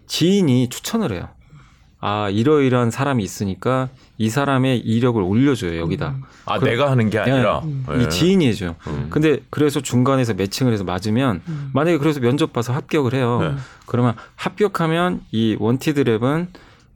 지인이 0.06 0.68
추천을 0.68 1.12
해요. 1.12 1.28
아 2.00 2.30
이러이러한 2.30 2.92
사람이 2.92 3.24
있으니까 3.24 3.88
이 4.18 4.30
사람의 4.30 4.78
이력을 4.78 5.20
올려줘요 5.20 5.80
여기다. 5.80 6.14
아, 6.44 6.58
그- 6.60 6.64
내가 6.64 6.90
하는 6.92 7.10
게 7.10 7.18
아니라. 7.18 7.60
예. 7.96 8.02
이 8.04 8.08
지인이 8.08 8.46
해줘요. 8.46 8.76
음. 8.86 9.08
근데 9.10 9.38
그래서 9.50 9.80
중간에서 9.80 10.34
매칭을 10.34 10.72
해서 10.72 10.84
맞으면 10.84 11.42
만약에 11.72 11.98
그래서 11.98 12.20
면접 12.20 12.52
봐서 12.52 12.72
합격을 12.72 13.14
해요. 13.14 13.38
네. 13.40 13.54
그러면 13.86 14.14
합격하면 14.36 15.22
이 15.32 15.56
원티드 15.58 16.04
랩은 16.04 16.46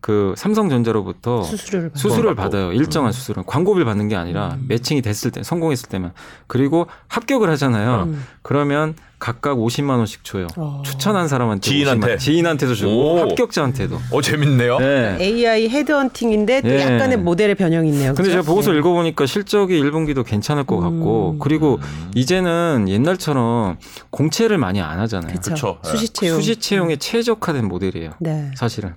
그 0.02 0.34
삼성전자로부터 0.36 1.44
수수료를. 1.44 1.92
수수료를. 1.94 2.34
받아요. 2.34 2.72
일정한 2.72 3.12
수수료. 3.12 3.44
광고비를 3.44 3.84
받는 3.86 4.08
게 4.08 4.16
아니라 4.16 4.58
매칭이 4.66 5.00
됐을 5.00 5.30
때, 5.30 5.42
성공했을 5.44 5.88
때만. 5.88 6.12
그리고 6.48 6.88
합격을 7.06 7.48
하잖아요. 7.50 8.08
음. 8.08 8.24
그러면 8.42 8.94
각각 9.22 9.56
50만 9.56 9.98
원씩 9.98 10.24
줘요. 10.24 10.48
어. 10.56 10.82
추천한 10.84 11.28
사람한테 11.28 11.70
지인한테? 11.70 12.16
50만, 12.16 12.18
지인한테도 12.18 12.74
주고 12.74 12.90
오. 13.14 13.18
합격자한테도. 13.20 14.00
어, 14.10 14.20
재밌네요. 14.20 14.80
네. 14.80 15.16
AI 15.20 15.68
헤드헌팅인데 15.68 16.62
또 16.62 16.68
예. 16.68 16.80
약간의 16.80 17.18
모델의 17.18 17.54
변형이 17.54 17.88
있네요. 17.90 18.14
근데 18.14 18.22
그죠? 18.24 18.30
제가 18.32 18.42
보고서 18.42 18.72
네. 18.72 18.78
읽어보니까 18.78 19.26
실적이 19.26 19.80
1분기도 19.80 20.24
괜찮을 20.26 20.64
것 20.64 20.80
같고 20.80 21.34
음. 21.34 21.38
그리고 21.38 21.78
이제는 22.16 22.86
옛날처럼 22.88 23.76
공채를 24.10 24.58
많이 24.58 24.80
안 24.80 24.98
하잖아요. 24.98 25.32
예. 25.32 25.88
수시 25.88 26.08
채용. 26.08 26.36
수시 26.38 26.56
채용에 26.56 26.96
최적화된 26.96 27.68
모델이에요. 27.68 28.14
네. 28.18 28.50
사실은. 28.56 28.94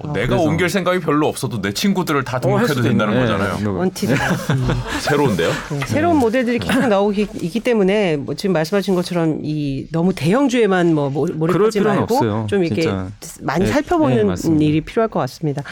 어, 0.00 0.12
내가 0.12 0.26
그래서. 0.30 0.42
옮길 0.42 0.68
생각이 0.68 0.98
별로 0.98 1.28
없어도 1.28 1.60
내 1.62 1.72
친구들을 1.72 2.24
다 2.24 2.32
어, 2.32 2.34
할 2.34 2.40
등록해도 2.40 2.66
수도 2.74 2.82
된다는 2.82 3.14
있네. 3.14 3.26
거잖아요. 3.28 3.58
네. 3.60 3.66
원티드. 3.66 4.12
새로운데요? 5.02 5.50
네, 5.70 5.80
새로운 5.86 6.16
모델들이 6.16 6.58
계속 6.58 6.88
나오고 6.88 7.10
기- 7.12 7.28
있기 7.42 7.60
때문에 7.60 8.16
뭐 8.16 8.34
지금 8.34 8.54
말씀하신 8.54 8.96
것처럼 8.96 9.38
이 9.44 9.67
너무 9.92 10.12
대형주에만 10.14 10.94
뭐 10.94 11.10
몰입하지 11.10 11.80
말고 11.80 12.02
없어요. 12.14 12.46
좀 12.48 12.64
이렇게 12.64 12.82
진짜. 12.82 13.08
많이 13.42 13.64
네, 13.64 13.70
살펴보는 13.72 14.34
네. 14.34 14.64
일이 14.64 14.80
필요할 14.80 15.08
것 15.08 15.20
같습니다. 15.20 15.62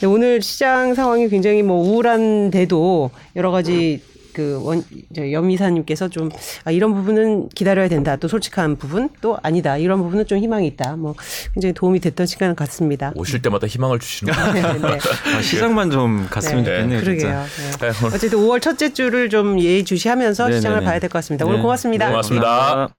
네, 0.00 0.06
오늘 0.06 0.42
시장 0.42 0.94
상황이 0.94 1.28
굉장히 1.28 1.62
뭐 1.62 1.82
우울한데도 1.88 3.10
여러 3.36 3.50
가지 3.50 4.00
그 4.32 4.60
원, 4.62 4.84
저 5.14 5.32
염이사님께서 5.32 6.08
좀, 6.08 6.28
아, 6.64 6.70
이런 6.70 6.92
부분은 6.92 7.48
기다려야 7.54 7.88
된다. 7.88 8.16
또 8.16 8.28
솔직한 8.28 8.76
부분, 8.76 9.08
또 9.22 9.38
아니다. 9.42 9.78
이런 9.78 10.02
부분은 10.02 10.26
좀 10.26 10.36
희망이 10.36 10.66
있다. 10.66 10.96
뭐, 10.96 11.14
굉장히 11.54 11.72
도움이 11.72 12.00
됐던 12.00 12.26
시간 12.26 12.54
같습니다. 12.54 13.12
오실 13.14 13.40
때마다 13.40 13.66
희망을 13.66 13.98
주시는 13.98 14.34
거예요. 14.36 14.52
네, 14.52 14.78
네. 14.78 14.98
아, 15.34 15.40
시장만 15.40 15.90
좀 15.90 16.26
갔으면 16.28 16.64
네, 16.64 16.70
좋겠네요. 16.70 17.00
그러게요. 17.00 17.44
진짜. 17.56 17.78
네. 17.80 18.06
어쨌든 18.14 18.38
5월 18.40 18.60
첫째 18.60 18.92
주를 18.92 19.30
좀 19.30 19.58
예의주시하면서 19.58 20.48
네, 20.48 20.56
시장을. 20.56 20.82
봐야 20.84 20.98
될 20.98 21.08
것 21.08 21.14
같습니다. 21.14 21.46
오늘 21.46 21.56
네. 21.56 21.62
고맙습니다. 21.62 22.08
고맙습니다. 22.10 22.96